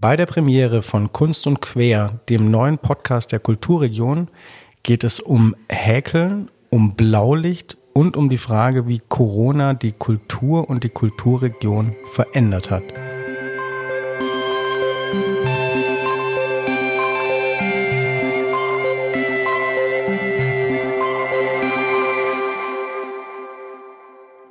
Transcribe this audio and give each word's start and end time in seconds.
Bei 0.00 0.14
der 0.14 0.26
Premiere 0.26 0.82
von 0.82 1.12
Kunst 1.12 1.48
und 1.48 1.60
Quer, 1.60 2.20
dem 2.28 2.52
neuen 2.52 2.78
Podcast 2.78 3.32
der 3.32 3.40
Kulturregion, 3.40 4.28
geht 4.84 5.02
es 5.02 5.18
um 5.18 5.56
Häkeln, 5.68 6.52
um 6.70 6.94
Blaulicht 6.94 7.76
und 7.94 8.16
um 8.16 8.28
die 8.28 8.38
Frage, 8.38 8.86
wie 8.86 9.00
Corona 9.00 9.74
die 9.74 9.90
Kultur 9.90 10.70
und 10.70 10.84
die 10.84 10.88
Kulturregion 10.88 11.96
verändert 12.12 12.70
hat. 12.70 12.84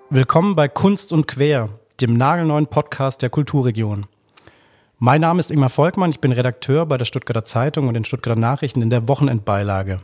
Willkommen 0.10 0.56
bei 0.58 0.68
Kunst 0.68 1.14
und 1.14 1.26
Quer, 1.26 1.70
dem 2.02 2.18
nagelneuen 2.18 2.68
Podcast 2.68 3.22
der 3.22 3.30
Kulturregion. 3.30 4.08
Mein 5.00 5.22
Name 5.22 5.40
ist 5.40 5.52
Ingmar 5.52 5.70
Volkmann, 5.70 6.10
ich 6.10 6.22
bin 6.22 6.32
Redakteur 6.32 6.88
bei 6.88 6.98
der 6.98 7.06
Stuttgarter 7.06 7.46
Zeitung 7.46 7.88
und 7.88 7.94
den 7.94 8.04
Stuttgarter 8.04 8.40
Nachrichten 8.40 8.82
in 8.82 8.90
der 8.90 9.08
Wochenendbeilage. 9.08 10.00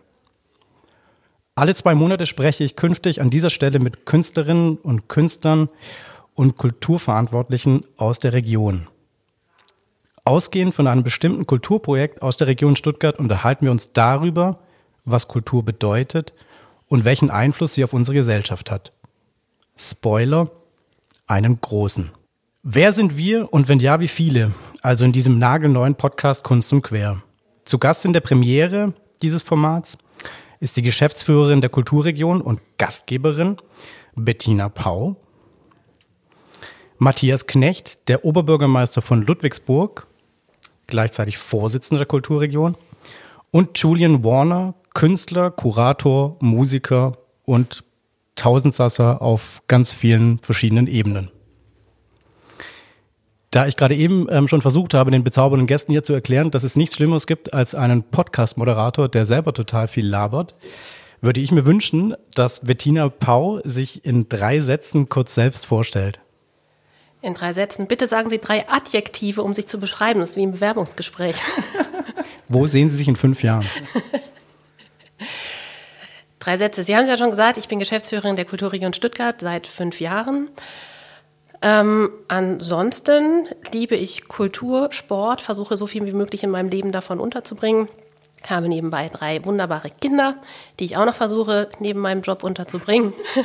Alle 1.56 1.74
zwei 1.74 1.96
Monate 1.96 2.28
spreche 2.28 2.64
ich 2.64 2.76
künftig 2.76 3.20
an 3.20 3.32
dieser 3.32 3.50
Stelle 3.50 3.80
mit 3.80 4.06
Künstlerinnen 4.06 4.78
und 4.78 5.10
Künstlern 5.10 5.70
und 6.36 6.58
Kulturverantwortlichen 6.58 7.86
aus 7.98 8.20
der 8.20 8.34
Region. 8.34 8.88
Ausgehend 10.26 10.76
von 10.76 10.86
einem 10.86 11.02
bestimmten 11.02 11.48
Kulturprojekt 11.48 12.22
aus 12.22 12.38
der 12.38 12.46
Region 12.46 12.76
Stuttgart 12.76 13.18
unterhalten 13.18 13.66
wir 13.66 13.72
uns 13.72 13.94
darüber, 13.94 14.60
was 15.06 15.28
Kultur 15.28 15.66
bedeutet 15.66 16.34
und 16.88 17.04
welchen 17.04 17.32
Einfluss 17.32 17.74
sie 17.74 17.84
auf 17.84 17.94
unsere 17.94 18.16
Gesellschaft 18.16 18.70
hat. 18.70 18.94
Spoiler, 19.76 20.52
einen 21.26 21.60
großen. 21.60 22.12
Wer 22.66 22.94
sind 22.94 23.18
wir 23.18 23.52
und 23.52 23.68
wenn 23.68 23.80
ja, 23.80 24.00
wie 24.00 24.08
viele? 24.08 24.54
Also 24.82 25.04
in 25.04 25.12
diesem 25.12 25.38
nagelneuen 25.38 25.96
Podcast 25.96 26.46
Kunst 26.46 26.72
und 26.72 26.82
Quer. 26.82 27.22
Zu 27.66 27.78
Gast 27.78 28.06
in 28.06 28.14
der 28.14 28.22
Premiere 28.22 28.94
dieses 29.22 29.42
Formats 29.42 29.98
ist 30.62 30.78
die 30.78 30.82
Geschäftsführerin 30.82 31.60
der 31.60 31.70
Kulturregion 31.70 32.40
und 32.40 32.62
Gastgeberin 32.78 33.58
Bettina 34.16 34.70
Pau. 34.70 35.18
Matthias 37.00 37.48
Knecht, 37.48 38.08
der 38.08 38.24
Oberbürgermeister 38.24 39.02
von 39.02 39.24
Ludwigsburg, 39.24 40.08
gleichzeitig 40.88 41.38
Vorsitzender 41.38 42.00
der 42.00 42.08
Kulturregion. 42.08 42.78
Und 43.52 43.78
Julian 43.78 44.24
Warner, 44.24 44.74
Künstler, 44.94 45.52
Kurator, 45.52 46.38
Musiker 46.40 47.18
und 47.44 47.84
Tausendsasser 48.36 49.22
auf 49.22 49.62
ganz 49.68 49.92
vielen 49.92 50.40
verschiedenen 50.40 50.88
Ebenen. 50.88 51.30
Da 53.54 53.68
ich 53.68 53.78
gerade 53.78 53.94
eben 53.96 54.26
ähm, 54.32 54.48
schon 54.48 54.64
versucht 54.64 54.96
habe, 54.96 55.12
den 55.12 55.24
bezaubernden 55.24 55.68
Gästen 55.68 55.92
hier 55.92 56.04
zu 56.04 56.12
erklären, 56.12 56.50
dass 56.50 56.64
es 56.64 56.76
nichts 56.76 56.96
Schlimmeres 56.96 57.28
gibt 57.28 57.54
als 57.54 57.76
einen 57.76 58.02
Podcast-Moderator, 58.02 59.10
der 59.10 59.28
selber 59.28 59.54
total 59.54 59.88
viel 59.88 60.08
labert, 60.08 60.56
würde 61.22 61.40
ich 61.40 61.52
mir 61.52 61.64
wünschen, 61.64 62.16
dass 62.34 62.62
Bettina 62.62 63.10
Pau 63.10 63.62
sich 63.64 64.04
in 64.06 64.28
drei 64.28 64.60
Sätzen 64.60 65.08
kurz 65.08 65.36
selbst 65.36 65.68
vorstellt. 65.68 66.20
In 67.22 67.36
drei 67.36 67.54
Sätzen. 67.54 67.86
Bitte 67.86 68.08
sagen 68.08 68.32
Sie 68.32 68.40
drei 68.40 68.68
Adjektive, 68.70 69.44
um 69.44 69.54
sich 69.54 69.68
zu 69.68 69.80
beschreiben. 69.80 70.22
Das 70.22 70.32
ist 70.32 70.36
wie 70.36 70.48
ein 70.48 70.54
Bewerbungsgespräch. 70.54 71.36
Wo 72.48 72.66
sehen 72.66 72.90
Sie 72.90 72.98
sich 72.98 73.08
in 73.08 73.16
fünf 73.16 73.44
Jahren? 73.44 73.68
drei 76.40 76.58
Sätze. 76.58 76.84
Sie 76.84 76.96
haben 76.96 77.04
es 77.04 77.10
ja 77.10 77.18
schon 77.18 77.30
gesagt, 77.30 77.60
ich 77.60 77.68
bin 77.68 77.78
Geschäftsführerin 77.78 78.36
der 78.36 78.46
Kulturregion 78.46 78.94
Stuttgart 78.94 79.40
seit 79.40 79.68
fünf 79.68 80.02
Jahren. 80.02 80.50
Ähm, 81.66 82.12
ansonsten 82.28 83.48
liebe 83.72 83.96
ich 83.96 84.28
Kultur, 84.28 84.92
Sport, 84.92 85.42
versuche 85.42 85.78
so 85.78 85.88
viel 85.88 86.06
wie 86.06 86.12
möglich 86.12 86.44
in 86.44 86.50
meinem 86.50 86.68
Leben 86.68 86.92
davon 86.92 87.22
unterzubringen. 87.22 87.88
Habe 88.50 88.68
nebenbei 88.68 89.08
drei 89.08 89.46
wunderbare 89.46 89.90
Kinder, 89.90 90.36
die 90.80 90.84
ich 90.84 90.98
auch 90.98 91.06
noch 91.06 91.16
versuche, 91.16 91.70
neben 91.80 92.02
meinem 92.02 92.22
Job 92.22 92.44
unterzubringen. 92.44 93.14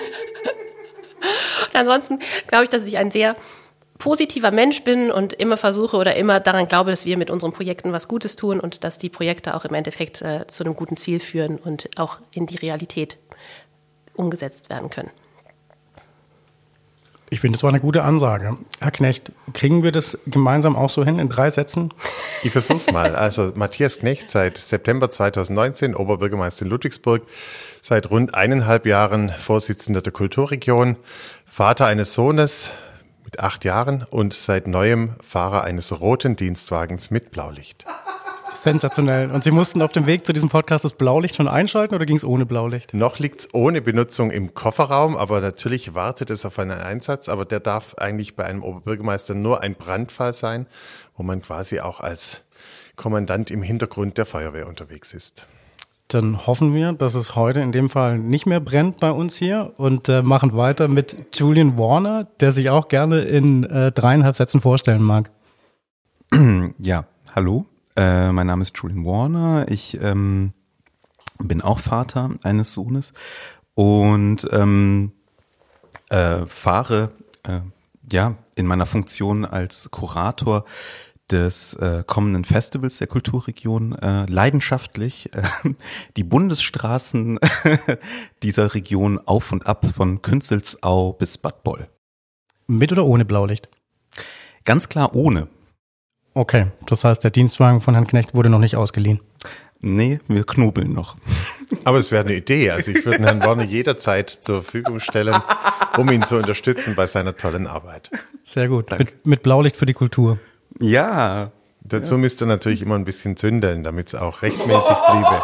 und 1.68 1.74
ansonsten 1.74 2.18
glaube 2.48 2.64
ich, 2.64 2.70
dass 2.70 2.88
ich 2.88 2.98
ein 2.98 3.12
sehr 3.12 3.36
positiver 3.98 4.50
Mensch 4.50 4.82
bin 4.82 5.12
und 5.12 5.32
immer 5.32 5.56
versuche 5.56 5.96
oder 5.96 6.16
immer 6.16 6.40
daran 6.40 6.66
glaube, 6.66 6.90
dass 6.90 7.06
wir 7.06 7.16
mit 7.18 7.30
unseren 7.30 7.52
Projekten 7.52 7.92
was 7.92 8.08
Gutes 8.08 8.34
tun 8.34 8.58
und 8.58 8.82
dass 8.82 8.98
die 8.98 9.10
Projekte 9.10 9.54
auch 9.54 9.64
im 9.64 9.74
Endeffekt 9.74 10.22
äh, 10.22 10.44
zu 10.48 10.64
einem 10.64 10.74
guten 10.74 10.96
Ziel 10.96 11.20
führen 11.20 11.56
und 11.56 11.88
auch 11.96 12.18
in 12.32 12.48
die 12.48 12.56
Realität 12.56 13.16
umgesetzt 14.16 14.70
werden 14.70 14.90
können. 14.90 15.10
Ich 17.30 17.40
finde, 17.40 17.56
das 17.56 17.62
war 17.62 17.70
eine 17.70 17.80
gute 17.80 18.04
Ansage. 18.04 18.56
Herr 18.80 18.90
Knecht, 18.90 19.32
kriegen 19.52 19.82
wir 19.82 19.92
das 19.92 20.18
gemeinsam 20.26 20.76
auch 20.76 20.88
so 20.88 21.04
hin 21.04 21.18
in 21.18 21.28
drei 21.28 21.50
Sätzen? 21.50 21.92
Ich 22.42 22.52
versuch's 22.52 22.90
mal. 22.90 23.14
Also 23.14 23.52
Matthias 23.54 23.98
Knecht 23.98 24.30
seit 24.30 24.56
September 24.56 25.10
2019 25.10 25.94
Oberbürgermeister 25.94 26.64
in 26.64 26.70
Ludwigsburg, 26.70 27.22
seit 27.82 28.10
rund 28.10 28.34
eineinhalb 28.34 28.86
Jahren 28.86 29.30
Vorsitzender 29.30 30.00
der 30.00 30.12
Kulturregion, 30.12 30.96
Vater 31.44 31.86
eines 31.86 32.14
Sohnes 32.14 32.70
mit 33.24 33.40
acht 33.40 33.64
Jahren 33.64 34.06
und 34.08 34.32
seit 34.32 34.66
neuem 34.66 35.10
Fahrer 35.22 35.64
eines 35.64 36.00
roten 36.00 36.34
Dienstwagens 36.34 37.10
mit 37.10 37.30
Blaulicht. 37.30 37.84
Sensationell. 38.62 39.30
Und 39.30 39.44
Sie 39.44 39.50
mussten 39.50 39.82
auf 39.82 39.92
dem 39.92 40.06
Weg 40.06 40.26
zu 40.26 40.32
diesem 40.32 40.48
Podcast 40.48 40.84
das 40.84 40.94
Blaulicht 40.94 41.36
schon 41.36 41.46
einschalten 41.46 41.94
oder 41.94 42.06
ging 42.06 42.16
es 42.16 42.24
ohne 42.24 42.44
Blaulicht? 42.44 42.92
Noch 42.92 43.18
liegt 43.18 43.40
es 43.40 43.54
ohne 43.54 43.80
Benutzung 43.80 44.30
im 44.30 44.52
Kofferraum, 44.52 45.16
aber 45.16 45.40
natürlich 45.40 45.94
wartet 45.94 46.30
es 46.30 46.44
auf 46.44 46.58
einen 46.58 46.72
Einsatz. 46.80 47.28
Aber 47.28 47.44
der 47.44 47.60
darf 47.60 47.94
eigentlich 47.98 48.34
bei 48.34 48.44
einem 48.44 48.64
Oberbürgermeister 48.64 49.34
nur 49.34 49.62
ein 49.62 49.74
Brandfall 49.74 50.34
sein, 50.34 50.66
wo 51.16 51.22
man 51.22 51.40
quasi 51.40 51.80
auch 51.80 52.00
als 52.00 52.42
Kommandant 52.96 53.50
im 53.50 53.62
Hintergrund 53.62 54.18
der 54.18 54.26
Feuerwehr 54.26 54.66
unterwegs 54.66 55.14
ist. 55.14 55.46
Dann 56.08 56.46
hoffen 56.46 56.74
wir, 56.74 56.94
dass 56.94 57.14
es 57.14 57.36
heute 57.36 57.60
in 57.60 57.70
dem 57.70 57.90
Fall 57.90 58.18
nicht 58.18 58.46
mehr 58.46 58.60
brennt 58.60 58.98
bei 58.98 59.10
uns 59.10 59.36
hier 59.36 59.74
und 59.76 60.08
äh, 60.08 60.22
machen 60.22 60.56
weiter 60.56 60.88
mit 60.88 61.16
Julian 61.34 61.76
Warner, 61.76 62.26
der 62.40 62.52
sich 62.52 62.70
auch 62.70 62.88
gerne 62.88 63.20
in 63.20 63.64
äh, 63.64 63.92
dreieinhalb 63.92 64.34
Sätzen 64.34 64.60
vorstellen 64.60 65.02
mag. 65.02 65.30
Ja, 66.78 67.06
hallo. 67.34 67.66
Äh, 67.98 68.30
mein 68.30 68.46
Name 68.46 68.62
ist 68.62 68.78
Julian 68.78 69.04
Warner. 69.04 69.66
Ich 69.68 70.00
ähm, 70.00 70.52
bin 71.40 71.60
auch 71.60 71.80
Vater 71.80 72.30
eines 72.44 72.72
Sohnes 72.72 73.12
und 73.74 74.46
ähm, 74.52 75.10
äh, 76.08 76.46
fahre 76.46 77.10
äh, 77.42 77.58
ja 78.08 78.36
in 78.54 78.66
meiner 78.66 78.86
Funktion 78.86 79.44
als 79.44 79.90
Kurator 79.90 80.64
des 81.28 81.74
äh, 81.74 82.04
kommenden 82.06 82.44
Festivals 82.44 82.98
der 82.98 83.08
Kulturregion 83.08 83.94
äh, 83.94 84.26
leidenschaftlich 84.26 85.34
äh, 85.34 85.42
die 86.16 86.24
Bundesstraßen 86.24 87.40
dieser 88.44 88.74
Region 88.74 89.18
auf 89.18 89.50
und 89.50 89.66
ab 89.66 89.84
von 89.96 90.22
Künzelsau 90.22 91.14
bis 91.14 91.36
Bad 91.36 91.64
Boll. 91.64 91.88
Mit 92.68 92.92
oder 92.92 93.04
ohne 93.04 93.24
Blaulicht? 93.24 93.68
Ganz 94.64 94.88
klar 94.88 95.16
ohne. 95.16 95.48
Okay, 96.38 96.66
das 96.86 97.02
heißt, 97.02 97.24
der 97.24 97.32
Dienstwagen 97.32 97.80
von 97.80 97.94
Herrn 97.94 98.06
Knecht 98.06 98.32
wurde 98.32 98.48
noch 98.48 98.60
nicht 98.60 98.76
ausgeliehen. 98.76 99.18
Nee, 99.80 100.20
wir 100.28 100.46
knobeln 100.46 100.92
noch. 100.92 101.16
Aber 101.82 101.98
es 101.98 102.12
wäre 102.12 102.24
eine 102.24 102.36
Idee. 102.36 102.70
Also 102.70 102.92
ich 102.92 103.04
würde 103.04 103.24
Herrn 103.24 103.42
Warner 103.42 103.64
jederzeit 103.64 104.30
zur 104.30 104.62
Verfügung 104.62 105.00
stellen, 105.00 105.34
um 105.96 106.08
ihn 106.12 106.24
zu 106.24 106.36
unterstützen 106.36 106.94
bei 106.94 107.08
seiner 107.08 107.36
tollen 107.36 107.66
Arbeit. 107.66 108.12
Sehr 108.44 108.68
gut. 108.68 108.96
Mit, 108.96 109.26
mit, 109.26 109.42
Blaulicht 109.42 109.76
für 109.76 109.86
die 109.86 109.94
Kultur. 109.94 110.38
Ja. 110.78 111.50
Dazu 111.80 112.12
ja. 112.12 112.18
müsst 112.18 112.40
ihr 112.40 112.46
natürlich 112.46 112.82
immer 112.82 112.94
ein 112.94 113.04
bisschen 113.04 113.36
zündeln, 113.36 113.82
damit 113.82 114.06
es 114.06 114.14
auch 114.14 114.42
rechtmäßig 114.42 114.96
bliebe. 115.10 115.42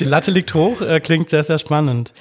Die 0.00 0.06
Latte 0.06 0.30
liegt 0.30 0.54
hoch, 0.54 0.80
äh, 0.80 0.98
klingt 0.98 1.28
sehr, 1.28 1.44
sehr 1.44 1.58
spannend. 1.58 2.14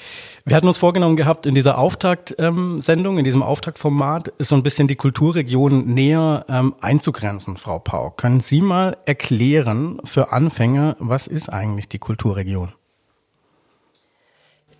Wir 0.43 0.57
hatten 0.57 0.67
uns 0.67 0.77
vorgenommen 0.77 1.15
gehabt, 1.15 1.45
in 1.45 1.55
dieser 1.55 1.77
Auftaktsendung, 1.77 3.13
ähm, 3.13 3.17
in 3.17 3.23
diesem 3.23 3.41
Auftaktformat, 3.41 4.27
ist 4.37 4.49
so 4.49 4.55
ein 4.55 4.63
bisschen 4.63 4.89
die 4.89 4.97
Kulturregion 4.97 5.85
näher 5.85 6.45
ähm, 6.49 6.75
einzugrenzen, 6.81 7.55
Frau 7.55 7.79
Pau. 7.79 8.09
Können 8.09 8.41
Sie 8.41 8.59
mal 8.59 8.97
erklären 9.05 10.01
für 10.03 10.33
Anfänger, 10.33 10.97
was 10.99 11.25
ist 11.25 11.47
eigentlich 11.47 11.87
die 11.87 11.99
Kulturregion? 11.99 12.73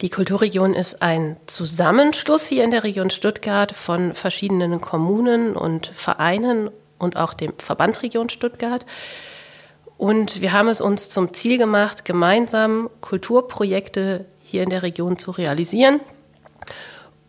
Die 0.01 0.10
Kulturregion 0.10 0.74
ist 0.74 1.01
ein 1.01 1.38
Zusammenschluss 1.46 2.48
hier 2.48 2.66
in 2.66 2.72
der 2.72 2.84
Region 2.84 3.12
Stuttgart 3.12 3.72
von 3.72 4.13
verschiedenen 4.13 4.81
Kommunen 4.81 5.56
und 5.56 5.88
Vereinen 5.88 6.69
und 6.98 7.16
auch 7.16 7.34
dem 7.34 7.54
Verband 7.60 8.01
Region 8.04 8.28
Stuttgart. 8.28 8.86
Und 10.00 10.40
wir 10.40 10.54
haben 10.54 10.69
es 10.69 10.80
uns 10.80 11.10
zum 11.10 11.34
Ziel 11.34 11.57
gemacht, 11.57 12.06
gemeinsam 12.06 12.90
Kulturprojekte 13.01 14.24
hier 14.42 14.63
in 14.63 14.69
der 14.69 14.81
Region 14.81 15.19
zu 15.19 15.31
realisieren, 15.31 16.00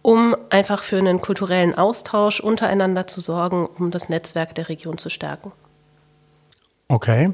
um 0.02 0.36
einfach 0.50 0.84
für 0.84 0.96
einen 0.96 1.20
kulturellen 1.20 1.74
Austausch 1.74 2.38
untereinander 2.38 3.08
zu 3.08 3.20
sorgen, 3.20 3.68
um 3.76 3.90
das 3.90 4.08
Netzwerk 4.08 4.54
der 4.54 4.68
Region 4.68 4.98
zu 4.98 5.10
stärken. 5.10 5.50
Okay. 6.86 7.32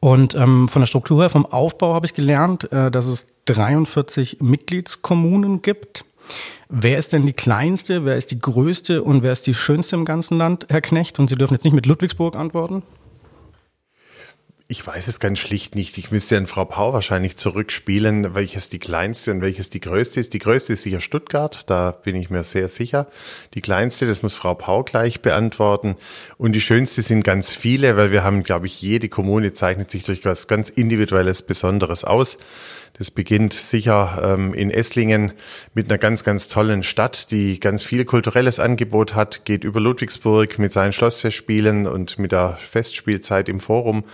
Und 0.00 0.34
ähm, 0.34 0.66
von 0.66 0.80
der 0.80 0.86
Struktur 0.86 1.20
her, 1.20 1.28
vom 1.28 1.44
Aufbau 1.44 1.92
habe 1.92 2.06
ich 2.06 2.14
gelernt, 2.14 2.72
äh, 2.72 2.90
dass 2.90 3.08
es 3.08 3.26
43 3.44 4.38
Mitgliedskommunen 4.40 5.60
gibt. 5.60 6.06
Wer 6.70 6.98
ist 6.98 7.12
denn 7.12 7.26
die 7.26 7.34
kleinste, 7.34 8.06
wer 8.06 8.16
ist 8.16 8.30
die 8.30 8.40
größte 8.40 9.02
und 9.02 9.22
wer 9.22 9.32
ist 9.32 9.46
die 9.46 9.52
schönste 9.52 9.94
im 9.94 10.06
ganzen 10.06 10.38
Land, 10.38 10.68
Herr 10.70 10.80
Knecht? 10.80 11.18
Und 11.18 11.28
Sie 11.28 11.36
dürfen 11.36 11.52
jetzt 11.52 11.64
nicht 11.64 11.74
mit 11.74 11.84
Ludwigsburg 11.84 12.34
antworten. 12.34 12.82
Ich 14.72 14.86
weiß 14.86 15.06
es 15.06 15.20
ganz 15.20 15.38
schlicht 15.38 15.74
nicht. 15.74 15.98
Ich 15.98 16.10
müsste 16.10 16.38
an 16.38 16.46
Frau 16.46 16.64
Pau 16.64 16.94
wahrscheinlich 16.94 17.36
zurückspielen, 17.36 18.34
welches 18.34 18.70
die 18.70 18.78
kleinste 18.78 19.30
und 19.30 19.42
welches 19.42 19.68
die 19.68 19.80
größte 19.80 20.18
ist. 20.18 20.32
Die 20.32 20.38
größte 20.38 20.72
ist 20.72 20.80
sicher 20.80 21.00
Stuttgart, 21.00 21.68
da 21.68 21.90
bin 21.90 22.16
ich 22.16 22.30
mir 22.30 22.42
sehr 22.42 22.68
sicher. 22.68 23.06
Die 23.52 23.60
kleinste, 23.60 24.06
das 24.06 24.22
muss 24.22 24.32
Frau 24.32 24.54
Pau 24.54 24.82
gleich 24.82 25.20
beantworten. 25.20 25.96
Und 26.38 26.52
die 26.52 26.62
schönste 26.62 27.02
sind 27.02 27.22
ganz 27.22 27.54
viele, 27.54 27.98
weil 27.98 28.12
wir 28.12 28.24
haben, 28.24 28.44
glaube 28.44 28.64
ich, 28.64 28.80
jede 28.80 29.10
Kommune 29.10 29.52
zeichnet 29.52 29.90
sich 29.90 30.04
durch 30.04 30.24
was 30.24 30.48
ganz 30.48 30.70
Individuelles, 30.70 31.42
Besonderes 31.42 32.04
aus. 32.04 32.38
Das 32.98 33.10
beginnt 33.10 33.54
sicher 33.54 34.20
ähm, 34.22 34.52
in 34.52 34.70
Esslingen 34.70 35.32
mit 35.72 35.88
einer 35.88 35.96
ganz, 35.96 36.24
ganz 36.24 36.48
tollen 36.48 36.82
Stadt, 36.82 37.30
die 37.30 37.58
ganz 37.58 37.84
viel 37.84 38.04
kulturelles 38.04 38.60
Angebot 38.60 39.14
hat, 39.14 39.46
geht 39.46 39.64
über 39.64 39.80
Ludwigsburg 39.80 40.58
mit 40.58 40.72
seinen 40.72 40.92
Schlossfestspielen 40.92 41.86
und 41.86 42.18
mit 42.18 42.32
der 42.32 42.58
Festspielzeit 42.58 43.48
im 43.48 43.60
Forum 43.60 44.04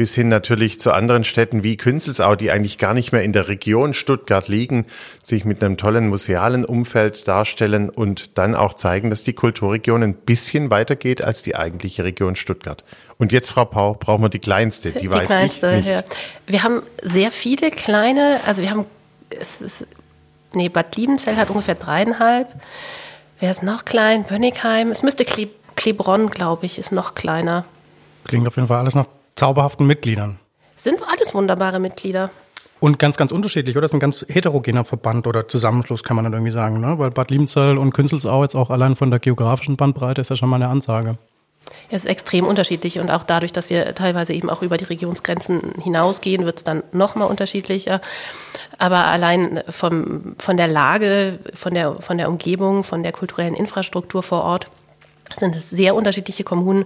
bis 0.00 0.14
hin 0.14 0.30
natürlich 0.30 0.80
zu 0.80 0.92
anderen 0.92 1.24
Städten 1.24 1.62
wie 1.62 1.76
Künzelsau, 1.76 2.34
die 2.34 2.50
eigentlich 2.50 2.78
gar 2.78 2.94
nicht 2.94 3.12
mehr 3.12 3.20
in 3.20 3.34
der 3.34 3.48
Region 3.48 3.92
Stuttgart 3.92 4.48
liegen, 4.48 4.86
sich 5.22 5.44
mit 5.44 5.62
einem 5.62 5.76
tollen 5.76 6.08
musealen 6.08 6.64
Umfeld 6.64 7.28
darstellen 7.28 7.90
und 7.90 8.38
dann 8.38 8.54
auch 8.54 8.72
zeigen, 8.72 9.10
dass 9.10 9.24
die 9.24 9.34
Kulturregion 9.34 10.02
ein 10.02 10.14
bisschen 10.14 10.70
weitergeht 10.70 11.22
als 11.22 11.42
die 11.42 11.54
eigentliche 11.54 12.02
Region 12.02 12.34
Stuttgart. 12.34 12.82
Und 13.18 13.30
jetzt, 13.30 13.50
Frau 13.50 13.66
Pau, 13.66 13.92
brauchen 13.92 14.22
wir 14.22 14.30
die 14.30 14.38
kleinste. 14.38 14.90
Die, 14.92 15.00
die 15.00 15.12
weiß 15.12 15.26
kleinste, 15.26 15.68
ich 15.72 15.84
nicht. 15.84 15.88
Ja. 15.88 16.02
Wir 16.46 16.62
haben 16.62 16.80
sehr 17.02 17.30
viele 17.30 17.70
kleine, 17.70 18.40
also 18.46 18.62
wir 18.62 18.70
haben, 18.70 18.86
es 19.28 19.60
ist, 19.60 19.86
nee, 20.54 20.70
Bad 20.70 20.96
Liebenzell 20.96 21.36
hat 21.36 21.50
ungefähr 21.50 21.74
dreieinhalb. 21.74 22.48
Wer 23.38 23.50
ist 23.50 23.62
noch 23.62 23.84
klein? 23.84 24.24
Bönnigheim. 24.24 24.92
Es 24.92 25.02
müsste 25.02 25.26
Kle 25.26 25.50
Klebronn, 25.76 26.30
glaube 26.30 26.64
ich, 26.64 26.78
ist 26.78 26.90
noch 26.90 27.14
kleiner. 27.14 27.66
Klingt 28.24 28.46
auf 28.46 28.56
jeden 28.56 28.68
Fall 28.68 28.78
alles 28.78 28.94
nach 28.94 29.06
zauberhaften 29.36 29.86
Mitgliedern. 29.86 30.38
Sind 30.76 31.00
alles 31.06 31.34
wunderbare 31.34 31.78
Mitglieder. 31.78 32.30
Und 32.80 32.98
ganz, 32.98 33.18
ganz 33.18 33.30
unterschiedlich, 33.30 33.76
oder? 33.76 33.82
Das 33.82 33.90
ist 33.90 33.96
ein 33.96 34.00
ganz 34.00 34.24
heterogener 34.28 34.84
Verband 34.84 35.26
oder 35.26 35.46
Zusammenschluss, 35.46 36.02
kann 36.02 36.16
man 36.16 36.24
dann 36.24 36.32
irgendwie 36.32 36.50
sagen, 36.50 36.80
ne? 36.80 36.98
Weil 36.98 37.10
Bad 37.10 37.30
Liebenzell 37.30 37.76
und 37.76 37.92
Künzelsau 37.92 38.42
jetzt 38.42 38.54
auch 38.54 38.70
allein 38.70 38.96
von 38.96 39.10
der 39.10 39.20
geografischen 39.20 39.76
Bandbreite 39.76 40.22
ist 40.22 40.30
ja 40.30 40.36
schon 40.36 40.48
mal 40.48 40.56
eine 40.56 40.68
Ansage. 40.68 41.18
Es 41.90 42.04
ist 42.04 42.10
extrem 42.10 42.46
unterschiedlich 42.46 42.98
und 42.98 43.10
auch 43.10 43.22
dadurch, 43.22 43.52
dass 43.52 43.68
wir 43.68 43.94
teilweise 43.94 44.32
eben 44.32 44.48
auch 44.48 44.62
über 44.62 44.78
die 44.78 44.84
Regionsgrenzen 44.84 45.74
hinausgehen, 45.82 46.46
wird 46.46 46.58
es 46.58 46.64
dann 46.64 46.82
nochmal 46.92 47.28
unterschiedlicher. 47.28 48.00
Aber 48.78 49.04
allein 49.04 49.62
vom, 49.68 50.36
von 50.38 50.56
der 50.56 50.68
Lage, 50.68 51.38
von 51.52 51.74
der, 51.74 51.96
von 52.00 52.16
der 52.16 52.28
Umgebung, 52.28 52.82
von 52.82 53.02
der 53.02 53.12
kulturellen 53.12 53.54
Infrastruktur 53.54 54.22
vor 54.22 54.42
Ort 54.42 54.68
sind 55.34 55.56
es 55.56 55.70
sehr 55.70 55.94
unterschiedliche 55.94 56.44
Kommunen. 56.44 56.84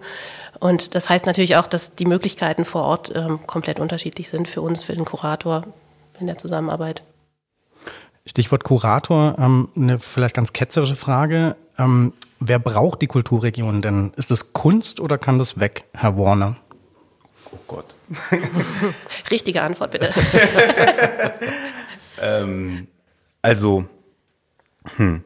Und 0.60 0.94
das 0.94 1.08
heißt 1.08 1.26
natürlich 1.26 1.56
auch, 1.56 1.66
dass 1.66 1.94
die 1.94 2.06
Möglichkeiten 2.06 2.64
vor 2.64 2.82
Ort 2.82 3.12
ähm, 3.14 3.40
komplett 3.46 3.80
unterschiedlich 3.80 4.28
sind 4.28 4.48
für 4.48 4.60
uns, 4.60 4.82
für 4.82 4.94
den 4.94 5.04
Kurator 5.04 5.64
in 6.20 6.26
der 6.26 6.38
Zusammenarbeit. 6.38 7.02
Stichwort 8.26 8.64
Kurator, 8.64 9.36
ähm, 9.38 9.68
eine 9.76 9.98
vielleicht 9.98 10.34
ganz 10.34 10.52
ketzerische 10.52 10.96
Frage. 10.96 11.56
Ähm, 11.78 12.12
wer 12.40 12.58
braucht 12.58 13.02
die 13.02 13.06
Kulturregion 13.06 13.82
denn? 13.82 14.12
Ist 14.16 14.30
es 14.30 14.52
Kunst 14.52 15.00
oder 15.00 15.18
kann 15.18 15.38
das 15.38 15.60
weg, 15.60 15.84
Herr 15.92 16.16
Warner? 16.16 16.56
Oh 17.52 17.58
Gott. 17.66 17.94
Richtige 19.30 19.62
Antwort 19.62 19.92
bitte. 19.92 20.10
ähm, 22.20 22.88
also, 23.42 23.84
hm. 24.96 25.22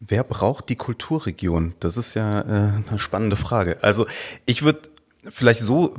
Wer 0.00 0.24
braucht 0.24 0.68
die 0.68 0.76
Kulturregion? 0.76 1.74
Das 1.80 1.96
ist 1.96 2.14
ja 2.14 2.40
äh, 2.40 2.72
eine 2.88 2.98
spannende 2.98 3.36
Frage. 3.36 3.78
Also 3.82 4.06
ich 4.44 4.62
würde 4.62 4.90
vielleicht 5.28 5.60
so, 5.60 5.94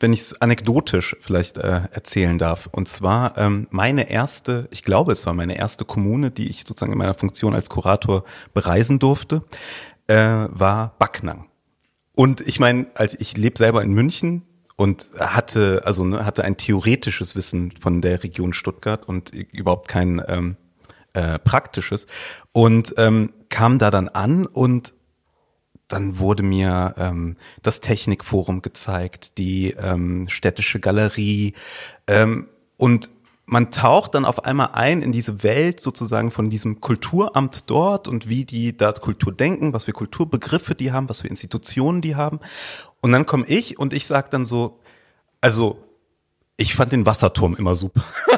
wenn 0.00 0.12
ich 0.12 0.20
es 0.20 0.40
anekdotisch 0.40 1.16
vielleicht 1.20 1.58
äh, 1.58 1.82
erzählen 1.90 2.38
darf. 2.38 2.68
Und 2.70 2.88
zwar 2.88 3.36
ähm, 3.38 3.66
meine 3.70 4.10
erste, 4.10 4.68
ich 4.70 4.82
glaube, 4.82 5.12
es 5.12 5.26
war 5.26 5.32
meine 5.32 5.56
erste 5.56 5.84
Kommune, 5.84 6.30
die 6.30 6.48
ich 6.48 6.64
sozusagen 6.66 6.92
in 6.92 6.98
meiner 6.98 7.14
Funktion 7.14 7.54
als 7.54 7.70
Kurator 7.70 8.24
bereisen 8.54 8.98
durfte, 8.98 9.42
äh, 10.06 10.16
war 10.16 10.94
Backnang. 10.98 11.46
Und 12.14 12.40
ich 12.46 12.60
meine, 12.60 12.86
als 12.94 13.18
ich 13.20 13.36
lebe 13.36 13.58
selber 13.58 13.82
in 13.82 13.92
München 13.92 14.42
und 14.76 15.10
hatte 15.18 15.82
also 15.84 16.04
ne, 16.04 16.24
hatte 16.24 16.44
ein 16.44 16.56
theoretisches 16.56 17.36
Wissen 17.36 17.72
von 17.72 18.00
der 18.00 18.22
Region 18.22 18.52
Stuttgart 18.52 19.06
und 19.08 19.30
überhaupt 19.30 19.88
kein 19.88 20.22
ähm, 20.28 20.56
äh, 21.16 21.38
praktisches 21.38 22.06
und 22.52 22.94
ähm, 22.98 23.32
kam 23.48 23.78
da 23.78 23.90
dann 23.90 24.08
an 24.08 24.46
und 24.46 24.92
dann 25.88 26.18
wurde 26.18 26.42
mir 26.42 26.94
ähm, 26.98 27.36
das 27.62 27.80
Technikforum 27.80 28.60
gezeigt, 28.60 29.38
die 29.38 29.70
ähm, 29.70 30.28
städtische 30.28 30.78
Galerie 30.78 31.54
ähm, 32.06 32.48
und 32.76 33.10
man 33.46 33.70
taucht 33.70 34.16
dann 34.16 34.24
auf 34.24 34.44
einmal 34.44 34.70
ein 34.72 35.02
in 35.02 35.12
diese 35.12 35.44
Welt 35.44 35.80
sozusagen 35.80 36.32
von 36.32 36.50
diesem 36.50 36.80
Kulturamt 36.80 37.70
dort 37.70 38.08
und 38.08 38.28
wie 38.28 38.44
die 38.44 38.76
da 38.76 38.92
Kultur 38.92 39.32
denken, 39.32 39.72
was 39.72 39.84
für 39.84 39.92
Kulturbegriffe 39.92 40.74
die 40.74 40.90
haben, 40.90 41.08
was 41.08 41.20
für 41.20 41.28
Institutionen 41.28 42.02
die 42.02 42.16
haben. 42.16 42.40
Und 43.00 43.12
dann 43.12 43.24
komme 43.24 43.44
ich 43.46 43.78
und 43.78 43.94
ich 43.94 44.06
sage 44.06 44.28
dann 44.30 44.44
so, 44.44 44.80
also 45.40 45.78
ich 46.56 46.74
fand 46.74 46.90
den 46.90 47.06
Wasserturm 47.06 47.54
immer 47.54 47.76
super. 47.76 48.02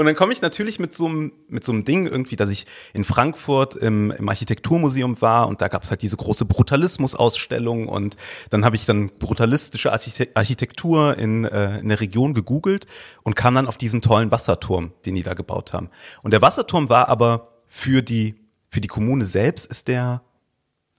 Und 0.00 0.06
dann 0.06 0.14
komme 0.14 0.32
ich 0.32 0.40
natürlich 0.40 0.78
mit 0.78 0.94
so 0.94 1.08
einem 1.08 1.32
mit 1.48 1.62
so 1.62 1.72
einem 1.72 1.84
Ding 1.84 2.06
irgendwie, 2.06 2.34
dass 2.34 2.48
ich 2.48 2.64
in 2.94 3.04
Frankfurt 3.04 3.76
im, 3.76 4.10
im 4.10 4.30
Architekturmuseum 4.30 5.20
war 5.20 5.46
und 5.46 5.60
da 5.60 5.68
gab 5.68 5.82
es 5.82 5.90
halt 5.90 6.00
diese 6.00 6.16
große 6.16 6.46
Brutalismus-Ausstellung 6.46 7.86
und 7.86 8.16
dann 8.48 8.64
habe 8.64 8.76
ich 8.76 8.86
dann 8.86 9.10
brutalistische 9.18 9.92
Architektur 9.92 11.18
in, 11.18 11.44
äh, 11.44 11.80
in 11.80 11.88
der 11.90 12.00
Region 12.00 12.32
gegoogelt 12.32 12.86
und 13.24 13.36
kam 13.36 13.54
dann 13.54 13.66
auf 13.66 13.76
diesen 13.76 14.00
tollen 14.00 14.30
Wasserturm, 14.30 14.94
den 15.04 15.16
die 15.16 15.22
da 15.22 15.34
gebaut 15.34 15.74
haben. 15.74 15.90
Und 16.22 16.30
der 16.30 16.40
Wasserturm 16.40 16.88
war 16.88 17.10
aber 17.10 17.58
für 17.66 18.00
die 18.00 18.36
für 18.70 18.80
die 18.80 18.88
Kommune 18.88 19.26
selbst 19.26 19.66
ist 19.66 19.86
der 19.86 20.22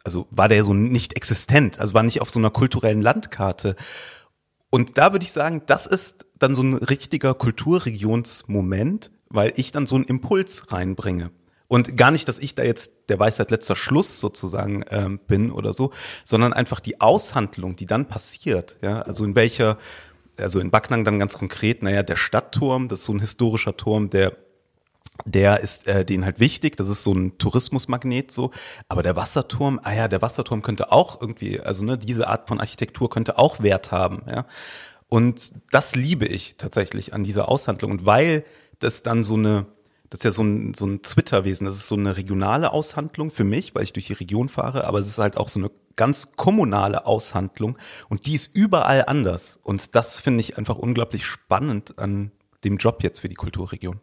also 0.04 0.28
war 0.30 0.48
der 0.48 0.64
so 0.64 0.76
nicht 0.76 1.16
existent, 1.16 1.80
also 1.80 1.96
war 1.96 2.04
nicht 2.04 2.22
auf 2.22 2.30
so 2.30 2.38
einer 2.38 2.52
kulturellen 2.52 3.02
Landkarte. 3.02 3.76
Und 4.72 4.98
da 4.98 5.12
würde 5.12 5.24
ich 5.24 5.34
sagen, 5.34 5.62
das 5.68 5.86
ist 5.86 6.26
dann 6.40 6.56
so 6.56 6.64
ein 6.64 6.74
richtiger 6.74 7.36
Kulturregionsmoment, 7.36 9.12
weil 9.30 9.54
ich 9.58 9.72
dann 9.72 9.86
so 9.86 9.96
einen 9.96 10.06
Impuls 10.06 10.72
reinbringe. 10.72 11.30
Und 11.68 11.96
gar 11.96 12.12
nicht, 12.12 12.28
dass 12.28 12.40
ich 12.40 12.56
da 12.56 12.64
jetzt 12.64 12.92
der 13.10 13.20
Weisheit 13.20 13.52
letzter 13.52 13.76
Schluss 13.76 14.20
sozusagen 14.20 14.84
ähm, 14.90 15.20
bin 15.28 15.52
oder 15.52 15.72
so, 15.74 15.92
sondern 16.24 16.52
einfach 16.52 16.80
die 16.80 17.00
Aushandlung, 17.00 17.76
die 17.76 17.86
dann 17.86 18.08
passiert. 18.08 18.78
Ja, 18.82 19.02
also 19.02 19.24
in 19.24 19.36
welcher, 19.36 19.78
also 20.38 20.60
in 20.60 20.72
Backnang 20.72 21.06
dann 21.06 21.20
ganz 21.20 21.38
konkret, 21.38 21.84
naja, 21.84 22.04
der 22.04 22.18
Stadtturm, 22.18 22.88
das 22.88 23.00
ist 23.00 23.06
so 23.06 23.14
ein 23.14 23.20
historischer 23.20 23.78
Turm, 23.78 24.10
der 24.10 24.36
der 25.26 25.60
ist 25.62 25.88
äh, 25.88 26.06
den 26.06 26.26
halt 26.26 26.40
wichtig, 26.40 26.78
das 26.78 26.90
ist 26.90 27.04
so 27.04 27.14
ein 27.14 27.38
Tourismusmagnet 27.38 28.32
so, 28.32 28.52
aber 28.88 29.04
der 29.04 29.16
Wasserturm, 29.16 29.80
ah 29.84 29.94
ja, 29.94 30.08
der 30.08 30.22
Wasserturm 30.22 30.62
könnte 30.62 30.92
auch 30.92 31.22
irgendwie, 31.22 31.60
also 31.60 31.86
ne, 31.86 31.98
diese 31.98 32.28
Art 32.28 32.48
von 32.48 32.60
Architektur 32.60 33.10
könnte 33.10 33.38
auch 33.38 33.62
Wert 33.62 33.92
haben, 33.92 34.24
ja. 34.30 34.46
Und 35.10 35.52
das 35.72 35.96
liebe 35.96 36.26
ich 36.26 36.56
tatsächlich 36.58 37.14
an 37.14 37.26
dieser 37.26 37.50
Aushandlung 37.50 37.92
und 37.92 38.06
weil 38.06 38.46
das 38.80 39.04
dann 39.04 39.26
so 39.26 39.34
eine 39.36 39.66
das 40.12 40.20
ist 40.20 40.24
ja 40.26 40.32
so 40.32 40.44
ein, 40.44 40.74
so 40.74 40.86
ein 40.86 41.02
Twitter-Wesen, 41.02 41.66
das 41.66 41.78
ist 41.78 41.88
so 41.88 41.96
eine 41.96 42.18
regionale 42.18 42.74
Aushandlung 42.74 43.32
für 43.32 43.46
mich, 43.46 43.74
weil 43.74 43.84
ich 43.84 43.94
durch 43.94 44.08
die 44.08 44.14
Region 44.14 44.50
fahre, 44.50 44.84
aber 44.84 45.00
es 45.00 45.08
ist 45.08 45.18
halt 45.18 45.38
auch 45.38 45.48
so 45.48 45.58
eine 45.58 45.72
ganz 45.96 46.34
kommunale 46.36 47.06
Aushandlung 47.06 47.78
und 48.10 48.26
die 48.26 48.36
ist 48.36 48.54
überall 48.54 49.06
anders. 49.06 49.58
Und 49.64 49.96
das 49.96 50.20
finde 50.20 50.42
ich 50.42 50.58
einfach 50.58 50.78
unglaublich 50.78 51.26
spannend 51.26 51.98
an 51.98 52.32
dem 52.66 52.76
Job 52.76 53.04
jetzt 53.04 53.22
für 53.22 53.30
die 53.30 53.36
Kulturregion. 53.36 54.02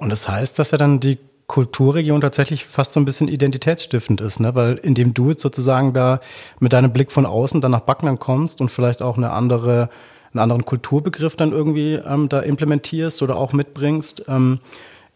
Und 0.00 0.10
das 0.10 0.28
heißt, 0.28 0.58
dass 0.58 0.70
ja 0.70 0.78
dann 0.78 0.98
die 0.98 1.18
Kulturregion 1.46 2.20
tatsächlich 2.20 2.64
fast 2.64 2.94
so 2.94 3.00
ein 3.00 3.04
bisschen 3.04 3.28
identitätsstiftend 3.28 4.20
ist, 4.22 4.40
ne? 4.40 4.54
Weil 4.54 4.76
indem 4.76 5.12
du 5.12 5.30
jetzt 5.30 5.42
sozusagen 5.42 5.92
da 5.92 6.20
mit 6.58 6.72
deinem 6.72 6.92
Blick 6.92 7.12
von 7.12 7.26
außen 7.26 7.60
dann 7.60 7.72
nach 7.72 7.80
Backnang 7.80 8.18
kommst 8.18 8.60
und 8.60 8.70
vielleicht 8.70 9.02
auch 9.02 9.18
eine 9.18 9.30
andere, 9.32 9.90
einen 10.32 10.40
anderen 10.40 10.64
Kulturbegriff 10.64 11.36
dann 11.36 11.52
irgendwie 11.52 11.94
ähm, 11.94 12.28
da 12.30 12.40
implementierst 12.40 13.20
oder 13.22 13.36
auch 13.36 13.52
mitbringst, 13.52 14.24
ähm, 14.28 14.60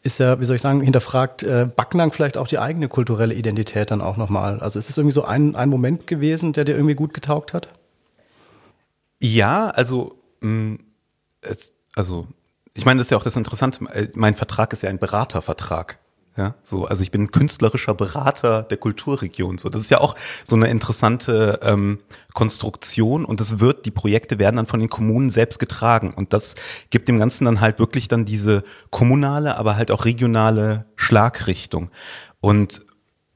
ist 0.03 0.21
ja, 0.21 0.38
wie 0.38 0.45
soll 0.45 0.57
ich 0.57 0.62
sagen, 0.62 0.83
hinterfragt 0.83 1.45
äh, 1.45 1.67
Backnang 1.75 2.12
vielleicht 2.12 2.37
auch 2.37 2.49
die 2.49 2.59
eigene 2.59 2.88
kulturelle 2.88 3.33
Identität 3.33 3.91
dann 3.91 4.03
auch 4.03 4.19
nochmal. 4.19 4.61
Also 4.61 4.79
ist 4.79 4.91
es 4.91 4.99
irgendwie 4.99 5.14
so 5.14 5.25
ein, 5.25 5.57
ein 5.57 5.71
Moment 5.71 6.07
gewesen, 6.07 6.53
der 6.53 6.64
dir 6.64 6.75
irgendwie 6.75 6.95
gut 6.95 7.14
getaugt 7.14 7.55
hat? 7.55 7.71
Ja, 9.19 9.71
also 9.71 10.17
mh, 10.41 10.50
mm, 10.50 10.79
es, 11.41 11.75
also 11.95 12.26
ich 12.75 12.85
meine, 12.85 12.99
das 12.99 13.07
ist 13.07 13.11
ja 13.11 13.19
auch 13.19 13.23
das 13.23 13.37
Interessante. 13.37 13.87
Mein 14.14 14.35
Vertrag 14.35 14.73
ist 14.73 14.83
ja 14.83 14.90
ein 14.90 14.99
Beratervertrag. 14.99 15.99
Ja, 16.37 16.57
so, 16.64 16.85
also 16.85 17.04
ich 17.04 17.12
bin 17.12 17.31
künstlerischer 17.31 17.95
Berater 17.95 18.64
der 18.64 18.76
Kulturregion. 18.76 19.59
So, 19.59 19.69
das 19.69 19.83
ist 19.83 19.90
ja 19.90 20.00
auch 20.00 20.16
so 20.45 20.57
eine 20.57 20.66
interessante 20.66 21.61
ähm, 21.62 22.00
Konstruktion 22.33 23.25
und 23.25 23.40
es 23.40 23.61
wird, 23.61 23.87
die 23.87 23.93
Projekte 23.93 24.40
werden 24.40 24.57
dann 24.57 24.66
von 24.66 24.81
den 24.81 24.88
Kommunen 24.88 25.31
selbst 25.31 25.61
getragen 25.61 26.12
und 26.12 26.33
das 26.33 26.57
gibt 26.90 27.07
dem 27.07 27.21
Ganzen 27.21 27.45
dann 27.45 27.61
halt 27.61 27.78
wirklich 27.78 28.09
dann 28.09 28.25
diese 28.25 28.64
kommunale, 28.90 29.57
aber 29.57 29.76
halt 29.76 29.93
auch 29.93 30.07
regionale 30.07 30.87
Schlagrichtung. 30.97 31.93
Und 32.40 32.83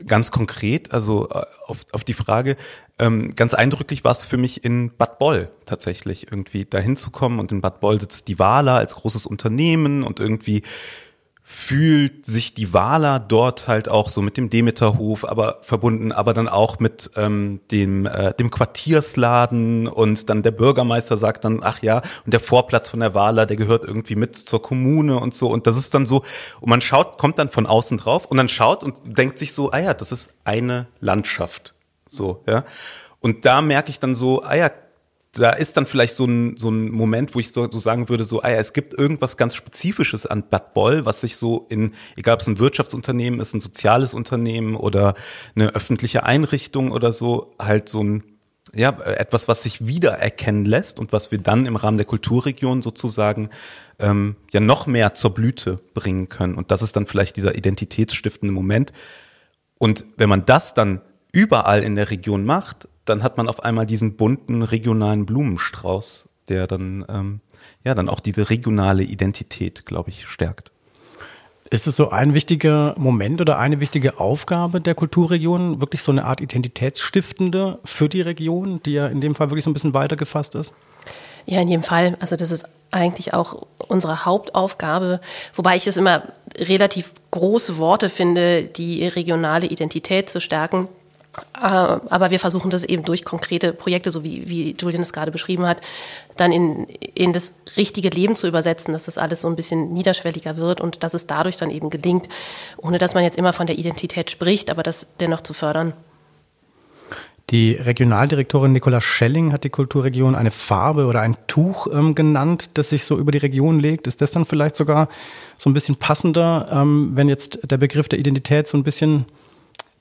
ganz 0.07 0.31
konkret, 0.31 0.93
also 0.93 1.29
äh, 1.31 1.45
auf, 1.67 1.87
auf 1.93 2.05
die 2.05 2.15
Frage, 2.15 2.57
ähm, 2.99 3.35
ganz 3.35 3.55
eindrücklich 3.55 4.05
war 4.05 4.13
es 4.13 4.25
für 4.25 4.37
mich 4.37 4.65
in 4.65 4.97
Bad 4.97 5.19
Boll 5.19 5.51
tatsächlich 5.67 6.31
irgendwie 6.31 6.65
dahin 6.65 6.97
zu 6.97 7.11
kommen. 7.11 7.39
Und 7.39 7.53
in 7.53 7.61
Bad 7.61 7.81
Boll 7.81 8.01
sitzt 8.01 8.29
die 8.29 8.39
Wala 8.39 8.77
als 8.77 8.97
großes 8.97 9.27
Unternehmen 9.27 10.03
und 10.03 10.21
irgendwie 10.21 10.63
fühlt 11.51 12.27
sich 12.27 12.53
die 12.53 12.75
Wala 12.75 13.19
dort 13.19 13.69
halt 13.69 13.89
auch 13.89 14.11
so 14.11 14.21
mit 14.21 14.37
dem 14.37 14.51
Demeterhof, 14.51 15.25
aber 15.25 15.61
verbunden, 15.63 16.13
aber 16.13 16.35
dann 16.35 16.47
auch 16.47 16.79
mit 16.79 17.11
ähm, 17.17 17.61
dem 17.71 18.05
äh, 18.05 18.35
dem 18.35 18.51
Quartiersladen 18.51 19.89
und 19.89 20.29
dann 20.29 20.43
der 20.43 20.51
Bürgermeister 20.51 21.17
sagt 21.17 21.47
dann, 21.47 21.61
ach 21.63 21.81
ja, 21.81 22.03
und 22.27 22.35
der 22.35 22.41
Vorplatz 22.41 22.91
von 22.91 23.01
der 23.01 23.15
Wala, 23.15 23.47
der 23.47 23.57
gehört 23.57 23.83
irgendwie 23.85 24.15
mit 24.15 24.37
zur 24.37 24.61
Kommune 24.61 25.19
und 25.19 25.33
so. 25.33 25.49
Und 25.51 25.67
das 25.67 25.79
ist 25.79 25.95
dann 25.95 26.05
so 26.05 26.23
und 26.61 26.69
man 26.69 26.83
schaut, 26.83 27.17
kommt 27.17 27.39
dann 27.39 27.49
von 27.49 27.67
außen 27.67 27.97
drauf 27.97 28.27
und 28.27 28.37
dann 28.37 28.51
schaut 28.51 28.85
und 28.85 29.01
denkt 29.07 29.39
sich 29.39 29.55
so, 29.55 29.73
ah 29.73 29.79
ja, 29.79 29.95
das 29.95 30.13
ist 30.13 30.29
eine 30.45 30.87
Landschaft, 31.01 31.75
so 32.11 32.43
ja. 32.47 32.65
Und 33.21 33.47
da 33.47 33.63
merke 33.63 33.89
ich 33.89 33.99
dann 33.99 34.15
so, 34.15 34.43
ah 34.43 34.55
ja, 34.55 34.71
da 35.33 35.51
ist 35.51 35.77
dann 35.77 35.87
vielleicht 35.87 36.15
so 36.15 36.25
ein, 36.25 36.57
so 36.57 36.71
ein 36.71 36.91
Moment, 36.91 37.35
wo 37.35 37.41
ich 37.41 37.53
so, 37.53 37.71
so 37.71 37.79
sagen 37.79 38.09
würde, 38.09 38.25
so, 38.25 38.43
ah 38.43 38.51
ja, 38.51 38.57
es 38.57 38.73
gibt 38.73 38.95
irgendwas 38.95 39.37
ganz 39.37 39.55
Spezifisches 39.55 40.27
an 40.27 40.49
Bad 40.49 40.75
Boll, 40.75 41.05
was 41.05 41.21
sich 41.21 41.37
so 41.37 41.67
in, 41.69 41.93
egal 42.17 42.35
ob 42.35 42.41
es 42.41 42.47
ein 42.47 42.59
Wirtschaftsunternehmen 42.59 43.41
ist, 43.41 43.55
ein 43.55 43.61
soziales 43.61 44.15
Unternehmen 44.15 44.75
oder 44.75 45.15
eine 45.55 45.75
öffentliche 45.75 46.25
Einrichtung 46.25 46.93
oder 46.93 47.13
so, 47.13 47.55
halt 47.59 47.89
so 47.89 48.03
ein, 48.03 48.25
ja, 48.75 48.91
etwas, 48.91 49.49
was 49.49 49.63
sich 49.63 49.87
wiedererkennen 49.87 50.65
lässt 50.65 50.99
und 50.99 51.13
was 51.13 51.31
wir 51.31 51.39
dann 51.39 51.67
im 51.67 51.77
Rahmen 51.77 51.97
der 51.97 52.07
Kulturregion 52.07 52.83
sozusagen 52.83 53.51
ähm, 53.99 54.37
ja 54.53 54.61
noch 54.61 54.87
mehr 54.87 55.15
zur 55.15 55.35
Blüte 55.35 55.81
bringen 55.95 56.29
können. 56.29 56.55
Und 56.55 56.71
das 56.71 56.83
ist 56.83 56.97
dann 56.97 57.07
vielleicht 57.07 57.37
dieser 57.37 57.55
identitätsstiftende 57.55 58.53
Moment. 58.53 58.93
Und 59.79 60.05
wenn 60.17 60.29
man 60.29 60.45
das 60.45 60.75
dann 60.75 61.01
überall 61.33 61.83
in 61.83 61.95
der 61.95 62.11
Region 62.11 62.45
macht, 62.45 62.89
dann 63.09 63.23
hat 63.23 63.37
man 63.37 63.49
auf 63.49 63.63
einmal 63.63 63.87
diesen 63.87 64.17
bunten 64.17 64.63
regionalen 64.63 65.27
Blumenstrauß, 65.27 66.29
der 66.49 66.67
dann 66.67 67.05
ähm, 67.09 67.41
ja 67.85 67.95
dann 67.95 68.09
auch 68.09 68.21
diese 68.21 68.51
regionale 68.51 69.03
Identität, 69.03 69.87
glaube 69.87 70.11
ich, 70.11 70.27
stärkt. 70.27 70.71
Ist 71.71 71.87
es 71.87 71.97
so 71.97 72.11
ein 72.11 72.33
wichtiger 72.33 72.95
Moment 72.97 73.43
oder 73.43 73.59
eine 73.59 73.79
wichtige 73.79 74.19
Aufgabe 74.19 74.81
der 74.81 74.95
Kulturregion, 74.95 75.81
wirklich 75.81 76.01
so 76.01 76.11
eine 76.11 76.25
Art 76.25 76.41
Identitätsstiftende 76.41 77.79
für 77.85 78.09
die 78.09 78.23
Region, 78.23 78.83
die 78.85 78.93
ja 78.93 79.07
in 79.07 79.21
dem 79.21 79.35
Fall 79.35 79.51
wirklich 79.51 79.65
so 79.65 79.71
ein 79.71 79.75
bisschen 79.75 79.93
weiter 79.93 80.17
gefasst 80.17 80.55
ist? 80.55 80.73
Ja, 81.45 81.61
in 81.61 81.69
jedem 81.69 81.83
Fall. 81.83 82.17
Also 82.21 82.37
das 82.37 82.51
ist 82.51 82.65
eigentlich 82.91 83.35
auch 83.35 83.67
unsere 83.89 84.25
Hauptaufgabe, 84.25 85.21
wobei 85.55 85.77
ich 85.77 85.87
es 85.87 85.97
immer 85.97 86.23
relativ 86.57 87.13
große 87.31 87.77
Worte 87.77 88.09
finde, 88.09 88.65
die 88.65 89.07
regionale 89.07 89.67
Identität 89.67 90.31
zu 90.31 90.41
stärken. 90.41 90.89
Äh, 91.57 91.67
aber 91.67 92.31
wir 92.31 92.39
versuchen 92.39 92.71
das 92.71 92.85
eben 92.85 93.05
durch 93.05 93.25
konkrete 93.25 93.73
Projekte, 93.73 94.11
so 94.11 94.25
wie, 94.25 94.49
wie 94.49 94.77
Julian 94.79 95.03
es 95.03 95.13
gerade 95.13 95.31
beschrieben 95.31 95.67
hat, 95.67 95.81
dann 96.37 96.53
in, 96.53 96.85
in 97.15 97.33
das 97.33 97.55
richtige 97.77 98.09
Leben 98.09 98.37
zu 98.37 98.47
übersetzen, 98.47 98.93
dass 98.93 99.05
das 99.05 99.19
alles 99.19 99.43
so 99.43 99.49
ein 99.49 99.57
bisschen 99.57 99.93
niederschwelliger 99.93 100.57
wird 100.57 100.81
und 100.81 101.03
dass 101.03 101.15
es 101.15 101.27
dadurch 101.27 101.57
dann 101.57 101.71
eben 101.71 101.91
gelingt, 101.91 102.29
ohne 102.77 102.99
dass 102.99 103.15
man 103.15 103.25
jetzt 103.25 103.39
immer 103.39 103.53
von 103.53 103.67
der 103.67 103.79
Identität 103.79 104.31
spricht, 104.31 104.71
aber 104.71 104.83
das 104.83 105.07
dennoch 105.21 105.43
zu 105.43 105.53
fördern. 105.55 105.93
Die 107.51 107.73
Regionaldirektorin 107.73 108.73
Nicola 108.73 109.01
Schelling 109.01 109.53
hat 109.53 109.65
die 109.65 109.71
Kulturregion 109.71 110.35
eine 110.35 110.51
Farbe 110.51 111.07
oder 111.07 111.23
ein 111.23 111.35
Tuch 111.47 111.87
ähm, 111.91 112.15
genannt, 112.15 112.71
das 112.75 112.91
sich 112.91 113.05
so 113.05 113.17
über 113.17 113.33
die 113.33 113.39
Region 113.39 113.81
legt. 113.81 114.07
Ist 114.07 114.21
das 114.21 114.33
dann 114.33 114.45
vielleicht 114.45 114.77
sogar 114.77 115.09
so 115.57 115.71
ein 115.71 115.73
bisschen 115.73 115.97
passender, 115.97 116.69
ähm, 116.71 117.13
wenn 117.15 117.31
jetzt 117.31 117.59
der 117.63 117.79
Begriff 117.79 118.07
der 118.07 118.19
Identität 118.19 118.69
so 118.69 118.77
ein 118.77 118.83
bisschen 118.83 119.25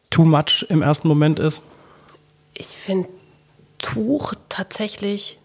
too 0.10 0.26
much 0.26 0.66
im 0.70 0.82
ersten 0.82 1.08
Moment 1.08 1.40
ist? 1.40 1.62
Ich 2.54 2.68
finde 2.68 3.08
Tuch 3.78 4.34
tatsächlich, 4.50 5.38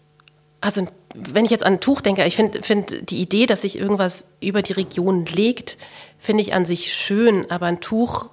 also 0.61 0.87
wenn 1.13 1.45
ich 1.45 1.51
jetzt 1.51 1.65
an 1.65 1.79
Tuch 1.79 2.01
denke, 2.01 2.25
ich 2.25 2.35
finde 2.35 2.63
find 2.63 3.09
die 3.11 3.21
Idee, 3.21 3.45
dass 3.45 3.61
sich 3.61 3.77
irgendwas 3.77 4.27
über 4.41 4.61
die 4.61 4.73
Region 4.73 5.25
legt, 5.25 5.77
finde 6.19 6.41
ich 6.41 6.53
an 6.53 6.65
sich 6.65 6.93
schön, 6.93 7.49
aber 7.51 7.67
ein 7.67 7.81
Tuch 7.81 8.29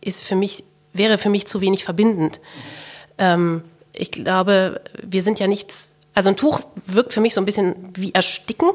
ist 0.00 0.22
für 0.22 0.34
mich, 0.34 0.64
wäre 0.92 1.18
für 1.18 1.30
mich 1.30 1.46
zu 1.46 1.60
wenig 1.60 1.84
verbindend. 1.84 2.40
Ähm, 3.18 3.62
ich 3.92 4.10
glaube, 4.10 4.80
wir 5.00 5.22
sind 5.22 5.38
ja 5.38 5.46
nichts, 5.46 5.88
also 6.14 6.30
ein 6.30 6.36
Tuch 6.36 6.62
wirkt 6.86 7.12
für 7.12 7.20
mich 7.20 7.34
so 7.34 7.40
ein 7.40 7.44
bisschen 7.44 7.90
wie 7.94 8.12
Ersticken, 8.12 8.70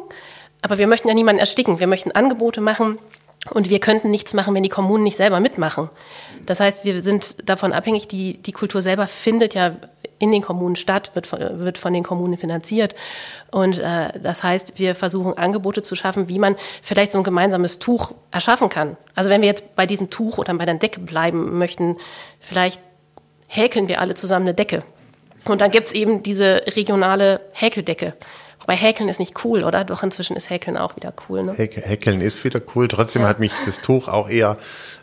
aber 0.62 0.78
wir 0.78 0.88
möchten 0.88 1.08
ja 1.08 1.13
niemanden 1.13 1.39
ersticken. 1.39 1.80
Wir 1.80 1.88
möchten 1.88 2.12
Angebote 2.12 2.62
machen, 2.62 2.98
und 3.51 3.69
wir 3.69 3.79
könnten 3.79 4.12
nichts 4.12 4.34
machen, 4.34 4.53
wenn 4.53 4.63
die 4.63 4.69
Kommunen 4.69 5.03
nicht 5.03 5.17
selber 5.17 5.39
mitmachen. 5.39 5.89
Das 6.46 6.60
heißt, 6.60 6.84
wir 6.84 7.01
sind 7.01 7.50
davon 7.50 7.74
abhängig, 7.74 8.08
die, 8.08 8.38
die 8.38 8.51
Kultur 8.51 8.81
selber 8.81 9.08
findet 9.08 9.53
ja 9.53 9.75
in 10.19 10.31
den 10.31 10.41
Kommunen 10.41 10.75
statt, 10.75 11.12
wird 11.13 11.27
von, 11.27 11.39
wird 11.60 11.77
von 11.77 11.93
den 11.93 12.03
Kommunen 12.03 12.38
finanziert. 12.38 12.93
Und 13.51 13.79
äh, 13.79 14.19
das 14.22 14.43
heißt, 14.43 14.77
wir 14.77 14.93
versuchen 14.93 15.38
Angebote 15.38 15.81
zu 15.81 15.96
schaffen, 15.96 16.27
wie 16.27 16.39
man 16.39 16.58
vielleicht 16.81 17.13
so 17.13 17.17
ein 17.17 17.24
gemeinsames 17.24 17.79
Tuch 17.79 18.13
erschaffen 18.31 18.69
kann. 18.69 18.98
Also 19.15 19.29
wenn 19.29 19.41
wir 19.41 19.48
jetzt 19.48 19.75
bei 19.75 19.86
diesem 19.86 20.10
Tuch 20.10 20.38
oder 20.38 20.53
bei 20.55 20.65
der 20.65 20.75
Decke 20.75 21.00
bleiben 21.00 21.58
möchten, 21.58 21.96
vielleicht 22.41 22.81
häkeln 23.48 23.88
wir 23.88 24.01
alle 24.01 24.15
zusammen 24.15 24.48
eine 24.48 24.53
Decke. 24.53 24.84
Und 25.46 25.62
dann 25.62 25.72
gibt's 25.72 25.93
eben 25.93 26.22
diese 26.22 26.63
regionale 26.75 27.39
Häkeldecke. 27.53 28.13
Wobei 28.70 28.78
Häkeln 28.78 29.10
ist 29.10 29.20
nicht 29.20 29.44
cool, 29.44 29.64
oder? 29.64 29.84
Doch 29.84 30.04
inzwischen 30.04 30.38
ist 30.38 30.52
Häkeln 30.52 30.78
auch 30.78 30.96
wieder 30.96 31.12
cool. 31.28 31.42
Ne? 31.42 31.54
Häkeln 31.54 32.22
ist 32.22 32.44
wieder 32.44 32.62
cool. 32.76 32.88
Trotzdem 32.88 33.24
ja. 33.24 33.28
hat 33.28 33.40
mich 33.40 33.52
das 33.66 33.82
Tuch 33.82 34.08
auch 34.08 34.30
eher 34.30 34.58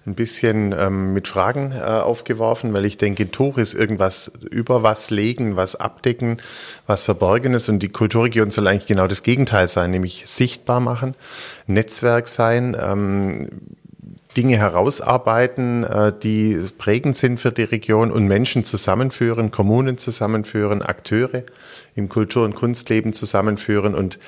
ein 0.06 0.14
bisschen 0.14 0.70
ähm, 0.70 1.12
mit 1.12 1.26
Fragen 1.26 1.72
äh, 1.72 1.80
aufgeworfen, 1.80 2.72
weil 2.72 2.84
ich 2.84 2.96
denke, 2.96 3.24
ein 3.24 3.32
Tuch 3.32 3.58
ist 3.58 3.74
irgendwas 3.74 4.30
über 4.52 4.84
was 4.84 5.10
legen, 5.10 5.56
was 5.56 5.74
abdecken, 5.74 6.40
was 6.86 7.02
Verborgenes. 7.02 7.68
Und 7.68 7.80
die 7.80 7.88
Kulturregion 7.88 8.52
soll 8.52 8.68
eigentlich 8.68 8.86
genau 8.86 9.08
das 9.08 9.24
Gegenteil 9.24 9.66
sein, 9.66 9.90
nämlich 9.90 10.28
sichtbar 10.28 10.78
machen, 10.78 11.16
Netzwerk 11.66 12.28
sein. 12.28 12.76
Ähm, 12.80 13.48
Dinge 14.36 14.56
herausarbeiten, 14.58 15.84
äh, 15.84 16.12
die 16.22 16.58
prägend 16.78 17.16
sind 17.16 17.40
für 17.40 17.52
die 17.52 17.62
Region 17.62 18.10
und 18.10 18.26
Menschen 18.26 18.64
zusammenführen, 18.64 19.50
Kommunen 19.50 19.98
zusammenführen, 19.98 20.82
Akteure 20.82 21.44
im 21.94 22.08
Kultur- 22.08 22.44
und 22.44 22.54
Kunstleben 22.54 23.12
zusammenführen 23.12 23.94
und 23.94 24.18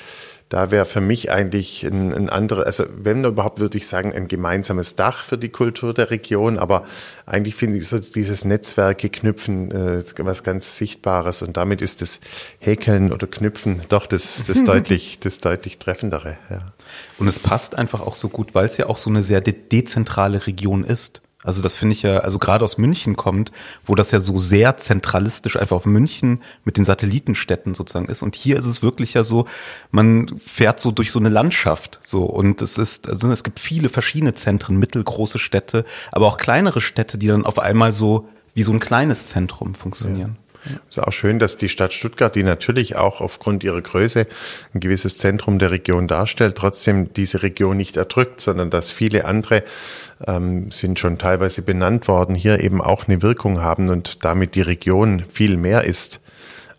da 0.48 0.70
wäre 0.70 0.86
für 0.86 1.00
mich 1.00 1.30
eigentlich 1.30 1.84
ein, 1.84 2.14
ein 2.14 2.30
anderer, 2.30 2.64
also 2.64 2.84
wenn 2.96 3.24
überhaupt 3.24 3.60
würde 3.60 3.76
ich 3.76 3.86
sagen, 3.86 4.12
ein 4.14 4.28
gemeinsames 4.28 4.96
Dach 4.96 5.22
für 5.22 5.36
die 5.36 5.50
Kultur 5.50 5.92
der 5.92 6.10
Region, 6.10 6.58
aber 6.58 6.86
eigentlich 7.26 7.54
finde 7.54 7.78
ich 7.78 7.86
so 7.86 7.98
dieses 7.98 8.44
Netzwerke 8.44 9.10
knüpfen 9.10 9.70
äh, 9.70 10.04
was 10.18 10.42
ganz 10.42 10.78
Sichtbares 10.78 11.42
und 11.42 11.56
damit 11.56 11.82
ist 11.82 12.00
das 12.00 12.20
Häkeln 12.60 13.12
oder 13.12 13.26
Knüpfen 13.26 13.82
doch 13.88 14.06
das, 14.06 14.44
das 14.46 14.64
deutlich, 14.64 15.18
das 15.20 15.38
deutlich 15.38 15.78
treffendere. 15.78 16.38
Ja. 16.48 16.72
Und 17.18 17.26
es 17.26 17.38
passt 17.38 17.76
einfach 17.76 18.00
auch 18.00 18.14
so 18.14 18.28
gut, 18.28 18.54
weil 18.54 18.66
es 18.66 18.78
ja 18.78 18.86
auch 18.86 18.96
so 18.96 19.10
eine 19.10 19.22
sehr 19.22 19.42
de 19.42 19.54
dezentrale 19.70 20.46
Region 20.46 20.84
ist. 20.84 21.20
Also 21.44 21.62
das 21.62 21.76
finde 21.76 21.92
ich 21.94 22.02
ja, 22.02 22.18
also 22.18 22.40
gerade 22.40 22.64
aus 22.64 22.78
München 22.78 23.14
kommt, 23.14 23.52
wo 23.86 23.94
das 23.94 24.10
ja 24.10 24.18
so 24.18 24.38
sehr 24.38 24.76
zentralistisch 24.76 25.56
einfach 25.56 25.76
auf 25.76 25.86
München 25.86 26.42
mit 26.64 26.76
den 26.76 26.84
Satellitenstädten 26.84 27.74
sozusagen 27.74 28.08
ist. 28.08 28.22
Und 28.22 28.34
hier 28.34 28.58
ist 28.58 28.66
es 28.66 28.82
wirklich 28.82 29.14
ja 29.14 29.22
so, 29.22 29.46
man 29.92 30.40
fährt 30.44 30.80
so 30.80 30.90
durch 30.90 31.12
so 31.12 31.20
eine 31.20 31.28
Landschaft 31.28 32.00
so 32.02 32.24
und 32.24 32.60
es 32.60 32.76
ist, 32.76 33.08
also 33.08 33.30
es 33.30 33.44
gibt 33.44 33.60
viele 33.60 33.88
verschiedene 33.88 34.34
Zentren, 34.34 34.78
mittelgroße 34.78 35.38
Städte, 35.38 35.84
aber 36.10 36.26
auch 36.26 36.38
kleinere 36.38 36.80
Städte, 36.80 37.18
die 37.18 37.28
dann 37.28 37.46
auf 37.46 37.60
einmal 37.60 37.92
so 37.92 38.28
wie 38.54 38.64
so 38.64 38.72
ein 38.72 38.80
kleines 38.80 39.26
Zentrum 39.26 39.76
funktionieren. 39.76 40.36
Ja. 40.36 40.47
Es 40.90 40.96
ist 40.96 41.02
auch 41.02 41.12
schön, 41.12 41.38
dass 41.38 41.56
die 41.56 41.68
Stadt 41.68 41.92
Stuttgart, 41.92 42.34
die 42.34 42.42
natürlich 42.42 42.96
auch 42.96 43.20
aufgrund 43.20 43.64
ihrer 43.64 43.80
Größe 43.80 44.26
ein 44.74 44.80
gewisses 44.80 45.18
Zentrum 45.18 45.58
der 45.58 45.70
Region 45.70 46.08
darstellt, 46.08 46.56
trotzdem 46.56 47.12
diese 47.12 47.42
Region 47.42 47.76
nicht 47.76 47.96
erdrückt, 47.96 48.40
sondern 48.40 48.70
dass 48.70 48.90
viele 48.90 49.24
andere 49.24 49.64
ähm, 50.26 50.70
sind 50.70 50.98
schon 50.98 51.18
teilweise 51.18 51.62
benannt 51.62 52.08
worden, 52.08 52.34
hier 52.34 52.60
eben 52.60 52.80
auch 52.80 53.08
eine 53.08 53.22
Wirkung 53.22 53.60
haben 53.60 53.88
und 53.88 54.24
damit 54.24 54.54
die 54.54 54.62
Region 54.62 55.24
viel 55.30 55.56
mehr 55.56 55.84
ist 55.84 56.20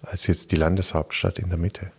als 0.01 0.27
jetzt 0.27 0.51
die 0.51 0.55
Landeshauptstadt 0.55 1.39
in 1.39 1.49
der 1.49 1.57
Mitte. 1.57 1.91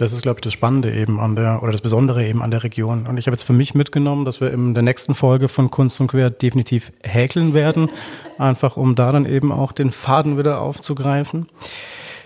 Das 0.00 0.14
ist, 0.14 0.22
glaube 0.22 0.38
ich, 0.38 0.40
das 0.40 0.54
Spannende 0.54 0.90
eben 0.94 1.20
an 1.20 1.36
der, 1.36 1.62
oder 1.62 1.72
das 1.72 1.82
Besondere 1.82 2.26
eben 2.26 2.40
an 2.40 2.50
der 2.50 2.62
Region. 2.62 3.06
Und 3.06 3.18
ich 3.18 3.26
habe 3.26 3.34
jetzt 3.34 3.42
für 3.42 3.52
mich 3.52 3.74
mitgenommen, 3.74 4.24
dass 4.24 4.40
wir 4.40 4.50
in 4.50 4.72
der 4.72 4.82
nächsten 4.82 5.14
Folge 5.14 5.48
von 5.48 5.70
Kunst 5.70 6.00
und 6.00 6.06
Quer 6.06 6.30
definitiv 6.30 6.90
häkeln 7.04 7.52
werden. 7.52 7.90
Einfach 8.38 8.78
um 8.78 8.94
da 8.94 9.12
dann 9.12 9.26
eben 9.26 9.52
auch 9.52 9.72
den 9.72 9.90
Faden 9.90 10.38
wieder 10.38 10.62
aufzugreifen. 10.62 11.48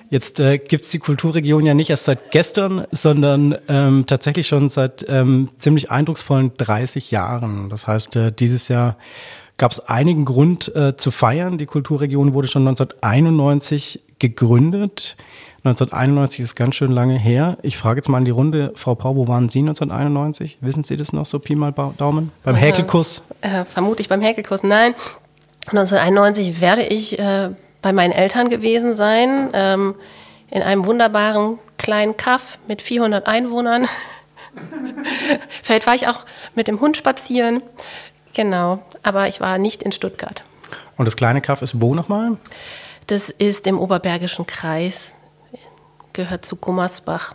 Jetzt 0.09 0.39
äh, 0.39 0.59
gibt 0.59 0.93
die 0.93 1.01
Kulturregion 1.01 1.67
ja 1.67 1.75
nicht 1.75 1.91
erst 1.91 2.05
seit 2.05 2.31
gestern, 2.31 2.87
sondern 2.93 3.57
ähm, 3.67 4.05
tatsächlich 4.07 4.47
schon 4.47 4.69
seit 4.69 5.05
ähm, 5.09 5.49
ziemlich 5.59 5.91
eindrucksvollen 5.91 6.53
30 6.57 7.11
Jahren. 7.11 7.71
Das 7.71 7.89
heißt, 7.89 8.15
äh, 8.15 8.31
dieses 8.31 8.69
Jahr 8.69 8.99
gab 9.57 9.73
es 9.73 9.81
einigen 9.81 10.27
Grund 10.27 10.73
äh, 10.77 10.97
zu 10.97 11.11
feiern. 11.11 11.59
Die 11.59 11.67
Kulturregion 11.67 12.35
wurde 12.35 12.47
schon 12.47 12.69
1991 12.69 14.01
gegründet. 14.21 15.17
1991 15.65 16.41
ist 16.41 16.57
ganz 16.57 16.75
schön 16.75 16.93
lange 16.93 17.19
her. 17.19 17.57
Ich 17.63 17.79
frage 17.79 17.97
jetzt 17.99 18.09
mal 18.09 18.19
in 18.19 18.27
die 18.27 18.31
Runde, 18.31 18.73
Frau 18.77 18.95
Pau, 18.95 19.17
wo 19.17 19.29
waren 19.29 19.49
Sie 19.49 19.61
1991? 19.61 20.59
Wissen 20.61 20.83
Sie 20.85 20.99
das 20.99 21.15
noch 21.15 21.25
so, 21.25 21.39
Pi 21.39 21.55
mal 21.55 21.73
Daumen? 21.97 22.33
Beim 22.43 22.55
Also, 22.55 22.67
Häkelkurs? 22.67 23.23
Äh, 23.41 23.65
vermutlich 23.65 24.11
beim 24.11 24.21
Häkelkurs, 24.21 24.63
nein. 24.63 24.95
1991 25.69 26.61
werde 26.61 26.83
ich 26.83 27.19
äh, 27.19 27.49
bei 27.81 27.95
meinen 27.95 28.13
Eltern 28.13 28.51
gewesen 28.51 28.95
sein, 28.95 29.49
ähm, 29.55 29.95
in 30.51 30.61
einem 30.61 30.85
wunderbaren 30.85 31.59
kleinen 31.79 32.19
Kaff 32.19 32.59
mit 32.69 32.83
400 32.83 33.27
Einwohnern. 33.27 33.87
Vielleicht 35.63 35.87
war 35.87 35.95
ich 35.95 36.09
auch 36.09 36.27
mit 36.55 36.69
dem 36.69 36.81
Hund 36.81 36.99
spazieren. 36.99 37.63
Genau, 38.35 38.81
aber 39.03 39.29
ich 39.29 39.41
war 39.41 39.57
nicht 39.57 39.83
in 39.83 39.93
Stuttgart. 39.93 40.45
Und 40.99 41.07
das 41.07 41.17
kleine 41.17 41.41
Kaff 41.41 41.63
ist 41.63 41.81
wo 41.81 41.95
nochmal? 41.95 42.37
Das 43.07 43.31
ist 43.31 43.67
im 43.67 43.79
Oberbergischen 43.79 44.47
Kreis, 44.47 45.15
gehört 46.15 46.47
zu 46.47 46.57
Gummersbach. 46.57 47.35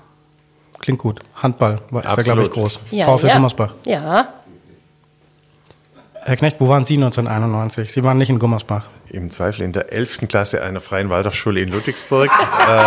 Klingt 0.79 0.99
gut. 0.99 1.19
Handball 1.35 1.81
war- 1.91 2.03
ist 2.03 2.17
da, 2.17 2.21
glaube 2.23 2.43
ich, 2.43 2.51
groß. 2.51 2.79
Ja, 2.89 3.05
VfL 3.05 3.27
ja. 3.27 3.35
Gummersbach. 3.35 3.73
Ja, 3.85 4.33
Herr 6.29 6.37
Knecht, 6.37 6.59
wo 6.59 6.67
waren 6.67 6.85
Sie 6.85 6.95
1991? 6.95 7.91
Sie 7.91 8.03
waren 8.03 8.17
nicht 8.17 8.29
in 8.29 8.39
Gummersbach. 8.39 8.87
Im 9.09 9.31
Zweifel 9.31 9.63
in 9.63 9.71
der 9.71 9.91
11. 9.91 10.27
Klasse 10.27 10.61
einer 10.61 10.81
freien 10.81 11.09
Waldorfschule 11.09 11.61
in 11.61 11.69
Ludwigsburg. 11.69 12.29
äh, 12.69 12.81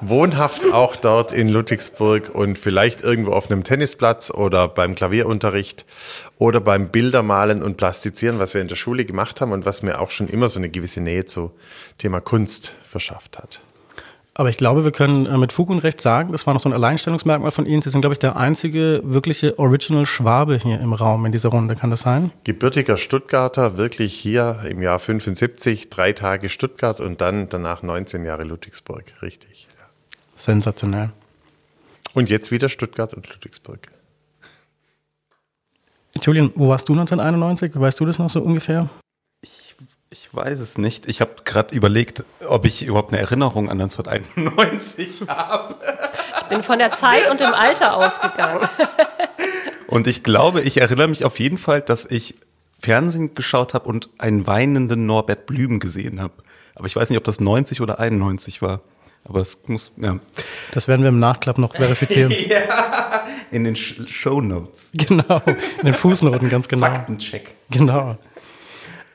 wohnhaft 0.00 0.72
auch 0.72 0.96
dort 0.96 1.32
in 1.32 1.48
Ludwigsburg 1.48 2.28
und 2.34 2.58
vielleicht 2.58 3.02
irgendwo 3.02 3.32
auf 3.32 3.50
einem 3.50 3.64
Tennisplatz 3.64 4.30
oder 4.30 4.68
beim 4.68 4.94
Klavierunterricht 4.94 5.86
oder 6.36 6.60
beim 6.60 6.88
Bildermalen 6.88 7.62
und 7.62 7.76
Plastizieren, 7.76 8.38
was 8.38 8.54
wir 8.54 8.60
in 8.60 8.68
der 8.68 8.76
Schule 8.76 9.04
gemacht 9.04 9.40
haben 9.40 9.52
und 9.52 9.64
was 9.64 9.82
mir 9.82 10.00
auch 10.00 10.10
schon 10.10 10.28
immer 10.28 10.48
so 10.48 10.58
eine 10.58 10.68
gewisse 10.68 11.00
Nähe 11.00 11.26
zu 11.26 11.52
Thema 11.96 12.20
Kunst 12.20 12.74
verschafft 12.84 13.38
hat. 13.38 13.60
Aber 14.38 14.50
ich 14.50 14.56
glaube, 14.56 14.84
wir 14.84 14.92
können 14.92 15.26
äh, 15.26 15.36
mit 15.36 15.52
Fug 15.52 15.68
und 15.68 15.80
Recht 15.80 16.00
sagen, 16.00 16.30
das 16.30 16.46
war 16.46 16.54
noch 16.54 16.60
so 16.60 16.68
ein 16.68 16.72
Alleinstellungsmerkmal 16.72 17.50
von 17.50 17.66
Ihnen. 17.66 17.82
Sie 17.82 17.90
sind, 17.90 18.02
glaube 18.02 18.12
ich, 18.12 18.20
der 18.20 18.36
einzige 18.36 19.00
wirkliche 19.02 19.58
Original 19.58 20.06
Schwabe 20.06 20.58
hier 20.58 20.78
im 20.78 20.92
Raum 20.92 21.26
in 21.26 21.32
dieser 21.32 21.48
Runde. 21.48 21.74
Kann 21.74 21.90
das 21.90 22.02
sein? 22.02 22.30
Gebürtiger 22.44 22.96
Stuttgarter, 22.96 23.76
wirklich 23.76 24.14
hier 24.14 24.60
im 24.70 24.80
Jahr 24.80 25.00
75, 25.00 25.90
drei 25.90 26.12
Tage 26.12 26.50
Stuttgart 26.50 27.00
und 27.00 27.20
dann 27.20 27.48
danach 27.48 27.82
19 27.82 28.24
Jahre 28.24 28.44
Ludwigsburg, 28.44 29.06
richtig. 29.22 29.66
Ja. 29.76 29.86
Sensationell. 30.36 31.10
Und 32.14 32.30
jetzt 32.30 32.52
wieder 32.52 32.68
Stuttgart 32.68 33.14
und 33.14 33.28
Ludwigsburg. 33.28 33.88
Julian, 36.22 36.52
wo 36.54 36.68
warst 36.68 36.88
du 36.88 36.92
1991? 36.92 37.72
Weißt 37.74 37.98
du 37.98 38.06
das 38.06 38.20
noch 38.20 38.30
so 38.30 38.40
ungefähr? 38.40 38.88
Ich 40.30 40.34
weiß 40.36 40.60
es 40.60 40.76
nicht. 40.76 41.08
Ich 41.08 41.22
habe 41.22 41.36
gerade 41.44 41.74
überlegt, 41.74 42.22
ob 42.46 42.66
ich 42.66 42.84
überhaupt 42.84 43.12
eine 43.12 43.22
Erinnerung 43.22 43.70
an 43.70 43.80
1991 43.80 45.22
habe. 45.28 45.74
ich 46.42 46.46
bin 46.48 46.62
von 46.62 46.78
der 46.78 46.92
Zeit 46.92 47.30
und 47.30 47.40
dem 47.40 47.54
Alter 47.54 47.96
ausgegangen. 47.96 48.68
Und 49.86 50.06
ich 50.06 50.22
glaube, 50.22 50.60
ich 50.60 50.82
erinnere 50.82 51.08
mich 51.08 51.24
auf 51.24 51.38
jeden 51.40 51.56
Fall, 51.56 51.80
dass 51.80 52.04
ich 52.04 52.34
Fernsehen 52.78 53.34
geschaut 53.34 53.72
habe 53.72 53.88
und 53.88 54.10
einen 54.18 54.46
weinenden 54.46 55.06
Norbert 55.06 55.46
Blüm 55.46 55.80
gesehen 55.80 56.20
habe. 56.20 56.34
Aber 56.74 56.86
ich 56.86 56.94
weiß 56.94 57.08
nicht, 57.08 57.16
ob 57.16 57.24
das 57.24 57.40
90 57.40 57.80
oder 57.80 57.98
91 57.98 58.60
war. 58.60 58.82
Aber 59.24 59.40
es 59.40 59.58
muss, 59.66 59.92
ja. 59.96 60.18
Das 60.72 60.88
werden 60.88 61.00
wir 61.00 61.08
im 61.08 61.18
Nachklapp 61.20 61.56
noch 61.56 61.74
verifizieren. 61.74 62.30
In 63.50 63.64
den 63.64 63.76
Sh 63.76 63.94
Show 64.06 64.42
Notes. 64.42 64.90
genau. 64.92 65.40
In 65.78 65.86
den 65.86 65.94
Fußnoten, 65.94 66.50
ganz 66.50 66.68
genau. 66.68 66.84
Faktencheck. 66.86 67.54
Genau. 67.70 68.18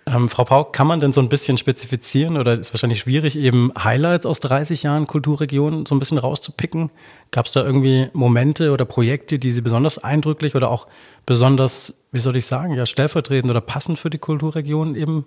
Ähm, 0.06 0.28
Frau 0.28 0.44
Pau, 0.44 0.66
kann 0.66 0.86
man 0.86 1.00
denn 1.00 1.14
so 1.14 1.22
ein 1.22 1.30
bisschen 1.30 1.58
spezifizieren 1.58 2.36
oder 2.38 2.60
ist 2.60 2.74
wahrscheinlich 2.74 3.00
schwierig, 3.00 3.38
eben 3.38 3.72
Highlights 3.82 4.26
aus 4.26 4.42
30 4.42 4.84
Jahren 4.84 5.08
Kulturregion 5.08 5.86
so 5.86 5.96
ein 5.96 6.00
bisschen 6.00 6.18
rauszupicken? 6.18 6.90
Gab 7.32 7.46
es 7.46 7.54
da 7.54 7.64
irgendwie 7.64 8.10
Momente 8.12 8.72
oder 8.72 8.84
Projekte, 8.84 9.40
die 9.40 9.52
Sie 9.52 9.62
besonders 9.62 9.98
eindrücklich 9.98 10.56
oder 10.56 10.70
auch 10.70 10.88
besonders, 11.26 11.94
wie 12.12 12.20
soll 12.20 12.36
ich 12.36 12.46
sagen, 12.46 12.76
ja, 12.76 12.86
stellvertretend 12.86 13.50
oder 13.50 13.62
passend 13.62 13.98
für 13.98 14.10
die 14.10 14.18
Kulturregion 14.18 14.96
eben 14.96 15.26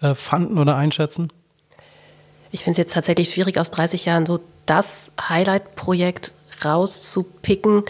äh, 0.00 0.14
fanden 0.14 0.58
oder 0.58 0.76
einschätzen? 0.76 1.32
Ich 2.52 2.60
finde 2.60 2.72
es 2.72 2.78
jetzt 2.78 2.94
tatsächlich 2.94 3.30
schwierig, 3.30 3.58
aus 3.58 3.72
30 3.72 4.04
Jahren 4.04 4.26
so 4.26 4.38
das 4.66 5.10
Highlight-Projekt 5.20 6.32
rauszupicken. 6.64 7.82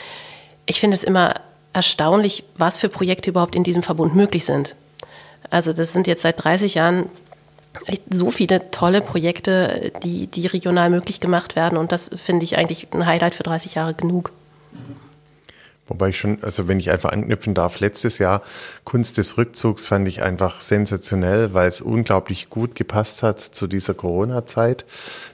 Ich 0.64 0.80
finde 0.80 0.96
es 0.96 1.04
immer 1.04 1.34
erstaunlich, 1.74 2.44
was 2.56 2.78
für 2.78 2.88
Projekte 2.88 3.30
überhaupt 3.30 3.54
in 3.54 3.64
diesem 3.64 3.82
Verbund 3.82 4.14
möglich 4.14 4.46
sind. 4.46 4.76
Also 5.52 5.74
das 5.74 5.92
sind 5.92 6.06
jetzt 6.06 6.22
seit 6.22 6.42
30 6.42 6.74
Jahren 6.74 7.10
so 8.08 8.30
viele 8.30 8.70
tolle 8.70 9.02
Projekte, 9.02 9.92
die, 10.02 10.26
die 10.26 10.46
regional 10.46 10.88
möglich 10.88 11.20
gemacht 11.20 11.56
werden. 11.56 11.76
Und 11.76 11.92
das 11.92 12.10
finde 12.14 12.44
ich 12.44 12.56
eigentlich 12.56 12.88
ein 12.92 13.04
Highlight 13.04 13.34
für 13.34 13.42
30 13.42 13.74
Jahre 13.74 13.92
genug. 13.92 14.30
Wobei 15.88 16.08
ich 16.08 16.18
schon, 16.18 16.42
also 16.42 16.68
wenn 16.68 16.78
ich 16.78 16.90
einfach 16.90 17.10
anknüpfen 17.10 17.52
darf, 17.54 17.80
letztes 17.80 18.16
Jahr 18.16 18.40
Kunst 18.84 19.18
des 19.18 19.36
Rückzugs 19.36 19.84
fand 19.84 20.08
ich 20.08 20.22
einfach 20.22 20.62
sensationell, 20.62 21.52
weil 21.52 21.68
es 21.68 21.82
unglaublich 21.82 22.48
gut 22.48 22.74
gepasst 22.74 23.22
hat 23.22 23.40
zu 23.40 23.66
dieser 23.66 23.92
Corona-Zeit, 23.92 24.86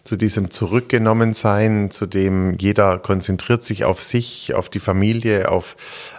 zu 0.02 0.16
diesem 0.16 0.50
Zurückgenommensein, 0.50 1.92
zu 1.92 2.06
dem 2.06 2.56
jeder 2.58 2.98
konzentriert 2.98 3.62
sich 3.62 3.84
auf 3.84 4.02
sich, 4.02 4.54
auf 4.54 4.68
die 4.68 4.80
Familie, 4.80 5.48
auf 5.48 5.76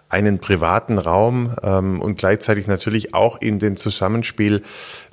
einen 0.09 0.39
privaten 0.39 0.97
Raum 0.97 1.55
ähm, 1.63 2.01
und 2.01 2.17
gleichzeitig 2.17 2.67
natürlich 2.67 3.13
auch 3.13 3.39
in 3.39 3.59
dem 3.59 3.77
Zusammenspiel 3.77 4.63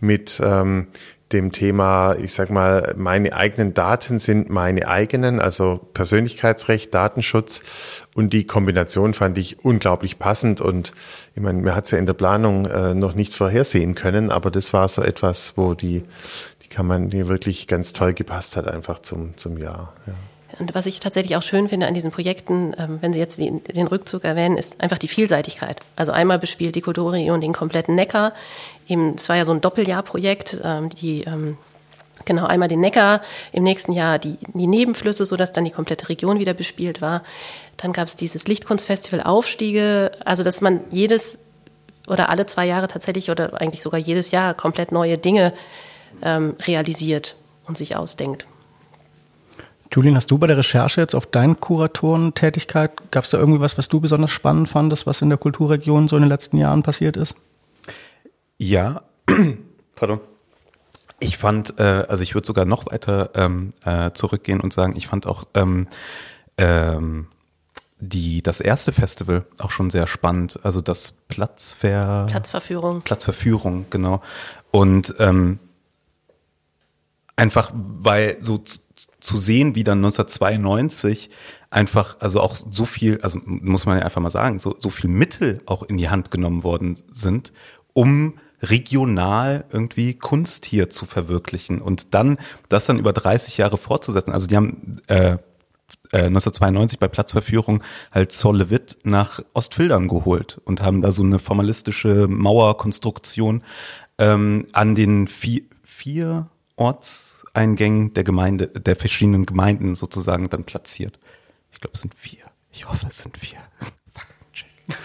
mit 0.01 0.41
ähm, 0.43 0.89
dem 1.33 1.51
Thema, 1.51 2.15
ich 2.15 2.33
sag 2.33 2.51
mal, 2.51 2.95
meine 2.97 3.35
eigenen 3.35 3.75
Daten 3.75 4.21
sind 4.21 4.49
meine 4.49 4.89
eigenen, 4.89 5.41
also 5.41 5.81
Persönlichkeitsrecht, 5.93 6.95
Datenschutz 6.95 7.63
und 8.15 8.33
die 8.33 8.45
Kombination 8.45 9.13
fand 9.13 9.37
ich 9.37 9.65
unglaublich 9.65 10.21
passend 10.21 10.61
und 10.61 10.93
ich 11.35 11.43
meine, 11.43 11.61
man 11.63 11.75
hat 11.75 11.87
es 11.87 11.91
ja 11.91 11.99
in 11.99 12.07
der 12.07 12.15
Planung 12.15 12.67
äh, 12.67 12.95
noch 12.95 13.15
nicht 13.15 13.35
vorhersehen 13.35 13.97
können, 13.97 14.31
aber 14.31 14.53
das 14.53 14.73
war 14.73 14.89
so 14.89 15.03
etwas, 15.03 15.55
wo 15.57 15.75
die, 15.75 16.05
die 16.63 16.69
kann 16.69 16.87
man, 16.87 17.11
die 17.11 17.27
wirklich 17.27 17.67
ganz 17.67 17.93
toll 17.93 18.15
gepasst 18.15 18.57
hat 18.57 18.69
einfach 18.69 19.01
zum, 19.01 19.37
zum 19.37 19.59
Jahr. 19.59 19.95
Ja. 20.07 20.15
Und 20.59 20.75
was 20.75 20.87
ich 20.87 21.01
tatsächlich 21.01 21.37
auch 21.37 21.43
schön 21.43 21.69
finde 21.69 21.87
an 21.87 21.95
diesen 21.95 22.11
Projekten, 22.11 22.75
ähm, 22.79 22.99
wenn 23.01 23.13
Sie 23.13 23.21
jetzt 23.21 23.39
den, 23.39 23.87
Rückzug 23.87 24.25
erwähnen, 24.25 24.57
ist 24.57 24.81
einfach 24.81 24.99
die 24.99 25.09
Vielseitigkeit. 25.09 25.81
Also 25.97 26.13
einmal 26.13 26.39
bespielt 26.39 26.75
die 26.75 26.81
Kulturregion 26.81 27.41
den 27.41 27.53
kompletten 27.53 27.95
Neckar. 27.95 28.33
Eben, 28.89 29.15
es 29.17 29.29
war 29.29 29.37
ja 29.37 29.45
so 29.45 29.53
ein 29.53 29.61
Doppeljahrprojekt, 29.61 30.61
ähm, 30.65 30.89
die 30.89 31.25
ähm, 31.25 31.59
genau 32.25 32.47
einmal 32.47 32.69
den 32.69 32.81
Neckar, 32.81 33.21
im 33.53 33.65
nächsten 33.65 33.93
Jahr 33.93 34.19
die, 34.19 34.39
die 34.55 34.67
Nebenflüsse, 34.67 35.27
sodass 35.27 35.53
dann 35.53 35.65
die 35.65 35.71
komplette 35.71 36.09
Region 36.09 36.39
wieder 36.39 36.55
bespielt 36.55 37.03
war. 37.03 37.23
Dann 37.77 37.93
gab 37.93 38.09
es 38.09 38.17
dieses 38.17 38.49
Lichtkunstfestival 38.49 39.23
Aufstiege, 39.23 40.13
also 40.25 40.43
dass 40.43 40.63
man 40.63 40.81
jedes 40.91 41.39
oder 42.09 42.31
alle 42.31 42.47
zwei 42.47 42.67
Jahre 42.67 42.89
tatsächlich 42.89 43.31
oder 43.31 43.61
eigentlich 43.61 43.83
sogar 43.83 44.01
jedes 44.01 44.31
Jahr 44.31 44.55
komplett 44.55 44.93
neue 44.93 45.19
Dinge 45.19 45.53
ähm, 46.23 46.55
realisiert 46.67 47.37
und 47.67 47.77
sich 47.77 47.97
ausdenkt. 47.97 48.47
Julian, 49.93 50.17
hast 50.17 50.31
du 50.31 50.39
bei 50.39 50.47
der 50.47 50.59
Recherche 50.59 51.01
jetzt 51.01 51.15
auf 51.15 51.27
deine 51.27 51.55
Kuratorentätigkeit, 51.55 53.11
gab 53.11 53.25
es 53.25 53.31
da 53.31 53.39
irgendwie 53.39 53.61
was, 53.61 53.79
was 53.79 53.89
du 53.89 54.01
besonders 54.01 54.31
spannend 54.31 54.69
fandest, 54.69 55.07
was 55.07 55.23
in 55.23 55.29
der 55.29 55.39
Kulturregion 55.39 56.09
so 56.09 56.17
in 56.17 56.23
den 56.23 56.29
letzten 56.29 56.59
Jahren 56.59 56.83
passiert 56.83 57.17
ist? 57.17 57.37
Ja, 58.59 59.03
pardon. 59.95 60.21
Ich 61.19 61.39
fand, 61.39 61.79
äh, 61.79 62.05
also 62.09 62.23
ich 62.23 62.35
würde 62.35 62.47
sogar 62.47 62.67
noch 62.67 62.87
weiter 62.87 63.31
ähm, 63.35 63.73
äh, 63.85 64.11
zurückgehen 64.13 64.61
und 64.61 64.73
sagen, 64.73 64.95
ich 64.97 65.07
fand 65.07 65.27
auch 65.27 65.45
ähm, 65.55 65.89
ähm, 66.59 67.29
die 67.99 68.43
das 68.43 68.61
erste 68.61 68.93
Festival 68.93 69.47
auch 69.59 69.71
schon 69.71 69.89
sehr 69.89 70.07
spannend. 70.07 70.61
Also 70.63 70.83
das 70.83 71.13
Platzver 71.13 72.27
Platzverführung. 72.29 73.01
Platzverführung, 73.01 73.87
genau. 73.89 74.21
Und 74.71 75.15
ähm, 75.19 75.59
einfach, 77.37 77.71
weil 77.75 78.39
so 78.41 78.59
zu, 78.59 79.37
sehen, 79.37 79.75
wie 79.75 79.85
dann 79.85 79.99
1992 79.99 81.31
einfach, 81.71 82.17
also 82.21 82.41
auch 82.41 82.55
so 82.55 82.87
viel, 82.87 83.21
also 83.23 83.41
muss 83.45 83.87
man 83.87 83.99
ja 83.99 84.05
einfach 84.05 84.21
mal 84.21 84.31
sagen, 84.31 84.59
so, 84.59 84.75
so 84.79 84.91
viel 84.91 85.11
Mittel 85.11 85.61
auch 85.67 85.83
in 85.83 85.97
die 85.97 86.09
Hand 86.09 86.31
genommen 86.31 86.65
worden 86.65 86.97
sind, 87.11 87.53
um 87.93 88.35
regional 88.63 89.65
irgendwie 89.71 90.15
Kunst 90.15 90.65
hier 90.65 90.89
zu 90.89 91.05
verwirklichen 91.05 91.83
und 91.83 92.15
dann 92.15 92.39
das 92.69 92.87
dann 92.87 92.99
über 92.99 93.13
30 93.13 93.59
Jahre 93.59 93.77
fortzusetzen. 93.77 94.33
Also 94.33 94.47
die 94.47 94.57
haben 94.57 94.97
äh, 95.09 95.37
äh, 96.13 96.27
1992 96.27 96.99
bei 96.99 97.09
Platzverführung 97.09 97.83
halt 98.13 98.33
Zolle 98.33 98.71
Witt 98.71 98.99
nach 99.03 99.41
Ostfildern 99.53 100.09
geholt 100.09 100.61
und 100.65 100.83
haben 100.83 101.03
da 101.03 101.13
so 101.13 101.23
eine 101.23 101.39
formalistische 101.39 102.27
Mauerkonstruktion 102.29 103.63
ähm, 104.19 104.67
an 104.73 104.95
den 104.95 105.29
vier, 105.29 105.63
vier 105.85 106.49
Orts 106.77 107.37
Haupteingängen 107.57 108.13
der 108.13 108.25
Gemeinde, 108.25 108.67
der 108.69 108.97
verschiedenen 108.97 109.47
Gemeinden 109.47 109.95
sozusagen 109.95 110.51
dann 110.51 110.65
platziert. 110.65 111.19
Ich 111.73 111.81
glaube, 111.81 111.95
es 111.95 112.03
sind 112.03 112.15
vier. 112.15 112.45
Ich 112.71 112.87
hoffe, 112.89 113.07
es 113.09 113.19
sind 113.19 113.37
vier. 113.39 113.59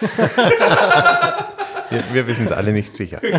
wir, 1.90 2.04
wir 2.12 2.26
wissen 2.28 2.46
es 2.46 2.52
alle 2.52 2.72
nicht 2.72 2.94
sicher. 2.94 3.20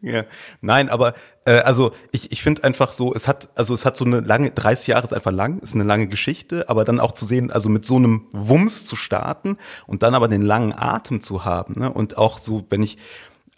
ja. 0.00 0.24
Nein, 0.60 0.88
aber 0.88 1.14
äh, 1.44 1.60
also 1.60 1.92
ich, 2.10 2.32
ich 2.32 2.42
finde 2.42 2.64
einfach 2.64 2.90
so, 2.92 3.14
es 3.14 3.28
hat 3.28 3.50
also 3.54 3.72
es 3.74 3.84
hat 3.84 3.96
so 3.96 4.04
eine 4.04 4.20
lange 4.20 4.50
30 4.50 4.88
Jahre 4.88 5.04
ist 5.04 5.12
einfach 5.12 5.30
lang, 5.30 5.60
ist 5.60 5.74
eine 5.74 5.84
lange 5.84 6.08
Geschichte, 6.08 6.68
aber 6.68 6.84
dann 6.84 6.98
auch 6.98 7.12
zu 7.12 7.24
sehen, 7.24 7.52
also 7.52 7.68
mit 7.68 7.84
so 7.84 7.96
einem 7.96 8.26
Wumms 8.32 8.84
zu 8.84 8.96
starten 8.96 9.58
und 9.86 10.02
dann 10.02 10.14
aber 10.14 10.26
den 10.28 10.42
langen 10.42 10.72
Atem 10.72 11.20
zu 11.20 11.44
haben, 11.44 11.78
ne? 11.78 11.92
Und 11.92 12.18
auch 12.18 12.38
so, 12.38 12.66
wenn 12.68 12.82
ich 12.82 12.98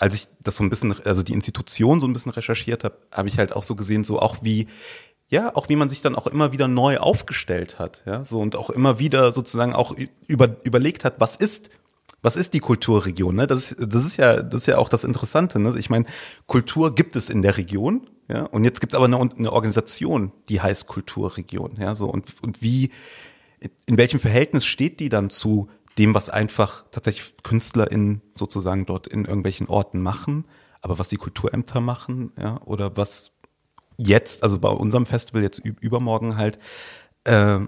als 0.01 0.15
ich 0.15 0.29
das 0.43 0.57
so 0.57 0.65
ein 0.65 0.71
bisschen, 0.71 0.95
also 1.05 1.23
die 1.23 1.35
Institution 1.35 2.01
so 2.01 2.09
ein 2.09 2.13
bisschen 2.13 2.33
recherchiert 2.33 2.85
habe, 2.85 2.97
habe 3.13 3.29
ich 3.29 3.39
halt 3.39 3.55
auch 3.55 3.63
so 3.63 3.77
gesehen, 3.77 4.03
so 4.03 4.19
auch 4.19 4.39
wie 4.43 4.67
ja, 5.29 5.55
auch 5.55 5.69
wie 5.69 5.77
man 5.77 5.89
sich 5.89 6.01
dann 6.01 6.17
auch 6.17 6.27
immer 6.27 6.51
wieder 6.51 6.67
neu 6.67 6.99
aufgestellt 6.99 7.79
hat, 7.79 8.03
ja, 8.05 8.25
so 8.25 8.41
und 8.41 8.57
auch 8.57 8.69
immer 8.69 8.99
wieder 8.99 9.31
sozusagen 9.31 9.75
auch 9.75 9.95
über, 10.27 10.57
überlegt 10.65 11.05
hat, 11.05 11.21
was 11.21 11.37
ist 11.37 11.71
was 12.23 12.37
ist 12.37 12.53
die 12.53 12.61
Kulturregion? 12.61 13.35
Ne? 13.35 13.47
Das, 13.47 13.73
ist, 13.73 13.95
das 13.95 14.05
ist 14.05 14.19
ja, 14.19 14.43
das 14.43 14.63
ist 14.63 14.67
ja 14.67 14.77
auch 14.77 14.91
das 14.91 15.05
Interessante. 15.05 15.59
Ne? 15.59 15.75
Ich 15.79 15.89
meine, 15.89 16.05
Kultur 16.47 16.95
gibt 16.95 17.17
es 17.17 17.31
in 17.31 17.41
der 17.41 17.57
Region, 17.57 18.11
ja, 18.29 18.43
und 18.43 18.65
jetzt 18.65 18.81
gibt 18.81 18.93
es 18.93 18.97
aber 18.97 19.07
eine, 19.07 19.19
eine 19.19 19.53
Organisation, 19.53 20.33
die 20.51 20.61
heißt 20.61 20.87
Kulturregion, 20.87 21.77
ja, 21.81 21.95
so 21.95 22.11
und 22.11 22.27
und 22.43 22.61
wie, 22.63 22.91
in 23.87 23.97
welchem 23.97 24.21
Verhältnis 24.21 24.67
steht 24.67 25.01
die 25.01 25.09
dann 25.09 25.31
zu 25.31 25.69
dem, 26.01 26.15
was 26.15 26.31
einfach 26.31 26.87
tatsächlich 26.91 27.35
KünstlerInnen 27.43 28.23
sozusagen 28.35 28.87
dort 28.87 29.07
in 29.07 29.27
irgendwelchen 29.27 29.69
Orten 29.69 30.01
machen, 30.01 30.47
aber 30.81 30.99
was 30.99 31.09
die 31.09 31.19
Kulturämter 31.19 31.83
machen, 31.83 32.33
ja, 32.41 32.59
oder 32.63 32.97
was 32.97 33.33
jetzt, 33.99 34.43
also 34.43 34.59
bei 34.59 34.71
unserem 34.71 35.05
Festival 35.05 35.43
jetzt 35.43 35.59
übermorgen 35.59 36.39
halt, 36.39 36.59
äh, 37.25 37.59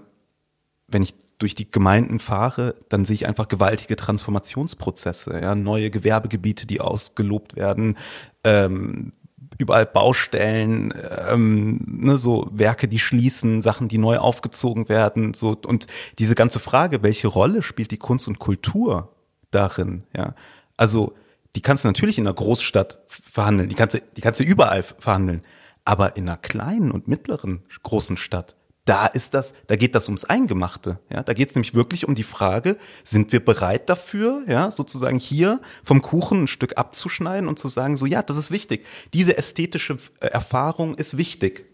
wenn 0.87 1.03
ich 1.03 1.13
durch 1.37 1.53
die 1.53 1.69
Gemeinden 1.69 2.17
fahre, 2.17 2.73
dann 2.89 3.05
sehe 3.05 3.13
ich 3.13 3.27
einfach 3.27 3.47
gewaltige 3.47 3.95
Transformationsprozesse, 3.95 5.39
ja, 5.39 5.53
neue 5.53 5.91
Gewerbegebiete, 5.91 6.65
die 6.65 6.81
ausgelobt 6.81 7.55
werden, 7.55 7.99
ähm, 8.43 9.13
überall 9.57 9.85
Baustellen, 9.85 10.93
ähm, 11.29 11.79
ne, 11.85 12.17
so 12.17 12.49
Werke, 12.51 12.87
die 12.87 12.99
schließen, 12.99 13.61
Sachen, 13.61 13.87
die 13.87 13.97
neu 13.97 14.17
aufgezogen 14.17 14.89
werden, 14.89 15.33
so 15.33 15.57
und 15.65 15.87
diese 16.19 16.35
ganze 16.35 16.59
Frage, 16.59 17.03
welche 17.03 17.27
Rolle 17.27 17.63
spielt 17.63 17.91
die 17.91 17.97
Kunst 17.97 18.27
und 18.27 18.39
Kultur 18.39 19.15
darin, 19.51 20.03
ja? 20.15 20.35
Also 20.77 21.13
die 21.55 21.61
kannst 21.61 21.83
du 21.83 21.87
natürlich 21.87 22.17
in 22.17 22.25
einer 22.25 22.33
Großstadt 22.33 22.99
verhandeln, 23.07 23.69
die 23.69 23.75
kannst 23.75 23.95
du, 23.95 23.99
die 24.15 24.21
kannst 24.21 24.39
du 24.39 24.43
überall 24.43 24.83
verhandeln, 24.83 25.43
aber 25.85 26.15
in 26.17 26.27
einer 26.27 26.37
kleinen 26.37 26.91
und 26.91 27.07
mittleren 27.07 27.63
großen 27.83 28.17
Stadt 28.17 28.55
da 28.85 29.05
ist 29.05 29.33
das, 29.33 29.53
da 29.67 29.75
geht 29.75 29.95
das 29.95 30.07
ums 30.07 30.25
Eingemachte. 30.25 30.99
Ja, 31.09 31.23
da 31.23 31.33
geht 31.33 31.49
es 31.49 31.55
nämlich 31.55 31.73
wirklich 31.73 32.07
um 32.07 32.15
die 32.15 32.23
Frage: 32.23 32.77
Sind 33.03 33.31
wir 33.31 33.43
bereit 33.43 33.89
dafür, 33.89 34.43
ja, 34.47 34.71
sozusagen 34.71 35.19
hier 35.19 35.61
vom 35.83 36.01
Kuchen 36.01 36.43
ein 36.43 36.47
Stück 36.47 36.77
abzuschneiden 36.77 37.47
und 37.47 37.59
zu 37.59 37.67
sagen, 37.67 37.95
so 37.95 38.05
ja, 38.05 38.21
das 38.21 38.37
ist 38.37 38.51
wichtig. 38.51 38.85
Diese 39.13 39.37
ästhetische 39.37 39.97
äh, 40.19 40.27
Erfahrung 40.27 40.95
ist 40.95 41.17
wichtig. 41.17 41.65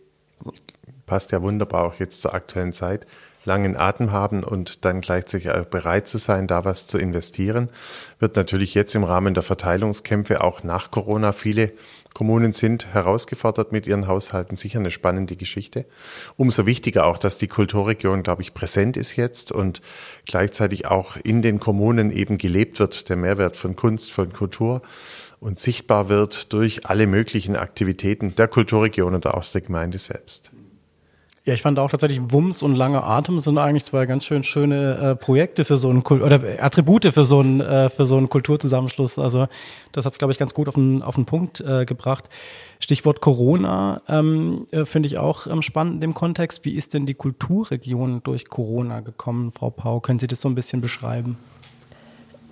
So. 0.44 0.54
Passt 1.06 1.32
ja 1.32 1.42
wunderbar 1.42 1.86
auch 1.86 1.96
jetzt 1.96 2.22
zur 2.22 2.36
aktuellen 2.36 2.74
Zeit. 2.74 3.08
Langen 3.46 3.78
Atem 3.78 4.12
haben 4.12 4.44
und 4.44 4.86
dann 4.86 5.02
gleichzeitig 5.02 5.50
bereit 5.72 6.08
zu 6.08 6.18
sein, 6.18 6.46
da 6.46 6.66
was 6.66 6.88
zu 6.88 6.98
investieren, 6.98 7.70
wird 8.20 8.36
natürlich 8.36 8.74
jetzt 8.74 8.94
im 8.96 9.04
Rahmen 9.04 9.34
der 9.34 9.44
Verteilungskämpfe 9.44 10.44
auch 10.44 10.64
nach 10.64 10.92
Corona 10.92 11.32
viele 11.32 11.72
Kommunen 12.20 12.52
sind 12.52 12.94
herausgefordert 12.94 13.72
mit 13.72 13.88
ihren 13.88 14.06
Haushalten. 14.06 14.58
Sicher 14.58 14.80
eine 14.80 14.92
spannende 14.92 15.38
Geschichte. 15.38 15.86
Umso 16.36 16.66
wichtiger 16.66 17.06
auch, 17.06 17.18
dass 17.18 17.38
die 17.38 17.48
Kulturregion, 17.48 18.24
glaube 18.24 18.42
ich, 18.42 18.54
präsent 18.54 18.98
ist 18.98 19.16
jetzt 19.16 19.54
und 19.54 19.82
gleichzeitig 20.26 20.86
auch 20.86 21.16
in 21.16 21.42
den 21.42 21.62
Kommunen 21.62 22.12
eben 22.12 22.38
gelebt 22.38 22.82
wird, 22.82 23.08
der 23.08 23.16
Mehrwert 23.16 23.56
von 23.56 23.78
Kunst, 23.78 24.12
von 24.12 24.34
Kultur 24.34 24.82
und 25.40 25.60
sichtbar 25.60 26.10
wird 26.10 26.52
durch 26.52 26.86
alle 26.88 27.08
möglichen 27.08 27.56
Aktivitäten 27.56 28.36
der 28.36 28.50
Kulturregion 28.50 29.16
und 29.16 29.26
auch 29.26 29.46
der 29.46 29.62
Gemeinde 29.62 29.98
selbst. 29.98 30.52
Ja, 31.50 31.56
ich 31.56 31.64
fand 31.64 31.80
auch 31.80 31.90
tatsächlich 31.90 32.22
Wumms 32.28 32.62
und 32.62 32.76
lange 32.76 33.04
Atem 33.04 33.40
sind 33.40 33.58
eigentlich 33.58 33.84
zwei 33.84 34.06
ganz 34.06 34.24
schön 34.24 34.44
schöne 34.44 34.98
äh, 34.98 35.16
Projekte 35.16 35.66
für 35.66 35.80
so 35.80 35.90
einen 35.90 36.04
Kult 36.04 36.22
oder 36.22 36.40
Attribute 36.60 37.06
für 37.06 37.26
so 37.26 37.40
einen 37.40 37.60
äh, 37.60 37.90
für 37.90 38.06
so 38.06 38.18
einen 38.18 38.30
Kulturzusammenschluss. 38.30 39.18
Also 39.18 39.48
das 39.92 40.06
hat 40.06 40.14
es 40.14 40.20
glaube 40.20 40.32
ich 40.32 40.38
ganz 40.38 40.54
gut 40.54 40.68
auf 40.68 40.76
den 40.76 41.02
auf 41.02 41.16
den 41.16 41.26
Punkt 41.26 41.60
äh, 41.62 41.86
gebracht. 41.86 42.26
Stichwort 42.80 43.20
Corona 43.20 44.04
ähm, 44.08 44.68
äh, 44.70 44.86
finde 44.86 45.08
ich 45.08 45.18
auch 45.18 45.48
ähm, 45.48 45.64
spannend 45.64 45.96
in 45.96 46.02
dem 46.02 46.14
Kontext. 46.14 46.66
Wie 46.66 46.76
ist 46.76 46.94
denn 46.94 47.08
die 47.08 47.16
Kulturregion 47.16 48.22
durch 48.22 48.48
Corona 48.48 49.00
gekommen, 49.00 49.52
Frau 49.52 49.72
Pau? 49.72 50.02
Können 50.02 50.20
Sie 50.20 50.28
das 50.28 50.42
so 50.42 50.50
ein 50.50 50.54
bisschen 50.54 50.82
beschreiben? 50.82 51.36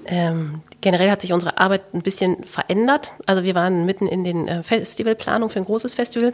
Ähm, 0.08 0.62
generell 0.82 1.12
hat 1.12 1.22
sich 1.22 1.34
unsere 1.34 1.60
Arbeit 1.60 1.94
ein 1.94 2.02
bisschen 2.02 2.44
verändert. 2.46 3.12
Also 3.28 3.44
wir 3.44 3.54
waren 3.54 3.86
mitten 3.86 4.08
in 4.08 4.24
den 4.24 4.48
äh, 4.48 4.64
Festivalplanung 4.64 5.52
für 5.52 5.60
ein 5.60 5.66
großes 5.66 5.94
Festival 5.94 6.34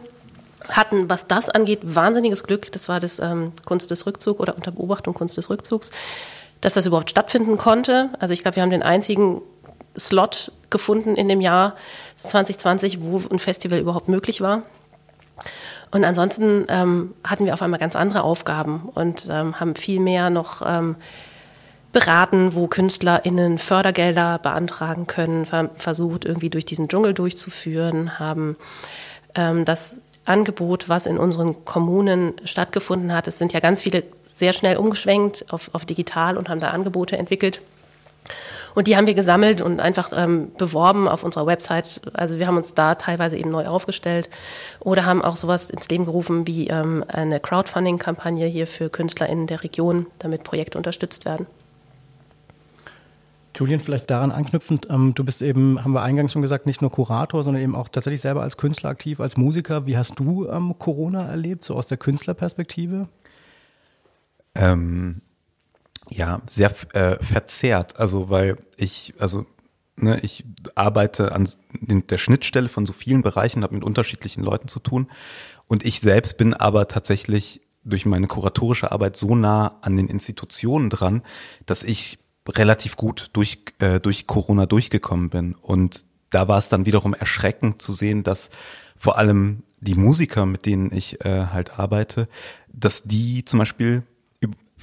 hatten, 0.68 1.10
was 1.10 1.26
das 1.26 1.48
angeht, 1.48 1.80
wahnsinniges 1.82 2.42
Glück. 2.44 2.72
Das 2.72 2.88
war 2.88 3.00
das 3.00 3.18
ähm, 3.18 3.52
Kunst 3.64 3.90
des 3.90 4.06
Rückzugs 4.06 4.40
oder 4.40 4.56
unter 4.56 4.70
Beobachtung 4.70 5.14
Kunst 5.14 5.36
des 5.36 5.50
Rückzugs, 5.50 5.90
dass 6.60 6.74
das 6.74 6.86
überhaupt 6.86 7.10
stattfinden 7.10 7.58
konnte. 7.58 8.10
Also 8.18 8.32
ich 8.32 8.42
glaube, 8.42 8.56
wir 8.56 8.62
haben 8.62 8.70
den 8.70 8.82
einzigen 8.82 9.42
Slot 9.98 10.52
gefunden 10.70 11.16
in 11.16 11.28
dem 11.28 11.40
Jahr 11.40 11.74
2020, 12.16 13.02
wo 13.02 13.22
ein 13.30 13.38
Festival 13.38 13.78
überhaupt 13.78 14.08
möglich 14.08 14.40
war. 14.40 14.62
Und 15.90 16.04
ansonsten 16.04 16.66
ähm, 16.68 17.14
hatten 17.22 17.46
wir 17.46 17.54
auf 17.54 17.62
einmal 17.62 17.78
ganz 17.78 17.94
andere 17.94 18.22
Aufgaben 18.22 18.88
und 18.94 19.28
ähm, 19.30 19.60
haben 19.60 19.76
viel 19.76 20.00
mehr 20.00 20.30
noch 20.30 20.62
ähm, 20.66 20.96
beraten, 21.92 22.56
wo 22.56 22.66
KünstlerInnen 22.66 23.58
Fördergelder 23.58 24.40
beantragen 24.40 25.06
können, 25.06 25.46
versucht 25.76 26.24
irgendwie 26.24 26.50
durch 26.50 26.64
diesen 26.64 26.88
Dschungel 26.88 27.14
durchzuführen, 27.14 28.18
haben 28.18 28.56
ähm, 29.36 29.64
das 29.64 29.98
Angebot, 30.24 30.88
was 30.88 31.06
in 31.06 31.18
unseren 31.18 31.64
Kommunen 31.64 32.34
stattgefunden 32.44 33.12
hat. 33.12 33.28
Es 33.28 33.38
sind 33.38 33.52
ja 33.52 33.60
ganz 33.60 33.80
viele 33.80 34.04
sehr 34.32 34.52
schnell 34.52 34.76
umgeschwenkt 34.76 35.46
auf, 35.50 35.70
auf 35.72 35.84
digital 35.84 36.36
und 36.36 36.48
haben 36.48 36.60
da 36.60 36.68
Angebote 36.68 37.16
entwickelt. 37.16 37.60
Und 38.74 38.88
die 38.88 38.96
haben 38.96 39.06
wir 39.06 39.14
gesammelt 39.14 39.60
und 39.60 39.78
einfach 39.78 40.10
ähm, 40.14 40.50
beworben 40.58 41.06
auf 41.06 41.22
unserer 41.22 41.46
Website. 41.46 42.00
Also 42.12 42.38
wir 42.38 42.48
haben 42.48 42.56
uns 42.56 42.74
da 42.74 42.96
teilweise 42.96 43.36
eben 43.36 43.50
neu 43.50 43.66
aufgestellt 43.66 44.28
oder 44.80 45.04
haben 45.04 45.22
auch 45.22 45.36
sowas 45.36 45.70
ins 45.70 45.88
Leben 45.88 46.06
gerufen 46.06 46.46
wie 46.46 46.66
ähm, 46.66 47.04
eine 47.06 47.38
Crowdfunding-Kampagne 47.38 48.46
hier 48.46 48.66
für 48.66 48.90
KünstlerInnen 48.90 49.46
der 49.46 49.62
Region, 49.62 50.06
damit 50.18 50.42
Projekte 50.42 50.76
unterstützt 50.76 51.24
werden. 51.24 51.46
Julian, 53.54 53.80
vielleicht 53.80 54.10
daran 54.10 54.32
anknüpfend, 54.32 54.88
ähm, 54.90 55.14
du 55.14 55.24
bist 55.24 55.40
eben, 55.42 55.82
haben 55.82 55.92
wir 55.92 56.02
eingangs 56.02 56.32
schon 56.32 56.42
gesagt, 56.42 56.66
nicht 56.66 56.80
nur 56.80 56.90
Kurator, 56.90 57.42
sondern 57.42 57.62
eben 57.62 57.76
auch 57.76 57.88
tatsächlich 57.88 58.20
selber 58.20 58.42
als 58.42 58.56
Künstler 58.56 58.90
aktiv, 58.90 59.20
als 59.20 59.36
Musiker. 59.36 59.86
Wie 59.86 59.96
hast 59.96 60.18
du 60.18 60.48
ähm, 60.48 60.74
Corona 60.78 61.26
erlebt, 61.26 61.64
so 61.64 61.74
aus 61.74 61.86
der 61.86 61.98
Künstlerperspektive? 61.98 63.08
Ähm, 64.54 65.20
ja, 66.10 66.42
sehr 66.46 66.72
äh, 66.94 67.22
verzerrt. 67.22 67.98
Also, 67.98 68.28
weil 68.28 68.56
ich, 68.76 69.14
also 69.18 69.46
ne, 69.96 70.18
ich 70.22 70.44
arbeite 70.74 71.32
an 71.32 71.48
der 71.80 72.18
Schnittstelle 72.18 72.68
von 72.68 72.86
so 72.86 72.92
vielen 72.92 73.22
Bereichen, 73.22 73.62
habe 73.62 73.74
mit 73.74 73.84
unterschiedlichen 73.84 74.42
Leuten 74.42 74.68
zu 74.68 74.80
tun. 74.80 75.08
Und 75.66 75.84
ich 75.84 76.00
selbst 76.00 76.36
bin 76.36 76.54
aber 76.54 76.88
tatsächlich 76.88 77.60
durch 77.84 78.06
meine 78.06 78.26
kuratorische 78.26 78.92
Arbeit 78.92 79.16
so 79.16 79.34
nah 79.34 79.78
an 79.82 79.96
den 79.96 80.08
Institutionen 80.08 80.90
dran, 80.90 81.22
dass 81.66 81.82
ich 81.82 82.18
relativ 82.48 82.96
gut 82.96 83.30
durch, 83.32 83.58
äh, 83.78 84.00
durch 84.00 84.26
Corona 84.26 84.66
durchgekommen 84.66 85.30
bin. 85.30 85.54
Und 85.54 86.04
da 86.30 86.48
war 86.48 86.58
es 86.58 86.68
dann 86.68 86.86
wiederum 86.86 87.14
erschreckend 87.14 87.80
zu 87.80 87.92
sehen, 87.92 88.22
dass 88.22 88.50
vor 88.96 89.18
allem 89.18 89.62
die 89.80 89.94
Musiker, 89.94 90.46
mit 90.46 90.66
denen 90.66 90.92
ich 90.92 91.24
äh, 91.24 91.46
halt 91.46 91.78
arbeite, 91.78 92.28
dass 92.72 93.02
die 93.02 93.44
zum 93.44 93.58
Beispiel 93.58 94.02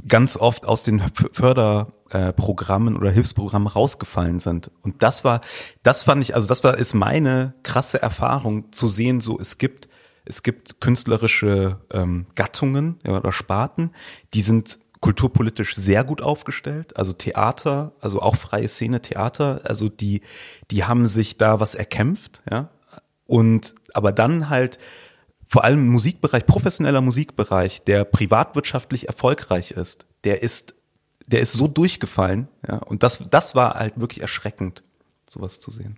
ganz 0.08 0.38
oft 0.38 0.66
aus 0.66 0.84
den 0.84 1.02
Förderprogrammen 1.32 2.98
oder 2.98 3.12
Hilfsprogrammen 3.12 3.68
rausgefallen 3.68 4.40
sind. 4.40 4.72
Und 4.82 5.04
das 5.04 5.24
war, 5.24 5.42
das 5.84 6.04
fand 6.04 6.24
ich, 6.24 6.36
also 6.36 6.48
das 6.48 6.64
war, 6.64 6.78
ist 6.78 6.94
meine 6.94 7.54
krasse 7.64 8.02
Erfahrung 8.02 8.72
zu 8.72 8.88
sehen, 8.88 9.22
so 9.22 9.40
es 9.40 9.58
gibt, 9.58 9.90
es 10.26 10.44
gibt 10.44 10.82
künstlerische 10.82 11.80
ähm, 11.92 12.26
Gattungen 12.36 13.00
oder 13.04 13.32
Sparten, 13.32 13.92
die 14.34 14.42
sind 14.42 14.80
kulturpolitisch 15.02 15.76
sehr 15.76 16.04
gut 16.04 16.22
aufgestellt. 16.22 16.96
Also 16.96 17.12
Theater, 17.12 17.92
also 18.00 18.22
auch 18.22 18.36
freie 18.36 18.68
Szene 18.68 19.02
Theater, 19.02 19.62
also 19.64 19.90
die, 19.90 20.22
die 20.70 20.86
haben 20.86 21.08
sich 21.08 21.38
da 21.38 21.60
was 21.60 21.76
erkämpft, 21.76 22.42
ja. 22.50 22.70
Und 23.26 23.76
aber 23.94 24.12
dann 24.12 24.50
halt 24.50 24.78
vor 25.46 25.64
allem 25.64 25.88
Musikbereich, 25.88 26.46
professioneller 26.46 27.02
Musikbereich, 27.02 27.84
der 27.84 28.06
privatwirtschaftlich 28.06 29.08
erfolgreich 29.08 29.72
ist, 29.72 30.06
der 30.24 30.44
ist, 30.44 30.76
der 31.28 31.42
ist 31.42 31.54
so 31.54 31.68
durchgefallen, 31.68 32.48
ja. 32.68 32.78
Und 32.78 33.04
das, 33.04 33.24
das 33.30 33.56
war 33.56 33.74
halt 33.74 34.00
wirklich 34.00 34.22
erschreckend, 34.22 34.84
sowas 35.28 35.60
zu 35.60 35.72
sehen. 35.72 35.98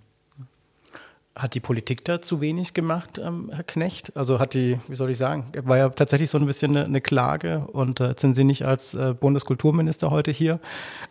Hat 1.36 1.56
die 1.56 1.60
Politik 1.60 2.06
da 2.06 2.22
zu 2.22 2.42
wenig 2.42 2.76
gemacht, 2.76 3.20
ähm, 3.24 3.50
Herr 3.52 3.64
Knecht? 3.64 4.16
Also 4.16 4.38
hat 4.38 4.54
die, 4.54 4.80
wie 4.88 4.94
soll 4.94 5.10
ich 5.10 5.18
sagen, 5.18 5.52
war 5.64 5.78
ja 5.78 5.90
tatsächlich 5.90 6.30
so 6.30 6.38
ein 6.38 6.46
bisschen 6.46 6.76
eine, 6.78 6.86
eine 6.86 7.02
Klage 7.02 7.66
und 7.74 8.00
äh, 8.00 8.10
jetzt 8.10 8.22
sind 8.22 8.36
Sie 8.36 8.44
nicht 8.44 8.66
als 8.66 8.94
äh, 8.94 9.16
Bundeskulturminister 9.20 10.12
heute 10.12 10.30
hier. 10.30 10.60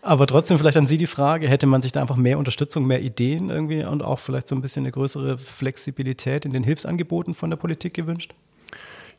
Aber 0.01 0.29
trotzdem 0.29 0.59
vielleicht 0.59 0.77
an 0.77 0.87
Sie 0.87 0.97
die 0.97 1.09
Frage, 1.09 1.49
hätte 1.49 1.67
man 1.67 1.83
sich 1.83 1.91
da 1.91 2.01
einfach 2.01 2.15
mehr 2.15 2.39
Unterstützung, 2.39 2.87
mehr 2.87 3.03
Ideen 3.03 3.51
irgendwie 3.51 3.83
und 3.83 4.03
auch 4.05 4.21
vielleicht 4.21 4.47
so 4.47 4.55
ein 4.55 4.63
bisschen 4.63 4.85
eine 4.85 4.93
größere 4.93 5.39
Flexibilität 5.39 6.45
in 6.45 6.53
den 6.53 6.63
Hilfsangeboten 6.63 7.35
von 7.35 7.51
der 7.51 7.57
Politik 7.57 7.95
gewünscht? 7.95 8.33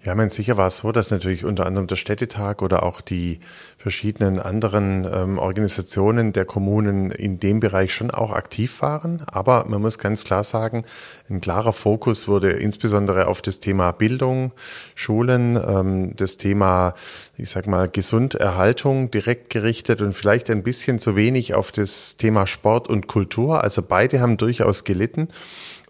Ja, 0.05 0.15
mein 0.15 0.29
sicher 0.29 0.57
war 0.57 0.67
es 0.67 0.79
so, 0.79 0.91
dass 0.91 1.11
natürlich 1.11 1.45
unter 1.45 1.65
anderem 1.65 1.87
der 1.87 1.95
Städtetag 1.95 2.61
oder 2.61 2.83
auch 2.83 2.99
die 2.99 3.39
verschiedenen 3.77 4.37
anderen 4.37 5.07
ähm, 5.09 5.37
Organisationen 5.37 6.33
der 6.33 6.43
Kommunen 6.43 7.09
in 7.09 7.39
dem 7.39 7.61
Bereich 7.61 7.93
schon 7.93 8.11
auch 8.11 8.33
aktiv 8.33 8.81
waren. 8.81 9.23
Aber 9.27 9.63
man 9.69 9.81
muss 9.81 9.99
ganz 9.99 10.25
klar 10.25 10.43
sagen, 10.43 10.83
ein 11.29 11.39
klarer 11.39 11.71
Fokus 11.71 12.27
wurde 12.27 12.51
insbesondere 12.51 13.27
auf 13.27 13.41
das 13.41 13.61
Thema 13.61 13.93
Bildung, 13.93 14.51
Schulen, 14.93 15.55
ähm, 15.55 16.17
das 16.17 16.35
Thema, 16.35 16.95
ich 17.37 17.49
sag 17.49 17.67
mal, 17.67 17.87
Gesunderhaltung 17.87 19.09
direkt 19.09 19.51
gerichtet 19.51 20.01
und 20.01 20.11
vielleicht 20.11 20.49
ein 20.49 20.63
bisschen 20.63 20.99
zu 20.99 21.15
wenig 21.15 21.53
auf 21.53 21.71
das 21.71 22.17
Thema 22.17 22.45
Sport 22.45 22.89
und 22.89 23.07
Kultur. 23.07 23.63
Also 23.63 23.81
beide 23.81 24.19
haben 24.19 24.35
durchaus 24.35 24.83
gelitten. 24.83 25.29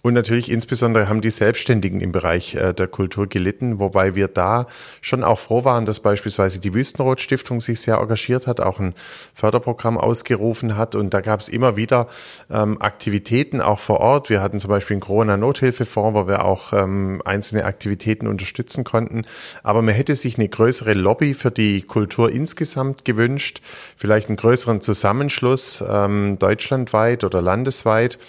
Und 0.06 0.16
natürlich 0.16 0.52
insbesondere 0.52 1.08
haben 1.08 1.22
die 1.22 1.30
Selbstständigen 1.30 2.02
im 2.02 2.12
Bereich 2.12 2.56
äh, 2.56 2.74
der 2.74 2.90
Kultur 2.90 3.28
gelitten, 3.28 3.80
wobei 3.80 4.16
wir 4.16 4.28
da 4.28 4.68
schon 5.00 5.24
auch 5.24 5.40
froh 5.40 5.64
waren, 5.64 5.86
dass 5.86 6.02
beispielsweise 6.02 6.60
die 6.60 6.74
Wüstenrot 6.74 7.22
Stiftung 7.22 7.62
sich 7.62 7.80
sehr 7.80 8.00
engagiert 8.00 8.46
hat, 8.46 8.60
auch 8.60 8.82
ein 8.82 8.96
Förderprogramm 9.34 9.98
ausgerufen 9.98 10.76
hat. 10.76 10.96
Und 10.96 11.14
da 11.14 11.22
gab 11.22 11.40
es 11.40 11.48
immer 11.48 11.78
wieder 11.78 12.10
ähm, 12.52 12.82
Aktivitäten 12.82 13.62
auch 13.62 13.80
vor 13.80 14.02
Ort. 14.02 14.30
Wir 14.30 14.42
hatten 14.42 14.60
zum 14.60 14.70
Beispiel 14.70 14.96
einen 14.96 15.02
Corona-Nothilfefonds, 15.02 16.20
wo 16.20 16.28
wir 16.28 16.44
auch 16.44 16.74
ähm, 16.74 17.22
einzelne 17.24 17.64
Aktivitäten 17.64 18.28
unterstützen 18.28 18.84
konnten. 18.84 19.24
Aber 19.64 19.82
man 19.82 19.96
hätte 19.96 20.16
sich 20.16 20.38
eine 20.38 20.50
größere 20.50 20.96
Lobby 20.96 21.34
für 21.34 21.50
die 21.50 21.82
Kultur 21.82 22.30
insgesamt 22.30 23.06
gewünscht, 23.06 23.62
vielleicht 23.96 24.28
einen 24.28 24.36
größeren 24.36 24.82
Zusammenschluss 24.82 25.82
ähm, 25.88 26.38
deutschlandweit 26.40 27.24
oder 27.24 27.42
landesweit 27.42 28.20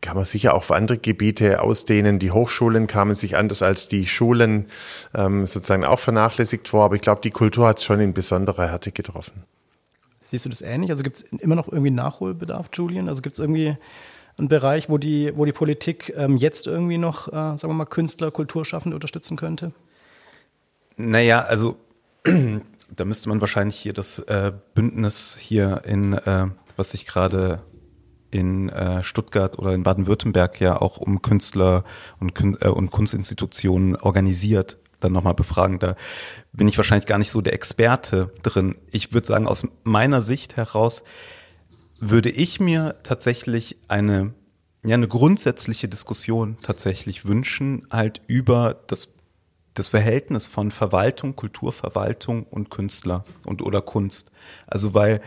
kann 0.00 0.16
man 0.16 0.24
sicher 0.24 0.54
auch 0.54 0.58
auf 0.58 0.72
andere 0.72 0.98
Gebiete 0.98 1.62
ausdehnen. 1.62 2.18
Die 2.18 2.30
Hochschulen 2.30 2.86
kamen 2.86 3.14
sich 3.14 3.36
anders 3.36 3.62
als 3.62 3.88
die 3.88 4.06
Schulen 4.06 4.66
ähm, 5.14 5.46
sozusagen 5.46 5.84
auch 5.84 5.98
vernachlässigt 5.98 6.68
vor, 6.68 6.84
aber 6.84 6.94
ich 6.94 7.02
glaube, 7.02 7.20
die 7.22 7.30
Kultur 7.30 7.66
hat 7.66 7.78
es 7.78 7.84
schon 7.84 8.00
in 8.00 8.12
besonderer 8.12 8.68
Härte 8.68 8.92
getroffen. 8.92 9.44
Siehst 10.20 10.44
du 10.44 10.48
das 10.48 10.60
ähnlich? 10.60 10.90
Also 10.90 11.02
gibt 11.02 11.16
es 11.16 11.22
immer 11.22 11.54
noch 11.54 11.68
irgendwie 11.68 11.90
Nachholbedarf, 11.90 12.68
Julian? 12.72 13.08
Also 13.08 13.22
gibt 13.22 13.34
es 13.34 13.38
irgendwie 13.38 13.76
einen 14.38 14.48
Bereich, 14.48 14.88
wo 14.88 14.98
die, 14.98 15.32
wo 15.36 15.44
die 15.44 15.52
Politik 15.52 16.12
ähm, 16.16 16.36
jetzt 16.36 16.66
irgendwie 16.66 16.98
noch, 16.98 17.28
äh, 17.28 17.56
sagen 17.56 17.68
wir 17.68 17.74
mal, 17.74 17.84
Künstler, 17.86 18.30
Kulturschaffende 18.30 18.94
unterstützen 18.94 19.36
könnte? 19.36 19.72
Naja, 20.96 21.42
also 21.42 21.76
da 22.24 23.04
müsste 23.04 23.28
man 23.28 23.40
wahrscheinlich 23.40 23.76
hier 23.76 23.92
das 23.92 24.18
äh, 24.20 24.52
Bündnis 24.74 25.36
hier 25.38 25.82
in, 25.84 26.12
äh, 26.14 26.46
was 26.76 26.90
sich 26.90 27.06
gerade 27.06 27.60
in 28.30 28.68
äh, 28.68 29.02
Stuttgart 29.02 29.58
oder 29.58 29.72
in 29.74 29.82
Baden-Württemberg 29.82 30.60
ja 30.60 30.80
auch 30.80 30.98
um 30.98 31.22
Künstler 31.22 31.84
und, 32.20 32.32
äh, 32.62 32.68
und 32.68 32.90
Kunstinstitutionen 32.90 33.96
organisiert, 33.96 34.78
dann 35.00 35.12
nochmal 35.12 35.34
befragen. 35.34 35.78
Da 35.78 35.96
bin 36.52 36.68
ich 36.68 36.76
wahrscheinlich 36.76 37.06
gar 37.06 37.18
nicht 37.18 37.30
so 37.30 37.40
der 37.40 37.54
Experte 37.54 38.32
drin. 38.42 38.76
Ich 38.90 39.12
würde 39.12 39.26
sagen, 39.26 39.46
aus 39.46 39.66
meiner 39.84 40.22
Sicht 40.22 40.56
heraus 40.56 41.04
würde 41.98 42.30
ich 42.30 42.60
mir 42.60 42.96
tatsächlich 43.02 43.78
eine, 43.88 44.34
ja, 44.84 44.94
eine 44.94 45.08
grundsätzliche 45.08 45.88
Diskussion 45.88 46.56
tatsächlich 46.62 47.26
wünschen, 47.26 47.86
halt 47.90 48.22
über 48.26 48.76
das 48.86 49.16
das 49.78 49.88
Verhältnis 49.88 50.46
von 50.46 50.70
Verwaltung, 50.70 51.36
Kulturverwaltung 51.36 52.44
und 52.44 52.70
Künstler 52.70 53.24
und 53.44 53.62
oder 53.62 53.82
Kunst. 53.82 54.32
Also 54.66 54.94
weil 54.94 55.20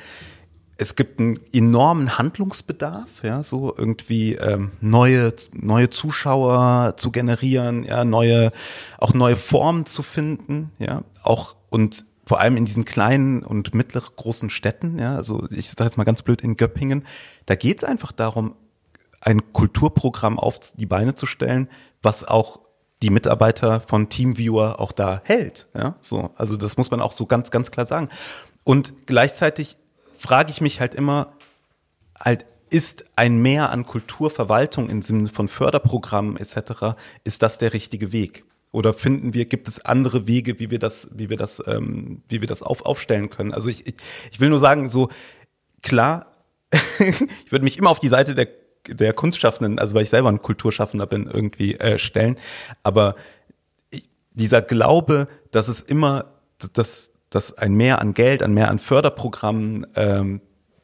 es 0.79 0.95
gibt 0.95 1.19
einen 1.19 1.39
enormen 1.51 2.17
Handlungsbedarf, 2.17 3.09
ja, 3.21 3.43
so 3.43 3.75
irgendwie 3.77 4.35
ähm, 4.35 4.71
neue 4.79 5.33
neue 5.51 5.89
Zuschauer 5.89 6.93
zu 6.95 7.11
generieren, 7.11 7.83
ja, 7.83 8.05
neue 8.05 8.51
auch 8.97 9.13
neue 9.13 9.35
Formen 9.35 9.85
zu 9.85 10.03
finden, 10.03 10.71
ja, 10.79 11.03
auch 11.21 11.57
und 11.69 12.05
vor 12.25 12.39
allem 12.39 12.55
in 12.55 12.63
diesen 12.63 12.85
kleinen 12.85 13.43
und 13.43 13.75
mittleren 13.75 14.13
großen 14.15 14.49
Städten, 14.49 14.99
ja, 14.99 15.15
also 15.15 15.45
ich 15.51 15.69
sage 15.69 15.83
jetzt 15.83 15.97
mal 15.97 16.05
ganz 16.05 16.21
blöd 16.21 16.41
in 16.41 16.55
Göppingen, 16.55 17.05
da 17.45 17.55
geht 17.55 17.79
es 17.79 17.83
einfach 17.83 18.13
darum, 18.13 18.55
ein 19.19 19.51
Kulturprogramm 19.51 20.39
auf 20.39 20.59
die 20.77 20.85
Beine 20.85 21.13
zu 21.13 21.25
stellen, 21.25 21.67
was 22.01 22.23
auch 22.23 22.61
die 23.03 23.09
Mitarbeiter 23.09 23.81
von 23.81 24.07
Teamviewer 24.07 24.79
auch 24.79 24.93
da 24.93 25.21
hält, 25.25 25.67
ja, 25.75 25.95
so, 26.01 26.29
also 26.37 26.55
das 26.55 26.77
muss 26.77 26.89
man 26.89 27.01
auch 27.01 27.11
so 27.11 27.25
ganz 27.25 27.51
ganz 27.51 27.69
klar 27.69 27.85
sagen. 27.85 28.07
Und 28.63 29.07
gleichzeitig 29.07 29.77
frage 30.19 30.51
ich 30.51 30.61
mich 30.61 30.79
halt 30.79 30.93
immer, 30.93 31.33
halt, 32.19 32.45
ist 32.69 33.05
ein 33.15 33.41
Mehr 33.41 33.71
an 33.71 33.85
Kulturverwaltung 33.85 34.89
im 34.89 35.01
Sinne 35.01 35.27
von 35.27 35.47
Förderprogrammen 35.47 36.37
etc., 36.37 36.95
ist 37.23 37.41
das 37.41 37.57
der 37.57 37.73
richtige 37.73 38.11
Weg? 38.11 38.43
Oder 38.71 38.93
finden 38.93 39.33
wir, 39.33 39.45
gibt 39.45 39.67
es 39.67 39.83
andere 39.83 40.27
Wege, 40.27 40.59
wie 40.59 40.69
wir 40.69 40.77
das, 40.77 41.07
wie 41.11 41.29
wir 41.29 41.37
das, 41.37 41.63
ähm, 41.65 42.21
wie 42.29 42.41
wir 42.41 42.47
das 42.47 42.61
auf, 42.61 42.85
aufstellen 42.85 43.31
können? 43.31 43.53
Also 43.53 43.69
ich, 43.69 43.87
ich, 43.87 43.95
ich 44.31 44.39
will 44.39 44.49
nur 44.49 44.59
sagen, 44.59 44.89
so 44.89 45.09
klar, 45.81 46.27
ich 46.99 47.51
würde 47.51 47.63
mich 47.63 47.79
immer 47.79 47.89
auf 47.89 47.97
die 47.97 48.09
Seite 48.09 48.35
der, 48.35 48.49
der 48.87 49.13
Kunstschaffenden, 49.13 49.79
also 49.79 49.95
weil 49.95 50.03
ich 50.03 50.09
selber 50.09 50.29
ein 50.29 50.43
Kulturschaffender 50.43 51.07
bin, 51.07 51.25
irgendwie 51.25 51.75
äh, 51.75 51.97
stellen. 51.97 52.37
Aber 52.83 53.15
ich, 53.89 54.07
dieser 54.33 54.61
Glaube, 54.61 55.27
dass 55.49 55.67
es 55.67 55.81
immer, 55.81 56.25
dass, 56.73 57.11
dass 57.29 57.57
ein 57.57 57.73
Mehr 57.73 57.99
an 57.99 58.13
Geld, 58.13 58.43
ein 58.43 58.53
Mehr 58.53 58.69
an 58.69 58.79
Förderprogrammen 58.79 59.87
ähm, 59.95 60.41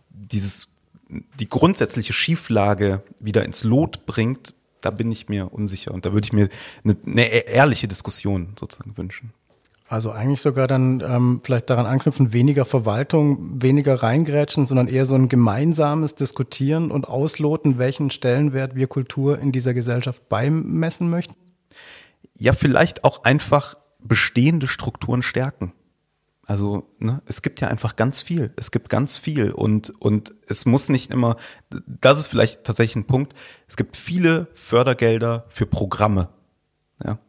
dieses 0.10 0.70
die 1.10 1.50
grundsätzliche 1.50 2.14
Schieflage 2.14 3.04
wieder 3.20 3.46
ins 3.46 3.64
Lot 3.64 4.06
bringt, 4.06 4.56
da 4.82 4.90
bin 4.90 5.12
ich 5.12 5.30
mir 5.30 5.54
unsicher 5.54 5.94
und 5.94 6.06
da 6.06 6.14
würde 6.14 6.26
ich 6.26 6.34
mir 6.34 6.50
eine, 6.84 6.96
eine 7.06 7.28
ehrliche 7.28 7.88
Diskussion 7.88 8.54
sozusagen 8.60 8.98
wünschen. 8.98 9.34
Also 9.88 10.12
eigentlich 10.12 10.42
sogar 10.42 10.66
dann 10.66 11.02
ähm, 11.02 11.42
vielleicht 11.44 11.70
daran 11.70 11.86
anknüpfen, 11.86 12.34
weniger 12.34 12.66
Verwaltung, 12.66 13.62
weniger 13.62 14.02
reingrätschen, 14.02 14.66
sondern 14.66 14.88
eher 14.88 15.06
so 15.06 15.14
ein 15.14 15.30
gemeinsames 15.30 16.16
Diskutieren 16.16 16.90
und 16.90 17.08
Ausloten, 17.08 17.78
welchen 17.78 18.10
Stellenwert 18.10 18.76
wir 18.76 18.88
Kultur 18.88 19.38
in 19.38 19.52
dieser 19.52 19.76
Gesellschaft 19.76 20.28
beimessen 20.28 21.10
möchten? 21.10 21.36
Ja, 22.38 22.54
vielleicht 22.54 23.04
auch 23.04 23.24
einfach 23.24 23.76
bestehende 24.00 24.66
Strukturen 24.66 25.22
stärken. 25.22 25.72
Also 26.46 26.88
ne, 27.00 27.22
es 27.26 27.42
gibt 27.42 27.60
ja 27.60 27.68
einfach 27.68 27.96
ganz 27.96 28.22
viel. 28.22 28.54
Es 28.56 28.70
gibt 28.72 28.90
ganz 28.90 29.18
viel 29.18 29.52
und 29.52 29.90
und 30.00 30.34
es 30.48 30.66
muss 30.66 30.90
nicht 30.90 31.12
immer. 31.12 31.38
Das 31.88 32.20
ist 32.20 32.28
vielleicht 32.28 32.64
tatsächlich 32.64 32.98
ein 32.98 33.08
Punkt. 33.08 33.34
Es 33.68 33.76
gibt 33.76 33.98
viele 33.98 34.48
Fördergelder 34.54 35.46
für 35.50 35.66
Programme, 35.66 36.30
ja, 37.04 37.20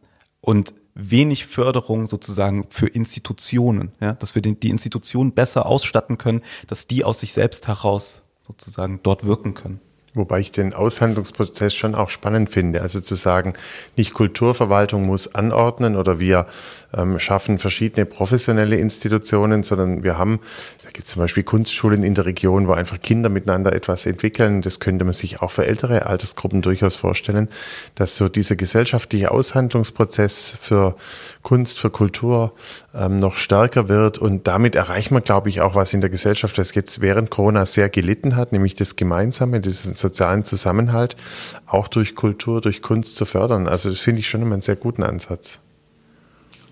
und 0.40 0.74
wenig 0.94 1.46
Förderung 1.46 2.06
sozusagen 2.06 2.66
für 2.70 2.88
Institutionen, 2.88 3.92
ja, 4.00 4.12
dass 4.12 4.34
wir 4.34 4.42
die, 4.42 4.58
die 4.58 4.70
Institutionen 4.70 5.32
besser 5.32 5.66
ausstatten 5.66 6.18
können, 6.18 6.42
dass 6.66 6.86
die 6.86 7.04
aus 7.04 7.20
sich 7.20 7.32
selbst 7.32 7.68
heraus 7.68 8.22
sozusagen 8.42 9.00
dort 9.02 9.24
wirken 9.24 9.54
können. 9.54 9.80
Wobei 10.16 10.40
ich 10.40 10.50
den 10.50 10.72
Aushandlungsprozess 10.72 11.74
schon 11.74 11.94
auch 11.94 12.08
spannend 12.08 12.48
finde. 12.48 12.80
Also 12.80 13.00
zu 13.00 13.14
sagen, 13.16 13.52
nicht 13.96 14.14
Kulturverwaltung 14.14 15.04
muss 15.04 15.34
anordnen 15.34 15.94
oder 15.94 16.18
wir 16.18 16.46
ähm, 16.96 17.18
schaffen 17.18 17.58
verschiedene 17.58 18.06
professionelle 18.06 18.76
Institutionen, 18.76 19.62
sondern 19.62 20.02
wir 20.02 20.16
haben, 20.16 20.40
da 20.82 20.90
gibt 20.90 21.06
es 21.06 21.12
zum 21.12 21.20
Beispiel 21.20 21.42
Kunstschulen 21.42 22.02
in 22.02 22.14
der 22.14 22.24
Region, 22.24 22.66
wo 22.66 22.72
einfach 22.72 23.00
Kinder 23.00 23.28
miteinander 23.28 23.74
etwas 23.74 24.06
entwickeln. 24.06 24.62
Das 24.62 24.80
könnte 24.80 25.04
man 25.04 25.12
sich 25.12 25.42
auch 25.42 25.50
für 25.50 25.66
ältere 25.66 26.06
Altersgruppen 26.06 26.62
durchaus 26.62 26.96
vorstellen, 26.96 27.48
dass 27.94 28.16
so 28.16 28.30
dieser 28.30 28.56
gesellschaftliche 28.56 29.30
Aushandlungsprozess 29.30 30.56
für 30.60 30.96
Kunst, 31.42 31.78
für 31.78 31.90
Kultur 31.90 32.52
ähm, 32.94 33.20
noch 33.20 33.36
stärker 33.36 33.88
wird. 33.88 34.18
Und 34.18 34.46
damit 34.46 34.74
erreicht 34.74 35.10
man, 35.10 35.22
glaube 35.22 35.50
ich, 35.50 35.60
auch 35.60 35.74
was 35.74 35.92
in 35.92 36.00
der 36.00 36.10
Gesellschaft, 36.10 36.56
das 36.56 36.74
jetzt 36.74 37.00
während 37.00 37.30
Corona 37.30 37.66
sehr 37.66 37.90
gelitten 37.90 38.36
hat, 38.36 38.52
nämlich 38.52 38.74
das 38.74 38.96
Gemeinsame, 38.96 39.60
diesen 39.60 39.94
sozialen 40.08 40.44
Zusammenhalt 40.44 41.16
auch 41.66 41.88
durch 41.88 42.14
Kultur, 42.14 42.60
durch 42.60 42.82
Kunst 42.82 43.16
zu 43.16 43.24
fördern. 43.24 43.68
Also 43.68 43.88
das 43.88 43.98
finde 43.98 44.20
ich 44.20 44.28
schon 44.28 44.42
immer 44.42 44.54
einen 44.54 44.62
sehr 44.62 44.76
guten 44.76 45.02
Ansatz. 45.02 45.60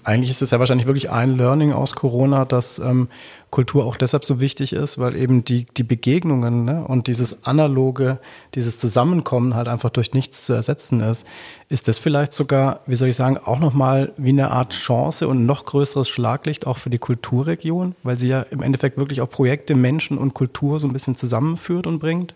Eigentlich 0.05 0.29
ist 0.29 0.42
es 0.42 0.51
ja 0.51 0.59
wahrscheinlich 0.59 0.87
wirklich 0.87 1.11
ein 1.11 1.38
Learning 1.38 1.73
aus 1.73 1.94
Corona, 1.94 2.44
dass 2.44 2.79
ähm, 2.79 3.09
Kultur 3.51 3.87
auch 3.87 3.97
deshalb 3.97 4.27
so 4.27 4.38
wichtig 4.38 4.75
ist, 4.75 4.99
weil 4.99 5.16
eben 5.16 5.44
die, 5.44 5.66
die 5.79 5.83
Begegnungen 5.83 6.66
ne, 6.66 6.85
und 6.87 7.07
dieses 7.07 7.47
analoge, 7.47 8.18
dieses 8.55 8.79
Zusammenkommen 8.79 9.55
halt 9.55 9.66
einfach 9.66 9.88
durch 9.88 10.12
nichts 10.12 10.44
zu 10.44 10.53
ersetzen 10.53 11.01
ist. 11.01 11.27
Ist 11.70 11.88
das 11.88 11.97
vielleicht 11.97 12.35
sogar, 12.35 12.81
wie 12.87 12.97
soll 12.97 13.09
ich 13.09 13.16
sagen, 13.16 13.38
auch 13.38 13.59
nochmal 13.59 14.12
wie 14.18 14.29
eine 14.29 14.51
Art 14.51 14.75
Chance 14.75 15.27
und 15.27 15.47
noch 15.47 15.64
größeres 15.64 16.09
Schlaglicht 16.09 16.66
auch 16.66 16.77
für 16.77 16.90
die 16.90 16.99
Kulturregion, 16.99 17.94
weil 18.03 18.18
sie 18.18 18.29
ja 18.29 18.42
im 18.42 18.61
Endeffekt 18.61 18.99
wirklich 18.99 19.23
auch 19.23 19.31
Projekte, 19.31 19.75
Menschen 19.75 20.18
und 20.18 20.35
Kultur 20.35 20.81
so 20.81 20.87
ein 20.87 20.92
bisschen 20.92 21.16
zusammenführt 21.16 21.87
und 21.87 21.99
bringt? 21.99 22.35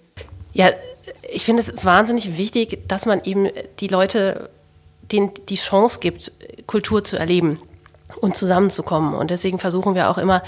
Ja, 0.59 0.71
ich 1.31 1.45
finde 1.45 1.63
es 1.63 1.85
wahnsinnig 1.85 2.37
wichtig, 2.37 2.81
dass 2.89 3.07
man 3.07 3.23
eben 3.23 3.49
die 3.79 3.87
Leute 3.87 4.51
denen 5.13 5.31
die 5.49 5.55
Chance 5.55 6.01
gibt, 6.01 6.33
Kultur 6.67 7.05
zu 7.05 7.17
erleben 7.17 7.61
und 8.21 8.37
zusammenzukommen. 8.37 9.15
Und 9.15 9.31
deswegen 9.31 9.61
versuchen 9.61 9.95
wir 9.95 10.11
auch 10.11 10.19
immer, 10.19 10.43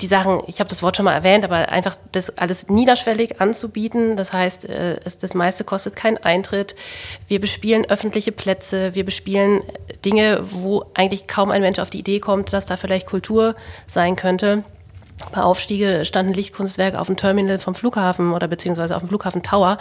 die 0.00 0.06
Sachen, 0.06 0.42
ich 0.48 0.58
habe 0.58 0.68
das 0.68 0.82
Wort 0.82 0.96
schon 0.96 1.04
mal 1.04 1.14
erwähnt, 1.14 1.44
aber 1.44 1.68
einfach 1.68 1.96
das 2.10 2.36
alles 2.36 2.68
niederschwellig 2.68 3.40
anzubieten. 3.40 4.16
Das 4.16 4.32
heißt, 4.32 4.64
äh, 4.64 4.98
das 5.04 5.34
meiste 5.34 5.62
kostet 5.62 5.94
keinen 5.94 6.18
Eintritt. 6.18 6.74
Wir 7.28 7.40
bespielen 7.40 7.88
öffentliche 7.88 8.32
Plätze, 8.32 8.96
wir 8.96 9.04
bespielen 9.04 9.62
Dinge, 10.04 10.40
wo 10.50 10.84
eigentlich 10.94 11.28
kaum 11.28 11.52
ein 11.52 11.62
Mensch 11.62 11.78
auf 11.78 11.90
die 11.90 12.00
Idee 12.00 12.18
kommt, 12.18 12.52
dass 12.52 12.66
da 12.66 12.76
vielleicht 12.76 13.06
Kultur 13.06 13.54
sein 13.86 14.16
könnte. 14.16 14.64
Bei 15.32 15.42
Aufstiege 15.42 16.04
standen 16.04 16.32
Lichtkunstwerke 16.32 17.00
auf 17.00 17.08
dem 17.08 17.16
Terminal 17.16 17.58
vom 17.58 17.74
Flughafen 17.74 18.32
oder 18.32 18.48
beziehungsweise 18.48 18.94
auf 18.94 19.02
dem 19.02 19.08
Flughafen 19.08 19.42
Tower. 19.42 19.78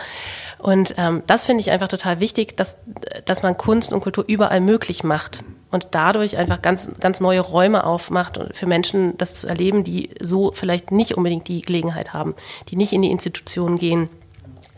Und 0.58 0.96
ähm, 0.98 1.24
das 1.28 1.44
finde 1.44 1.62
ich 1.62 1.72
einfach 1.72 1.88
total 1.88 2.20
wichtig, 2.20 2.58
dass, 2.58 2.78
dass 3.26 3.44
man 3.44 3.58
Kunst 3.58 3.94
und 3.94 4.02
Kultur 4.02 4.26
überall 4.28 4.62
möglich 4.62 5.04
macht 5.04 5.44
und 5.70 5.90
dadurch 5.92 6.38
einfach 6.38 6.62
ganz, 6.62 6.92
ganz 7.00 7.20
neue 7.20 7.42
Räume 7.42 7.84
aufmacht 7.84 8.40
für 8.52 8.66
Menschen, 8.66 9.18
das 9.18 9.36
zu 9.36 9.48
erleben, 9.48 9.84
die 9.84 10.10
so 10.20 10.52
vielleicht 10.54 10.92
nicht 10.92 11.16
unbedingt 11.16 11.48
die 11.48 11.62
Gelegenheit 11.62 12.14
haben, 12.14 12.36
die 12.70 12.76
nicht 12.76 12.94
in 12.94 13.02
die 13.02 13.12
Institutionen 13.12 13.78
gehen, 13.78 14.10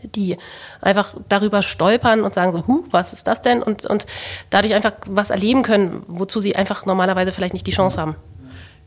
die 0.02 0.36
einfach 0.80 1.14
darüber 1.28 1.62
stolpern 1.62 2.22
und 2.22 2.34
sagen 2.34 2.52
so, 2.52 2.66
huh, 2.66 2.84
was 2.90 3.12
ist 3.12 3.26
das 3.26 3.42
denn? 3.42 3.62
Und, 3.62 3.84
und 3.84 4.06
dadurch 4.50 4.74
einfach 4.74 4.92
was 5.06 5.30
erleben 5.30 5.62
können, 5.62 6.02
wozu 6.06 6.40
sie 6.40 6.56
einfach 6.56 6.86
normalerweise 6.86 7.32
vielleicht 7.32 7.54
nicht 7.54 7.66
die 7.66 7.72
Chance 7.72 8.00
haben. 8.00 8.16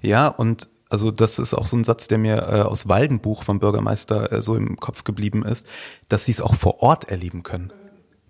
Ja, 0.01 0.27
und 0.27 0.67
also 0.93 1.09
das 1.09 1.39
ist 1.39 1.55
auch 1.55 1.65
so 1.65 1.75
ein 1.75 1.83
Satz, 1.83 2.07
der 2.07 2.19
mir 2.19 2.37
äh, 2.43 2.61
aus 2.61 2.87
Waldenbuch 2.87 3.41
vom 3.41 3.57
Bürgermeister 3.57 4.31
äh, 4.31 4.41
so 4.43 4.55
im 4.55 4.77
Kopf 4.77 5.03
geblieben 5.03 5.43
ist, 5.43 5.65
dass 6.07 6.25
sie 6.25 6.31
es 6.31 6.39
auch 6.39 6.53
vor 6.53 6.83
Ort 6.83 7.09
erleben 7.09 7.41
können. 7.41 7.73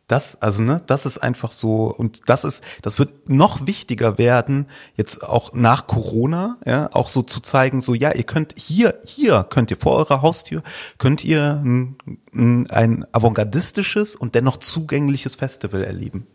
Das, 0.08 0.41
also 0.41 0.63
ne, 0.63 0.82
das 0.86 1.06
ist 1.06 1.17
einfach 1.17 1.52
so 1.52 1.93
und 1.93 2.30
das 2.30 2.45
ist, 2.45 2.63
das 2.82 2.99
wird 2.99 3.30
noch 3.30 3.67
wichtiger 3.67 4.17
werden 4.17 4.67
jetzt 4.95 5.23
auch 5.23 5.52
nach 5.52 5.88
Corona, 5.88 6.58
ja, 6.65 6.89
auch 6.93 7.10
so 7.10 7.21
zu 7.21 7.41
zeigen, 7.41 7.82
so 7.82 7.93
ja, 7.93 8.13
ihr 8.13 8.23
könnt 8.23 8.56
hier, 8.58 8.95
hier 9.04 9.43
könnt 9.43 9.69
ihr 9.69 9.78
vor 9.78 9.97
eurer 9.97 10.21
Haustür 10.21 10.63
könnt 10.97 11.26
ihr 11.26 11.62
ein, 11.65 11.97
ein 12.69 13.06
avantgardistisches 13.12 14.15
und 14.15 14.36
dennoch 14.36 14.56
zugängliches 14.56 15.36
Festival 15.36 15.84
erleben. 15.84 16.28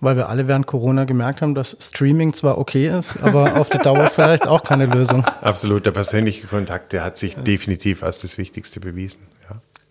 Weil 0.00 0.16
wir 0.16 0.28
alle 0.28 0.46
während 0.46 0.66
Corona 0.66 1.04
gemerkt 1.04 1.42
haben, 1.42 1.54
dass 1.54 1.76
Streaming 1.80 2.32
zwar 2.32 2.58
okay 2.58 2.88
ist, 2.88 3.22
aber 3.22 3.56
auf 3.60 3.68
die 3.68 3.78
Dauer 3.78 4.10
vielleicht 4.10 4.46
auch 4.46 4.62
keine 4.62 4.86
Lösung. 4.86 5.24
Absolut, 5.40 5.86
der 5.86 5.90
persönliche 5.90 6.46
Kontakt, 6.46 6.92
der 6.92 7.04
hat 7.04 7.18
sich 7.18 7.34
definitiv 7.34 8.02
als 8.02 8.20
das 8.20 8.38
Wichtigste 8.38 8.78
bewiesen. 8.78 9.20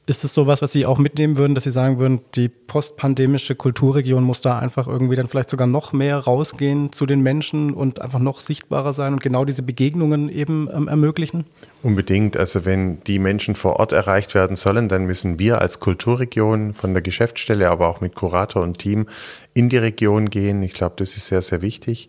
Ist 0.09 0.23
es 0.23 0.33
sowas, 0.33 0.61
was 0.61 0.71
Sie 0.71 0.85
auch 0.85 0.99
mitnehmen 0.99 1.37
würden, 1.37 1.53
dass 1.53 1.65
Sie 1.65 1.71
sagen 1.71 1.99
würden, 1.99 2.21
die 2.35 2.47
postpandemische 2.47 3.55
Kulturregion 3.55 4.23
muss 4.23 4.39
da 4.39 4.57
einfach 4.57 4.87
irgendwie 4.87 5.17
dann 5.17 5.27
vielleicht 5.27 5.49
sogar 5.49 5.67
noch 5.67 5.91
mehr 5.91 6.17
rausgehen 6.17 6.93
zu 6.93 7.05
den 7.05 7.19
Menschen 7.19 7.73
und 7.73 7.99
einfach 7.99 8.19
noch 8.19 8.39
sichtbarer 8.39 8.93
sein 8.93 9.11
und 9.11 9.21
genau 9.21 9.43
diese 9.43 9.63
Begegnungen 9.63 10.29
eben 10.29 10.69
ähm, 10.73 10.87
ermöglichen? 10.87 11.43
Unbedingt. 11.83 12.37
Also 12.37 12.63
wenn 12.63 13.03
die 13.03 13.19
Menschen 13.19 13.55
vor 13.55 13.81
Ort 13.81 13.91
erreicht 13.91 14.33
werden 14.33 14.55
sollen, 14.55 14.87
dann 14.87 15.07
müssen 15.07 15.39
wir 15.39 15.59
als 15.59 15.81
Kulturregion 15.81 16.73
von 16.73 16.93
der 16.93 17.01
Geschäftsstelle, 17.01 17.69
aber 17.69 17.89
auch 17.89 17.99
mit 17.99 18.15
Kurator 18.15 18.63
und 18.63 18.77
Team 18.77 19.07
in 19.53 19.67
die 19.67 19.77
Region 19.77 20.29
gehen. 20.29 20.63
Ich 20.63 20.73
glaube, 20.73 20.95
das 20.97 21.17
ist 21.17 21.27
sehr, 21.27 21.41
sehr 21.41 21.61
wichtig. 21.61 22.07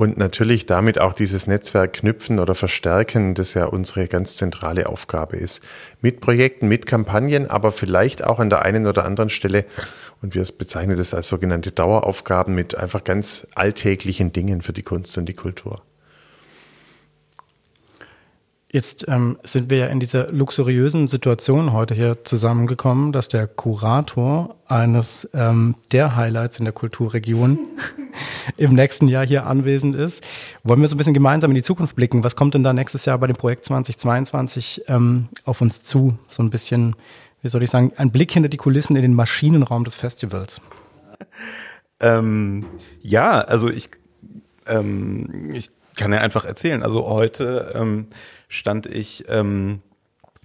Und 0.00 0.16
natürlich 0.16 0.64
damit 0.64 0.98
auch 0.98 1.12
dieses 1.12 1.46
Netzwerk 1.46 1.92
knüpfen 1.92 2.38
oder 2.38 2.54
verstärken, 2.54 3.34
das 3.34 3.52
ja 3.52 3.66
unsere 3.66 4.08
ganz 4.08 4.38
zentrale 4.38 4.88
Aufgabe 4.88 5.36
ist. 5.36 5.62
Mit 6.00 6.20
Projekten, 6.20 6.68
mit 6.68 6.86
Kampagnen, 6.86 7.50
aber 7.50 7.70
vielleicht 7.70 8.24
auch 8.24 8.38
an 8.38 8.48
der 8.48 8.62
einen 8.62 8.86
oder 8.86 9.04
anderen 9.04 9.28
Stelle, 9.28 9.66
und 10.22 10.34
wir 10.34 10.42
bezeichnen 10.56 10.96
das 10.96 11.12
als 11.12 11.28
sogenannte 11.28 11.70
Daueraufgaben 11.70 12.54
mit 12.54 12.74
einfach 12.74 13.04
ganz 13.04 13.46
alltäglichen 13.54 14.32
Dingen 14.32 14.62
für 14.62 14.72
die 14.72 14.82
Kunst 14.82 15.18
und 15.18 15.26
die 15.26 15.34
Kultur. 15.34 15.82
Jetzt 18.72 19.06
ähm, 19.08 19.36
sind 19.42 19.68
wir 19.68 19.78
ja 19.78 19.86
in 19.86 19.98
dieser 19.98 20.30
luxuriösen 20.30 21.08
Situation 21.08 21.72
heute 21.72 21.92
hier 21.92 22.22
zusammengekommen, 22.22 23.10
dass 23.10 23.26
der 23.26 23.48
Kurator 23.48 24.54
eines 24.68 25.28
ähm, 25.34 25.74
der 25.90 26.14
Highlights 26.14 26.60
in 26.60 26.66
der 26.66 26.72
Kulturregion 26.72 27.58
im 28.56 28.74
nächsten 28.74 29.08
Jahr 29.08 29.26
hier 29.26 29.46
anwesend 29.46 29.96
ist. 29.96 30.22
Wollen 30.62 30.80
wir 30.80 30.86
so 30.86 30.94
ein 30.94 30.98
bisschen 30.98 31.14
gemeinsam 31.14 31.50
in 31.50 31.56
die 31.56 31.62
Zukunft 31.62 31.96
blicken? 31.96 32.22
Was 32.22 32.36
kommt 32.36 32.54
denn 32.54 32.62
da 32.62 32.72
nächstes 32.72 33.06
Jahr 33.06 33.18
bei 33.18 33.26
dem 33.26 33.34
Projekt 33.34 33.64
2022 33.64 34.84
ähm, 34.86 35.28
auf 35.44 35.60
uns 35.60 35.82
zu? 35.82 36.16
So 36.28 36.40
ein 36.44 36.50
bisschen, 36.50 36.94
wie 37.42 37.48
soll 37.48 37.64
ich 37.64 37.70
sagen, 37.70 37.92
ein 37.96 38.12
Blick 38.12 38.30
hinter 38.30 38.48
die 38.48 38.56
Kulissen 38.56 38.94
in 38.94 39.02
den 39.02 39.14
Maschinenraum 39.14 39.82
des 39.84 39.94
Festivals. 39.96 40.60
Ähm, 42.02 42.64
ja, 43.02 43.42
also 43.42 43.68
ich, 43.68 43.90
ähm, 44.66 45.50
ich 45.52 45.70
kann 45.98 46.14
ja 46.14 46.20
einfach 46.20 46.46
erzählen. 46.46 46.82
Also 46.82 47.06
heute 47.06 47.74
ähm, 47.74 48.06
stand 48.50 48.86
ich 48.86 49.24
ähm, 49.28 49.80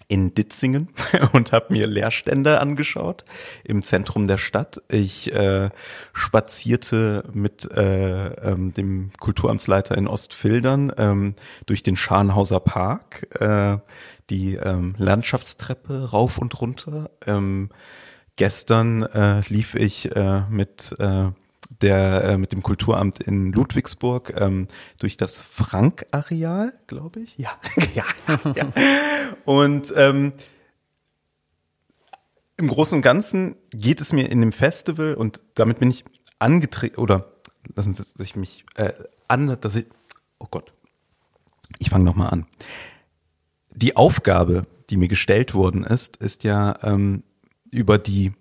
in 0.08 0.34
Ditzingen 0.34 0.89
und 1.34 1.52
habe 1.52 1.74
mir 1.74 1.88
Leerstände 1.88 2.62
angeschaut 2.62 3.26
im 3.63 3.84
Zentrum 3.84 4.28
der 4.28 4.38
Stadt. 4.38 4.82
Ich 4.88 5.34
äh, 5.34 5.70
spazierte 6.13 7.24
mit 7.34 7.70
äh, 7.72 8.28
ähm, 8.28 8.74
dem 8.74 9.12
Kulturamtsleiter 9.20 9.98
in 9.98 10.08
Ostfildern 10.08 10.94
ähm, 10.98 11.36
durch 11.65 11.84
den 11.84 11.96
Scharnhauser 11.96 12.60
Park, 12.60 13.28
äh, 13.41 13.78
die 14.30 14.56
ähm, 14.56 14.96
Landschaftstreppe 14.98 16.12
rauf 16.12 16.38
und 16.38 16.60
runter. 16.62 17.10
Ähm, 17.26 17.70
gestern 18.36 19.04
äh, 19.04 19.41
lief 19.48 19.74
ich 19.74 20.15
äh, 20.15 20.41
mit 20.50 20.96
äh, 21.00 21.30
der 21.82 22.24
äh, 22.24 22.38
mit 22.38 22.52
dem 22.52 22.64
Kulturamt 22.64 23.22
in 23.22 23.52
Ludwigsburg 23.52 24.34
ähm, 24.40 24.68
durch 25.00 25.18
das 25.18 25.42
Frank-Areal, 25.42 26.74
glaube 26.88 27.20
ich. 27.20 27.38
Ja, 27.38 27.52
ja, 27.96 28.04
ja. 28.56 28.72
Und 29.46 29.94
ähm, 29.96 30.34
im 32.58 32.68
Großen 32.68 32.98
und 32.98 33.02
Ganzen 33.02 33.56
geht 33.72 34.00
es 34.00 34.14
mir 34.14 34.30
in 34.30 34.40
dem 34.40 34.54
Festival 34.54 35.16
und 35.16 35.42
damit 35.56 35.80
bin 35.80 35.90
ich 35.90 36.06
angetreten 36.40 37.00
oder 37.00 37.34
lassen 37.76 37.94
Sie 37.94 38.04
sich 38.04 38.36
mich 38.36 38.66
äh, 38.76 38.94
an, 39.28 39.58
dass 39.60 39.76
ich 39.76 39.88
oh 40.40 40.48
Gott, 40.50 40.74
ich 41.80 41.90
fange 41.90 42.06
noch 42.06 42.16
mal 42.16 42.30
an. 42.30 42.46
Die 43.76 43.96
Aufgabe, 43.96 44.66
die 44.90 44.98
mir 44.98 45.08
gestellt 45.08 45.54
worden 45.54 45.84
ist, 45.84 46.18
ist 46.18 46.44
ja 46.44 46.78
ähm, 46.84 47.24
über 47.72 47.98
die 47.98 48.34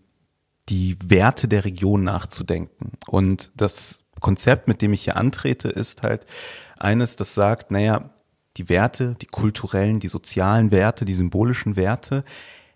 die 0.69 0.97
Werte 1.05 1.49
der 1.49 1.65
Region 1.65 2.05
nachzudenken. 2.05 2.93
Und 3.07 3.51
das 3.57 4.05
Konzept, 4.21 4.69
mit 4.69 4.83
dem 4.83 4.93
ich 4.93 5.05
hier 5.05 5.17
antrete, 5.17 5.69
ist 5.69 6.03
halt 6.03 6.27
eines, 6.79 7.17
das 7.17 7.35
sagt, 7.35 7.71
naja, 7.71 8.11
die 8.57 8.69
Werte, 8.69 9.17
die 9.21 9.27
kulturellen, 9.27 10.01
die 10.01 10.09
sozialen 10.09 10.71
Werte, 10.71 11.05
die 11.05 11.15
symbolischen 11.15 11.77
Werte 11.77 12.25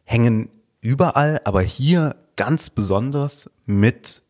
hängen 0.05 0.51
überall, 0.81 1.40
aber 1.44 1.62
hier 1.62 2.16
ganz 2.37 2.70
besonders 2.70 3.51
mit 3.66 4.22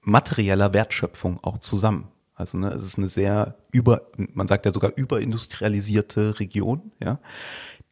materieller 0.00 0.72
Wertschöpfung 0.72 1.42
auch 1.42 1.58
zusammen. 1.58 2.08
Also 2.34 2.56
ne, 2.56 2.68
es 2.70 2.84
ist 2.84 2.98
eine 2.98 3.08
sehr 3.08 3.56
über, 3.72 4.02
man 4.16 4.46
sagt 4.46 4.64
ja 4.64 4.72
sogar 4.72 4.92
überindustrialisierte 4.94 6.38
Region, 6.38 6.92
ja, 7.00 7.18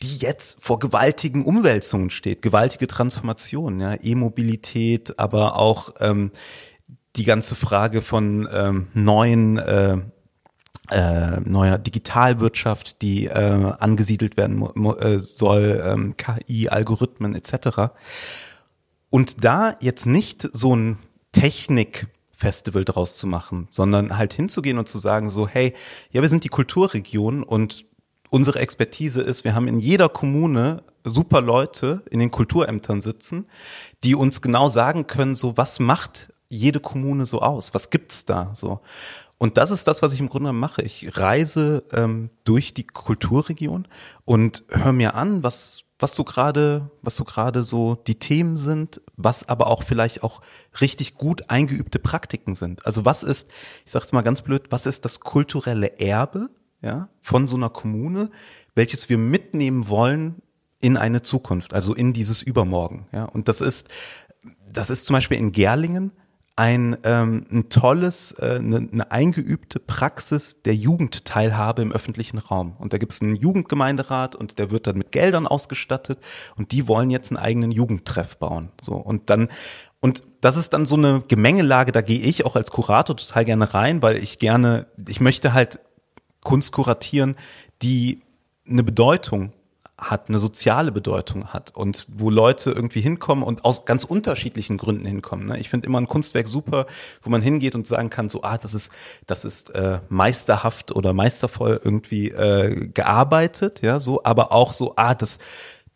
die 0.02 0.18
jetzt 0.18 0.62
vor 0.62 0.78
gewaltigen 0.78 1.44
Umwälzungen 1.44 2.10
steht, 2.10 2.42
gewaltige 2.42 2.86
Transformationen, 2.86 3.80
ja, 3.80 3.96
E-Mobilität, 4.02 5.18
aber 5.18 5.56
auch 5.56 5.94
ähm, 6.00 6.32
die 7.16 7.24
ganze 7.24 7.54
Frage 7.54 8.02
von 8.02 8.46
ähm, 8.52 8.88
neuen 8.92 9.58
äh, 9.58 9.98
äh, 10.90 11.40
neuer 11.40 11.78
Digitalwirtschaft, 11.78 13.02
die 13.02 13.26
äh, 13.26 13.72
angesiedelt 13.78 14.36
werden 14.36 14.62
äh, 14.98 15.18
soll, 15.18 15.82
ähm, 15.84 16.16
KI, 16.16 16.68
Algorithmen 16.68 17.34
etc. 17.34 17.92
Und 19.10 19.44
da 19.44 19.76
jetzt 19.80 20.06
nicht 20.06 20.48
so 20.52 20.76
ein 20.76 20.98
Technik-Festival 21.32 22.84
draus 22.84 23.16
zu 23.16 23.26
machen, 23.26 23.66
sondern 23.70 24.16
halt 24.16 24.32
hinzugehen 24.32 24.78
und 24.78 24.88
zu 24.88 24.98
sagen 24.98 25.30
so, 25.30 25.48
hey, 25.48 25.74
ja, 26.10 26.22
wir 26.22 26.28
sind 26.28 26.44
die 26.44 26.48
Kulturregion 26.48 27.42
und 27.42 27.85
unsere 28.30 28.58
Expertise 28.60 29.22
ist, 29.22 29.44
wir 29.44 29.54
haben 29.54 29.68
in 29.68 29.78
jeder 29.78 30.08
Kommune 30.08 30.82
super 31.04 31.40
Leute 31.40 32.02
in 32.10 32.18
den 32.18 32.30
Kulturämtern 32.30 33.00
sitzen, 33.00 33.46
die 34.02 34.14
uns 34.14 34.42
genau 34.42 34.68
sagen 34.68 35.06
können, 35.06 35.34
so 35.34 35.56
was 35.56 35.78
macht 35.78 36.32
jede 36.48 36.80
Kommune 36.80 37.26
so 37.26 37.42
aus? 37.42 37.74
Was 37.74 37.90
gibt's 37.90 38.24
da 38.24 38.50
so? 38.54 38.80
Und 39.38 39.58
das 39.58 39.70
ist 39.70 39.86
das, 39.86 40.00
was 40.02 40.12
ich 40.12 40.20
im 40.20 40.28
Grunde 40.28 40.52
mache. 40.52 40.82
Ich 40.82 41.18
reise 41.18 41.84
ähm, 41.92 42.30
durch 42.44 42.72
die 42.72 42.86
Kulturregion 42.86 43.86
und 44.24 44.64
höre 44.70 44.92
mir 44.92 45.14
an, 45.14 45.42
was 45.42 45.86
was 45.98 46.14
so 46.14 46.24
gerade, 46.24 46.90
was 47.02 47.16
so 47.16 47.24
gerade 47.24 47.62
so 47.62 47.94
die 47.94 48.18
Themen 48.18 48.56
sind, 48.56 49.00
was 49.16 49.48
aber 49.48 49.68
auch 49.68 49.82
vielleicht 49.82 50.22
auch 50.22 50.42
richtig 50.80 51.14
gut 51.14 51.48
eingeübte 51.48 51.98
Praktiken 51.98 52.54
sind. 52.54 52.84
Also 52.84 53.04
was 53.04 53.22
ist, 53.22 53.48
ich 53.84 53.92
sag's 53.92 54.12
mal 54.12 54.22
ganz 54.22 54.42
blöd, 54.42 54.64
was 54.70 54.86
ist 54.86 55.04
das 55.04 55.20
kulturelle 55.20 55.98
Erbe 55.98 56.50
ja, 56.82 57.08
von 57.20 57.48
so 57.48 57.56
einer 57.56 57.70
Kommune, 57.70 58.30
welches 58.74 59.08
wir 59.08 59.18
mitnehmen 59.18 59.88
wollen 59.88 60.42
in 60.80 60.96
eine 60.96 61.22
Zukunft, 61.22 61.74
also 61.74 61.94
in 61.94 62.12
dieses 62.12 62.42
Übermorgen. 62.42 63.06
Ja, 63.12 63.24
und 63.24 63.48
das 63.48 63.60
ist, 63.60 63.88
das 64.70 64.90
ist 64.90 65.06
zum 65.06 65.14
Beispiel 65.14 65.38
in 65.38 65.52
Gerlingen 65.52 66.12
ein, 66.56 66.96
ähm, 67.04 67.46
ein 67.50 67.68
tolles, 67.68 68.32
äh, 68.32 68.56
eine, 68.56 68.88
eine 68.90 69.10
eingeübte 69.10 69.78
Praxis 69.78 70.62
der 70.62 70.74
Jugendteilhabe 70.74 71.82
im 71.82 71.92
öffentlichen 71.92 72.38
Raum. 72.38 72.76
Und 72.78 72.94
da 72.94 72.98
gibt 72.98 73.12
es 73.12 73.20
einen 73.20 73.36
Jugendgemeinderat 73.36 74.34
und 74.34 74.58
der 74.58 74.70
wird 74.70 74.86
dann 74.86 74.96
mit 74.96 75.12
Geldern 75.12 75.46
ausgestattet 75.46 76.18
und 76.56 76.72
die 76.72 76.88
wollen 76.88 77.10
jetzt 77.10 77.30
einen 77.30 77.38
eigenen 77.38 77.72
Jugendtreff 77.72 78.38
bauen. 78.38 78.70
So 78.80 78.94
und 78.94 79.28
dann 79.28 79.48
und 80.00 80.22
das 80.40 80.56
ist 80.56 80.72
dann 80.72 80.86
so 80.86 80.96
eine 80.96 81.22
Gemengelage, 81.26 81.90
da 81.90 82.00
gehe 82.00 82.20
ich 82.20 82.44
auch 82.46 82.54
als 82.54 82.70
Kurator 82.70 83.16
total 83.16 83.44
gerne 83.44 83.74
rein, 83.74 84.02
weil 84.02 84.16
ich 84.16 84.38
gerne, 84.38 84.86
ich 85.08 85.20
möchte 85.20 85.52
halt 85.52 85.80
Kunst 86.46 86.70
kuratieren, 86.70 87.34
die 87.82 88.22
eine 88.68 88.84
Bedeutung 88.84 89.52
hat, 89.98 90.28
eine 90.28 90.38
soziale 90.38 90.92
Bedeutung 90.92 91.48
hat 91.48 91.74
und 91.74 92.06
wo 92.08 92.30
Leute 92.30 92.70
irgendwie 92.70 93.00
hinkommen 93.00 93.42
und 93.42 93.64
aus 93.64 93.84
ganz 93.84 94.04
unterschiedlichen 94.04 94.76
Gründen 94.76 95.06
hinkommen. 95.06 95.46
Ne? 95.46 95.58
Ich 95.58 95.70
finde 95.70 95.88
immer 95.88 96.00
ein 96.00 96.06
Kunstwerk 96.06 96.46
super, 96.46 96.86
wo 97.22 97.30
man 97.30 97.42
hingeht 97.42 97.74
und 97.74 97.88
sagen 97.88 98.10
kann, 98.10 98.28
so, 98.28 98.44
ah, 98.44 98.58
das 98.58 98.74
ist, 98.74 98.92
das 99.26 99.44
ist 99.44 99.70
äh, 99.70 99.98
meisterhaft 100.08 100.92
oder 100.92 101.12
meistervoll 101.12 101.80
irgendwie 101.82 102.28
äh, 102.28 102.88
gearbeitet, 102.94 103.82
ja, 103.82 103.98
so, 103.98 104.22
aber 104.22 104.52
auch 104.52 104.72
so, 104.72 104.92
ah, 104.94 105.16
das, 105.16 105.38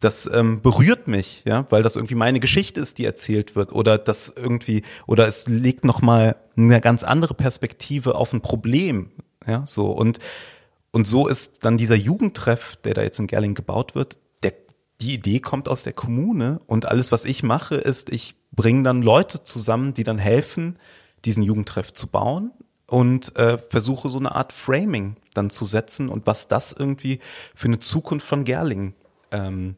das 0.00 0.28
ähm, 0.32 0.62
berührt 0.62 1.06
mich, 1.06 1.42
ja, 1.46 1.64
weil 1.70 1.84
das 1.84 1.94
irgendwie 1.94 2.16
meine 2.16 2.40
Geschichte 2.40 2.80
ist, 2.80 2.98
die 2.98 3.04
erzählt 3.04 3.54
wird, 3.54 3.70
oder 3.70 3.98
das 3.98 4.32
irgendwie, 4.34 4.82
oder 5.06 5.28
es 5.28 5.46
legt 5.46 5.84
nochmal 5.84 6.34
eine 6.56 6.80
ganz 6.80 7.04
andere 7.04 7.34
Perspektive 7.34 8.16
auf 8.16 8.32
ein 8.32 8.40
Problem, 8.40 9.10
ja, 9.46 9.64
so 9.66 9.90
und 9.90 10.18
und 10.92 11.06
so 11.06 11.28
ist 11.28 11.64
dann 11.64 11.78
dieser 11.78 11.94
Jugendtreff, 11.94 12.76
der 12.76 12.94
da 12.94 13.02
jetzt 13.02 13.20
in 13.20 13.26
Gerling 13.26 13.54
gebaut 13.54 13.94
wird, 13.94 14.18
der, 14.42 14.54
die 15.00 15.14
Idee 15.14 15.40
kommt 15.40 15.68
aus 15.68 15.82
der 15.82 15.92
Kommune 15.92 16.60
und 16.66 16.86
alles, 16.86 17.12
was 17.12 17.24
ich 17.24 17.42
mache, 17.42 17.76
ist, 17.76 18.10
ich 18.10 18.34
bringe 18.52 18.82
dann 18.82 19.02
Leute 19.02 19.44
zusammen, 19.44 19.94
die 19.94 20.04
dann 20.04 20.18
helfen, 20.18 20.78
diesen 21.24 21.42
Jugendtreff 21.42 21.92
zu 21.92 22.08
bauen 22.08 22.50
und 22.86 23.36
äh, 23.36 23.58
versuche 23.58 24.10
so 24.10 24.18
eine 24.18 24.34
Art 24.34 24.52
Framing 24.52 25.16
dann 25.32 25.50
zu 25.50 25.64
setzen 25.64 26.08
und 26.08 26.26
was 26.26 26.48
das 26.48 26.72
irgendwie 26.72 27.20
für 27.54 27.68
eine 27.68 27.78
Zukunft 27.78 28.26
von 28.26 28.42
Gerling 28.44 28.94
ähm, 29.30 29.76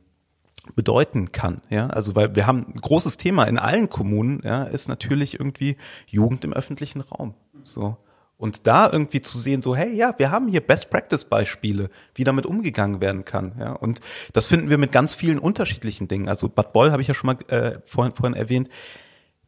bedeuten 0.74 1.32
kann. 1.32 1.60
Ja, 1.68 1.88
also 1.88 2.14
weil 2.14 2.34
wir 2.34 2.46
haben 2.46 2.66
ein 2.74 2.80
großes 2.80 3.18
Thema 3.18 3.44
in 3.44 3.58
allen 3.58 3.90
Kommunen, 3.90 4.40
ja, 4.44 4.64
ist 4.64 4.88
natürlich 4.88 5.34
irgendwie 5.34 5.76
Jugend 6.06 6.44
im 6.44 6.54
öffentlichen 6.54 7.00
Raum. 7.00 7.34
So. 7.64 7.98
Und 8.42 8.66
da 8.66 8.90
irgendwie 8.90 9.20
zu 9.20 9.38
sehen, 9.38 9.62
so, 9.62 9.76
hey, 9.76 9.94
ja, 9.94 10.18
wir 10.18 10.32
haben 10.32 10.48
hier 10.48 10.62
Best-Practice-Beispiele, 10.62 11.90
wie 12.16 12.24
damit 12.24 12.44
umgegangen 12.44 13.00
werden 13.00 13.24
kann. 13.24 13.52
Ja, 13.56 13.70
und 13.74 14.00
das 14.32 14.48
finden 14.48 14.68
wir 14.68 14.78
mit 14.78 14.90
ganz 14.90 15.14
vielen 15.14 15.38
unterschiedlichen 15.38 16.08
Dingen. 16.08 16.28
Also 16.28 16.48
Bad 16.48 16.72
Boll 16.72 16.90
habe 16.90 17.00
ich 17.00 17.06
ja 17.06 17.14
schon 17.14 17.28
mal 17.28 17.36
äh, 17.46 17.78
vorhin, 17.84 18.14
vorhin 18.14 18.34
erwähnt, 18.34 18.68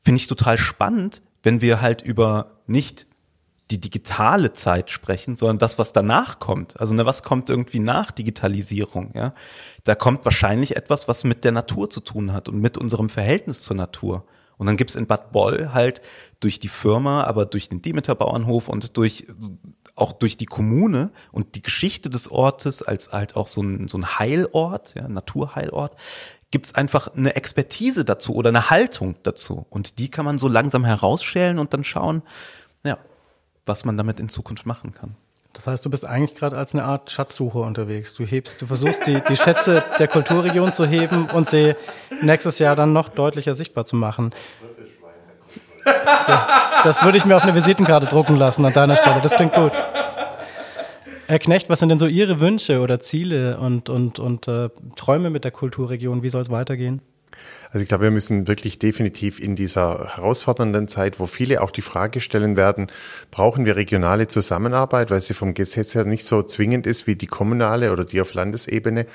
finde 0.01 0.19
ich 0.19 0.29
total 0.29 0.59
spannend, 0.59 1.23
wenn 1.43 1.61
wir 1.61 1.81
halt 1.81 2.03
über 2.03 2.61
nicht 2.69 3.09
die 3.73 3.81
digitale 3.81 4.53
Zeit 4.53 4.93
sprechen, 4.93 5.35
sondern 5.35 5.59
das, 5.59 5.77
was 5.77 5.93
danach 5.93 6.39
kommt. 6.39 6.79
Also 6.79 6.95
ne, 6.95 7.05
was 7.05 7.25
kommt 7.25 7.51
irgendwie 7.51 7.81
nach 7.81 8.13
Digitalisierung? 8.13 9.11
Ja, 9.17 9.35
da 9.83 9.97
kommt 9.97 10.25
wahrscheinlich 10.25 10.77
etwas, 10.77 11.09
was 11.09 11.25
mit 11.25 11.43
der 11.43 11.51
Natur 11.51 11.91
zu 11.91 11.99
tun 11.99 12.33
hat 12.33 12.49
und 12.49 12.61
mit 12.61 12.79
unserem 12.79 13.09
Verhältnis 13.09 13.63
zur 13.63 13.75
Natur. 13.75 14.25
Und 14.57 14.67
dann 14.67 14.77
gibt's 14.77 14.95
in 14.95 15.07
Bad 15.07 15.33
Boll 15.33 15.71
halt 15.73 16.01
durch 16.41 16.61
die 16.61 16.69
Firma, 16.69 17.25
aber 17.25 17.47
durch 17.47 17.69
den 17.69 17.83
Demeter 17.83 18.15
Bauernhof 18.15 18.69
und 18.69 18.97
durch 18.97 19.27
auch 19.97 20.13
durch 20.13 20.37
die 20.37 20.47
Kommune 20.47 21.13
und 21.31 21.55
die 21.55 21.63
Geschichte 21.63 22.11
des 22.11 22.31
Ortes 22.31 22.83
als 22.83 23.13
halt 23.13 23.37
auch 23.37 23.47
so 23.47 23.63
ein, 23.63 23.87
so 23.89 23.99
ein 23.99 24.19
Heilort, 24.19 24.95
ja, 24.97 25.07
Naturheilort, 25.07 25.97
gibt's 26.51 26.75
einfach 26.75 27.15
eine 27.15 27.37
Expertise 27.37 28.05
dazu 28.05 28.35
oder 28.35 28.49
eine 28.49 28.71
Haltung 28.71 29.17
dazu. 29.23 29.67
Und 29.71 29.99
die 29.99 30.11
kann 30.11 30.25
man 30.25 30.39
so 30.39 30.49
langsam 30.49 30.85
herausschälen 30.85 31.59
und 31.59 31.75
dann 31.75 31.85
schauen, 31.85 32.23
ja, 32.85 32.99
was 33.67 33.85
man 33.85 33.97
damit 33.97 34.21
in 34.21 34.29
Zukunft 34.29 34.67
machen 34.67 34.93
kann. 34.93 35.17
Das 35.55 35.69
heißt, 35.69 35.85
du 35.87 35.91
bist 35.91 36.05
eigentlich 36.05 36.35
gerade 36.35 36.57
als 36.57 36.75
eine 36.75 36.85
Art 36.85 37.11
Schatzsucher 37.11 37.61
unterwegs. 37.61 38.13
Du 38.13 38.25
hebst, 38.25 38.61
du 38.61 38.67
versuchst 38.67 39.07
die, 39.07 39.23
die 39.29 39.37
Schätze 39.37 39.85
der 39.99 40.09
Kulturregion 40.09 40.73
zu 40.73 40.85
heben 40.85 41.31
und 41.31 41.49
sie 41.49 41.75
nächstes 42.21 42.59
Jahr 42.59 42.75
dann 42.77 42.93
noch 42.93 43.09
deutlicher 43.09 43.55
sichtbar 43.55 43.87
zu 43.87 43.95
machen. 43.95 44.35
So, 45.85 46.33
das 46.83 47.05
würde 47.05 47.19
ich 47.19 47.25
mir 47.25 47.37
auf 47.37 47.45
eine 47.45 47.55
Visitenkarte 47.55 48.07
drucken 48.07 48.37
lassen 48.37 48.65
an 48.65 48.73
deiner 48.73 48.97
Stelle. 48.97 49.21
Das 49.23 49.35
klingt 49.35 49.55
gut. 49.55 49.73
Herr 51.27 51.39
Knecht, 51.39 51.71
was 51.71 51.79
sind 51.79 51.89
denn 51.89 51.99
so 51.99 52.07
Ihre 52.07 52.41
Wünsche 52.41 52.81
oder 52.81 53.01
Ziele 53.01 53.59
und, 53.59 53.89
und, 53.89 54.19
und 54.19 54.49
äh, 54.49 54.71
Träume 54.97 55.31
mit 55.31 55.45
der 55.45 55.53
Kulturregion? 55.53 56.23
Wie 56.23 56.29
soll 56.29 56.43
es 56.43 56.51
weitergehen? 56.51 57.01
Also 57.75 57.83
ich 57.83 57.89
glaube, 57.89 58.05
wir 58.05 58.13
müssen 58.13 58.47
wirklich 58.47 58.79
definitiv 58.79 59.41
in 59.41 59.57
dieser 59.57 60.15
herausfordernden 60.15 60.87
Zeit, 60.87 61.19
wo 61.19 61.27
viele 61.27 61.61
auch 61.61 61.73
die 61.73 61.83
Frage 61.83 62.21
stellen 62.21 62.57
werden, 62.57 62.87
brauchen 63.33 63.65
wir 63.65 63.75
regionale 63.75 64.29
Zusammenarbeit, 64.29 65.11
weil 65.11 65.21
sie 65.23 65.35
vom 65.35 65.55
Gesetz 65.55 65.97
her 65.97 66.05
nicht 66.05 66.25
so 66.25 66.45
zwingend 66.45 66.87
ist 66.87 67.09
wie 67.09 67.17
die 67.17 67.27
kommunale 67.27 67.93
oder 67.93 68.05
die 68.05 68.21
auf 68.21 68.33
Landesebene. 68.33 69.07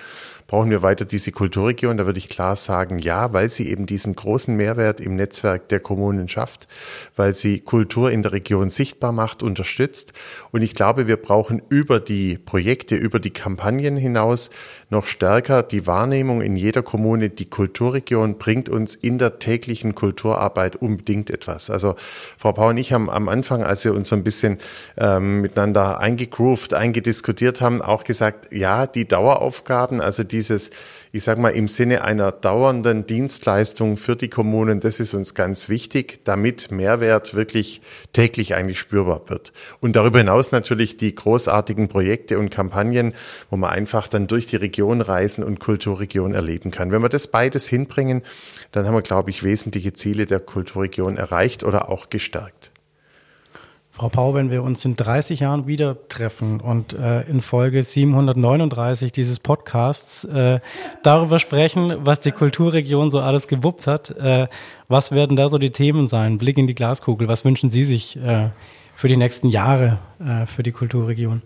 Brauchen 0.50 0.72
wir 0.72 0.82
weiter 0.82 1.06
diese 1.06 1.32
Kulturregion? 1.32 1.98
Da 1.98 2.08
würde 2.08 2.18
ich 2.18 2.28
klar 2.28 2.56
sagen, 2.56 2.98
ja, 2.98 3.32
weil 3.34 3.52
sie 3.52 3.70
eben 3.70 3.86
diesen 3.86 4.16
großen 4.16 4.54
Mehrwert 4.58 5.00
im 5.00 5.16
Netzwerk 5.16 5.70
der 5.70 5.80
Kommunen 5.80 6.28
schafft, 6.28 6.68
weil 7.16 7.36
sie 7.36 7.60
Kultur 7.60 8.12
in 8.12 8.24
der 8.24 8.32
Region 8.34 8.72
sichtbar 8.72 9.12
macht, 9.12 9.44
unterstützt. 9.44 10.12
Und 10.50 10.64
ich 10.64 10.74
glaube, 10.74 11.08
wir 11.08 11.18
brauchen 11.18 11.62
über 11.70 12.00
die 12.00 12.40
Projekte, 12.40 12.96
über 12.96 13.20
die 13.20 13.30
Kampagnen 13.30 13.96
hinaus 13.96 14.50
noch 14.90 15.06
stärker 15.06 15.62
die 15.62 15.86
Wahrnehmung 15.86 16.42
in 16.42 16.58
jeder 16.58 16.82
Kommune, 16.82 17.30
die 17.30 17.48
Kulturregion 17.48 18.40
bringt 18.50 18.68
uns 18.68 18.96
in 18.96 19.20
der 19.20 19.38
täglichen 19.38 19.94
Kulturarbeit 19.94 20.76
unbedingt 20.76 21.30
etwas. 21.30 21.70
Also 21.70 21.94
Frau 22.36 22.52
Pau 22.52 22.70
und 22.70 22.78
ich 22.78 22.92
haben 22.94 23.08
am 23.08 23.30
Anfang, 23.30 23.62
als 23.62 23.86
wir 23.86 23.94
uns 23.94 24.10
so 24.10 24.16
ein 24.16 24.24
bisschen 24.24 24.58
ähm, 24.98 25.42
miteinander 25.42 26.00
eingegroovt, 26.00 26.74
eingediskutiert 26.74 27.62
haben, 27.62 27.84
auch 27.84 28.04
gesagt, 28.04 28.52
ja, 28.52 28.88
die 28.88 29.08
Daueraufgaben, 29.08 30.02
also 30.02 30.24
die 30.24 30.40
dieses, 30.40 30.72
ich 31.12 31.24
sage 31.24 31.42
mal, 31.42 31.50
im 31.50 31.68
Sinne 31.68 32.04
einer 32.04 32.32
dauernden 32.32 33.08
Dienstleistung 33.08 33.98
für 33.98 34.16
die 34.16 34.28
Kommunen, 34.28 34.80
das 34.80 35.00
ist 35.00 35.16
uns 35.16 35.34
ganz 35.34 35.68
wichtig, 35.68 36.24
damit 36.24 36.70
Mehrwert 36.70 37.34
wirklich 37.34 37.82
täglich 38.14 38.54
eigentlich 38.54 38.80
spürbar 38.80 39.22
wird. 39.28 39.52
Und 39.80 39.96
darüber 39.96 40.20
hinaus 40.20 40.52
natürlich 40.52 40.98
die 40.98 41.16
großartigen 41.16 41.88
Projekte 41.88 42.38
und 42.38 42.52
Kampagnen, 42.52 43.16
wo 43.50 43.58
man 43.58 43.72
einfach 43.72 44.08
dann 44.08 44.28
durch 44.28 44.46
die 44.46 44.58
Region 44.58 45.02
reisen 45.02 45.44
und 45.44 45.60
Kulturregion 45.60 46.36
erleben 46.36 46.70
kann. 46.70 46.92
Wenn 46.92 47.02
wir 47.02 47.10
das 47.10 47.28
beides 47.28 47.68
hinbringen, 47.68 48.22
dann 48.72 48.86
haben 48.86 48.94
wir, 48.94 49.02
glaube 49.02 49.32
ich, 49.32 49.42
wesentliche 49.42 49.94
Ziele 49.94 50.28
der 50.28 50.40
Kulturregion 50.40 51.18
erreicht 51.18 51.64
oder 51.64 51.90
auch 51.90 52.10
gestärkt. 52.10 52.72
Frau 54.00 54.08
Pau, 54.08 54.34
wenn 54.34 54.50
wir 54.50 54.64
uns 54.64 54.86
in 54.86 54.96
30 54.96 55.42
Jahren 55.42 55.68
wieder 55.68 56.08
treffen 56.08 56.62
und 56.62 56.94
äh, 56.94 57.24
in 57.24 57.42
Folge 57.42 57.84
739 57.84 59.12
dieses 59.12 59.42
Podcasts 59.42 60.24
äh, 60.24 60.62
darüber 61.04 61.38
sprechen, 61.38 61.98
was 62.06 62.22
die 62.22 62.32
Kulturregion 62.32 63.10
so 63.10 63.20
alles 63.20 63.50
gewuppt 63.50 63.88
hat, 63.88 64.12
äh, 64.12 64.48
was 64.88 65.12
werden 65.12 65.36
da 65.36 65.50
so 65.50 65.58
die 65.58 65.72
Themen 65.72 66.08
sein? 66.08 66.38
Blick 66.38 66.58
in 66.58 66.66
die 66.66 66.76
Glaskugel, 66.76 67.28
was 67.28 67.44
wünschen 67.44 67.72
Sie 67.72 67.84
sich 67.84 68.16
äh, 68.16 68.52
für 68.96 69.10
die 69.10 69.18
nächsten 69.18 69.50
Jahre 69.50 70.00
äh, 70.26 70.46
für 70.46 70.64
die 70.64 70.72
Kulturregion? 70.72 71.42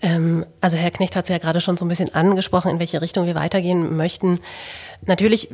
Ähm, 0.00 0.46
also 0.62 0.78
Herr 0.78 0.90
Knecht 0.90 1.16
hat 1.16 1.24
es 1.24 1.28
ja 1.28 1.36
gerade 1.36 1.60
schon 1.60 1.76
so 1.76 1.84
ein 1.84 1.88
bisschen 1.88 2.14
angesprochen, 2.14 2.70
in 2.70 2.78
welche 2.78 3.02
Richtung 3.02 3.26
wir 3.26 3.34
weitergehen 3.34 3.94
möchten. 3.94 4.38
Natürlich 5.04 5.50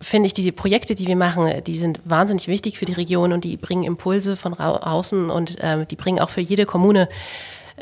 finde 0.00 0.26
ich, 0.26 0.34
die 0.34 0.52
Projekte, 0.52 0.94
die 0.94 1.06
wir 1.06 1.16
machen, 1.16 1.62
die 1.64 1.74
sind 1.74 2.00
wahnsinnig 2.04 2.48
wichtig 2.48 2.78
für 2.78 2.84
die 2.84 2.92
Region 2.92 3.32
und 3.32 3.44
die 3.44 3.56
bringen 3.56 3.84
Impulse 3.84 4.36
von 4.36 4.54
außen 4.54 5.30
und 5.30 5.56
ähm, 5.60 5.88
die 5.88 5.96
bringen 5.96 6.20
auch 6.20 6.30
für 6.30 6.42
jede 6.42 6.66
Kommune 6.66 7.08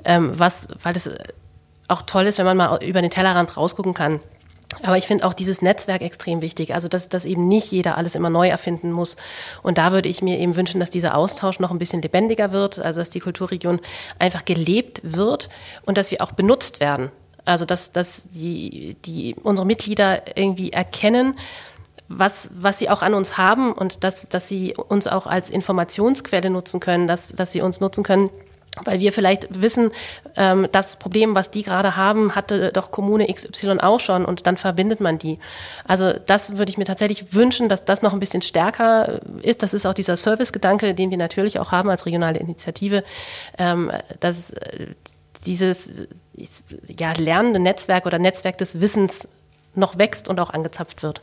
ähm, 0.04 0.32
was, 0.36 0.68
weil 0.82 0.96
es 0.96 1.10
auch 1.88 2.02
toll 2.02 2.26
ist, 2.26 2.38
wenn 2.38 2.46
man 2.46 2.56
mal 2.56 2.82
über 2.82 3.02
den 3.02 3.10
Tellerrand 3.10 3.56
rausgucken 3.56 3.94
kann. 3.94 4.20
Aber 4.82 4.96
ich 4.96 5.06
finde 5.06 5.24
auch 5.24 5.34
dieses 5.34 5.62
Netzwerk 5.62 6.02
extrem 6.02 6.40
wichtig, 6.40 6.74
also 6.74 6.88
dass, 6.88 7.08
dass 7.08 7.26
eben 7.26 7.46
nicht 7.46 7.70
jeder 7.70 7.96
alles 7.96 8.14
immer 8.14 8.30
neu 8.30 8.48
erfinden 8.48 8.90
muss. 8.90 9.16
Und 9.62 9.78
da 9.78 9.92
würde 9.92 10.08
ich 10.08 10.20
mir 10.20 10.38
eben 10.38 10.56
wünschen, 10.56 10.80
dass 10.80 10.90
dieser 10.90 11.16
Austausch 11.16 11.60
noch 11.60 11.70
ein 11.70 11.78
bisschen 11.78 12.02
lebendiger 12.02 12.50
wird, 12.50 12.78
also 12.78 13.00
dass 13.00 13.10
die 13.10 13.20
Kulturregion 13.20 13.80
einfach 14.18 14.44
gelebt 14.44 15.00
wird 15.04 15.48
und 15.84 15.96
dass 15.96 16.10
wir 16.10 16.22
auch 16.22 16.32
benutzt 16.32 16.80
werden. 16.80 17.10
Also 17.44 17.66
dass, 17.66 17.92
dass 17.92 18.28
die, 18.30 18.96
die 19.04 19.36
unsere 19.42 19.66
Mitglieder 19.66 20.36
irgendwie 20.36 20.72
erkennen, 20.72 21.34
was, 22.08 22.50
was 22.54 22.78
sie 22.78 22.90
auch 22.90 23.02
an 23.02 23.14
uns 23.14 23.38
haben 23.38 23.72
und 23.72 24.04
dass, 24.04 24.28
dass 24.28 24.48
sie 24.48 24.74
uns 24.74 25.06
auch 25.06 25.26
als 25.26 25.50
Informationsquelle 25.50 26.50
nutzen 26.50 26.80
können, 26.80 27.06
dass, 27.06 27.28
dass 27.28 27.52
sie 27.52 27.62
uns 27.62 27.80
nutzen 27.80 28.04
können, 28.04 28.30
weil 28.82 29.00
wir 29.00 29.12
vielleicht 29.12 29.62
wissen, 29.62 29.92
ähm, 30.36 30.68
das 30.72 30.96
Problem, 30.96 31.34
was 31.34 31.50
die 31.50 31.62
gerade 31.62 31.96
haben, 31.96 32.34
hatte 32.34 32.72
doch 32.72 32.90
Kommune 32.90 33.32
XY 33.32 33.78
auch 33.80 34.00
schon 34.00 34.24
und 34.24 34.46
dann 34.46 34.56
verbindet 34.56 35.00
man 35.00 35.18
die. 35.18 35.38
Also 35.86 36.12
das 36.12 36.56
würde 36.56 36.70
ich 36.70 36.78
mir 36.78 36.84
tatsächlich 36.84 37.32
wünschen, 37.32 37.68
dass 37.68 37.84
das 37.84 38.02
noch 38.02 38.12
ein 38.12 38.20
bisschen 38.20 38.42
stärker 38.42 39.20
ist. 39.42 39.62
Das 39.62 39.74
ist 39.74 39.86
auch 39.86 39.94
dieser 39.94 40.16
Servicegedanke, 40.16 40.94
den 40.94 41.10
wir 41.10 41.18
natürlich 41.18 41.58
auch 41.58 41.72
haben 41.72 41.88
als 41.88 42.04
regionale 42.04 42.40
Initiative, 42.40 43.04
ähm, 43.58 43.92
dass 44.20 44.50
äh, 44.50 44.88
dieses 45.46 45.90
ja, 46.98 47.12
lernende 47.12 47.60
Netzwerk 47.60 48.06
oder 48.06 48.18
Netzwerk 48.18 48.58
des 48.58 48.80
Wissens 48.80 49.28
noch 49.74 49.98
wächst 49.98 50.28
und 50.28 50.40
auch 50.40 50.50
angezapft 50.50 51.02
wird. 51.02 51.20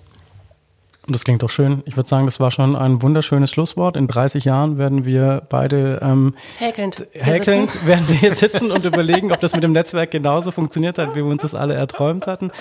Und 1.08 1.16
das 1.16 1.24
klingt 1.24 1.42
doch 1.42 1.50
schön. 1.50 1.82
Ich 1.86 1.98
würde 1.98 2.08
sagen, 2.08 2.26
das 2.26 2.40
war 2.40 2.52
schon 2.52 2.76
ein 2.76 3.02
wunderschönes 3.02 3.50
Schlusswort. 3.50 3.98
In 3.98 4.08
30 4.08 4.46
Jahren 4.46 4.78
werden 4.78 5.04
wir 5.04 5.42
beide 5.50 6.00
ähm, 6.04 6.36
häkelnd, 6.60 7.08
häkelnd 7.14 7.72
sitzen. 7.72 7.88
werden 7.88 8.08
wir 8.08 8.16
hier 8.16 8.36
sitzen 8.36 8.70
und 8.70 8.86
überlegen, 8.86 9.32
ob 9.32 9.40
das 9.40 9.56
mit 9.56 9.64
dem 9.64 9.72
Netzwerk 9.72 10.12
genauso 10.12 10.52
funktioniert 10.52 11.00
hat, 11.00 11.16
wie 11.16 11.24
wir 11.24 11.26
uns 11.26 11.42
das 11.42 11.56
alle 11.56 11.74
erträumt 11.74 12.28
hatten. 12.28 12.52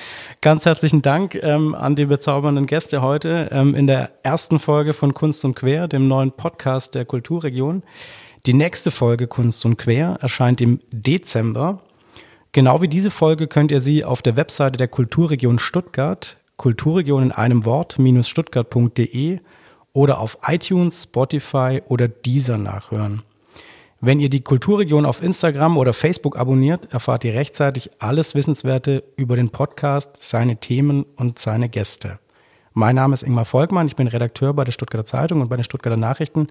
Ganz 0.41 0.65
herzlichen 0.65 1.03
Dank 1.03 1.35
ähm, 1.35 1.75
an 1.75 1.97
die 1.97 2.07
bezaubernden 2.07 2.65
Gäste 2.65 3.03
heute 3.03 3.51
ähm, 3.53 3.75
in 3.75 3.87
der 3.87 4.13
ersten 4.23 4.59
Folge 4.59 4.95
von 4.95 5.13
Kunst 5.13 5.45
und 5.45 5.55
Quer, 5.55 5.87
dem 5.87 6.09
neuen 6.09 6.33
Podcast 6.33 6.95
der 6.95 7.05
Kulturregion. 7.05 7.83
Die 8.47 8.55
nächste 8.55 8.91
Folge 8.91 9.27
Kunst 9.27 9.67
und 9.67 9.77
Quer 9.77 10.17
erscheint 10.23 10.63
im 10.63 10.81
Dezember. 10.91 11.83
Genau 12.53 12.81
wie 12.81 12.89
diese 12.89 13.11
Folge 13.11 13.49
könnt 13.49 13.71
ihr 13.71 13.83
sie 13.83 14.03
auf 14.03 14.23
der 14.23 14.37
Webseite 14.37 14.79
der 14.79 14.89
Kulturregion 14.89 15.59
Stuttgart 15.59 16.39
Kulturregion 16.61 17.23
in 17.23 17.33
einem 17.33 17.65
Wort 17.65 17.97
stuttgart.de 18.21 19.39
oder 19.95 20.21
auf 20.21 20.37
iTunes, 20.47 21.05
Spotify 21.05 21.81
oder 21.89 22.07
Deezer 22.07 22.59
nachhören. 22.59 23.23
Wenn 24.03 24.21
ihr 24.21 24.29
die 24.29 24.43
Kulturregion 24.43 25.07
auf 25.07 25.23
Instagram 25.23 25.79
oder 25.79 25.95
Facebook 25.95 26.37
abonniert, 26.37 26.93
erfahrt 26.93 27.25
ihr 27.25 27.33
rechtzeitig 27.33 27.91
alles 27.99 28.35
Wissenswerte 28.35 29.05
über 29.17 29.37
den 29.37 29.49
Podcast, 29.49 30.19
seine 30.21 30.57
Themen 30.57 31.07
und 31.17 31.39
seine 31.39 31.71
Gäste. 31.71 32.19
Mein 32.75 32.97
Name 32.97 33.15
ist 33.15 33.23
Ingmar 33.23 33.47
Volkmann, 33.47 33.87
ich 33.87 33.97
bin 33.97 34.07
Redakteur 34.07 34.53
bei 34.53 34.65
der 34.65 34.73
Stuttgarter 34.73 35.07
Zeitung 35.07 35.41
und 35.41 35.49
bei 35.49 35.57
den 35.57 35.65
Stuttgarter 35.65 35.97
Nachrichten 35.97 36.49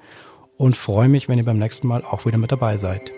und 0.57 0.75
freue 0.75 1.07
mich, 1.07 1.29
wenn 1.29 1.37
ihr 1.37 1.45
beim 1.45 1.59
nächsten 1.59 1.87
Mal 1.87 2.03
auch 2.03 2.25
wieder 2.25 2.39
mit 2.39 2.51
dabei 2.51 2.77
seid. 2.77 3.11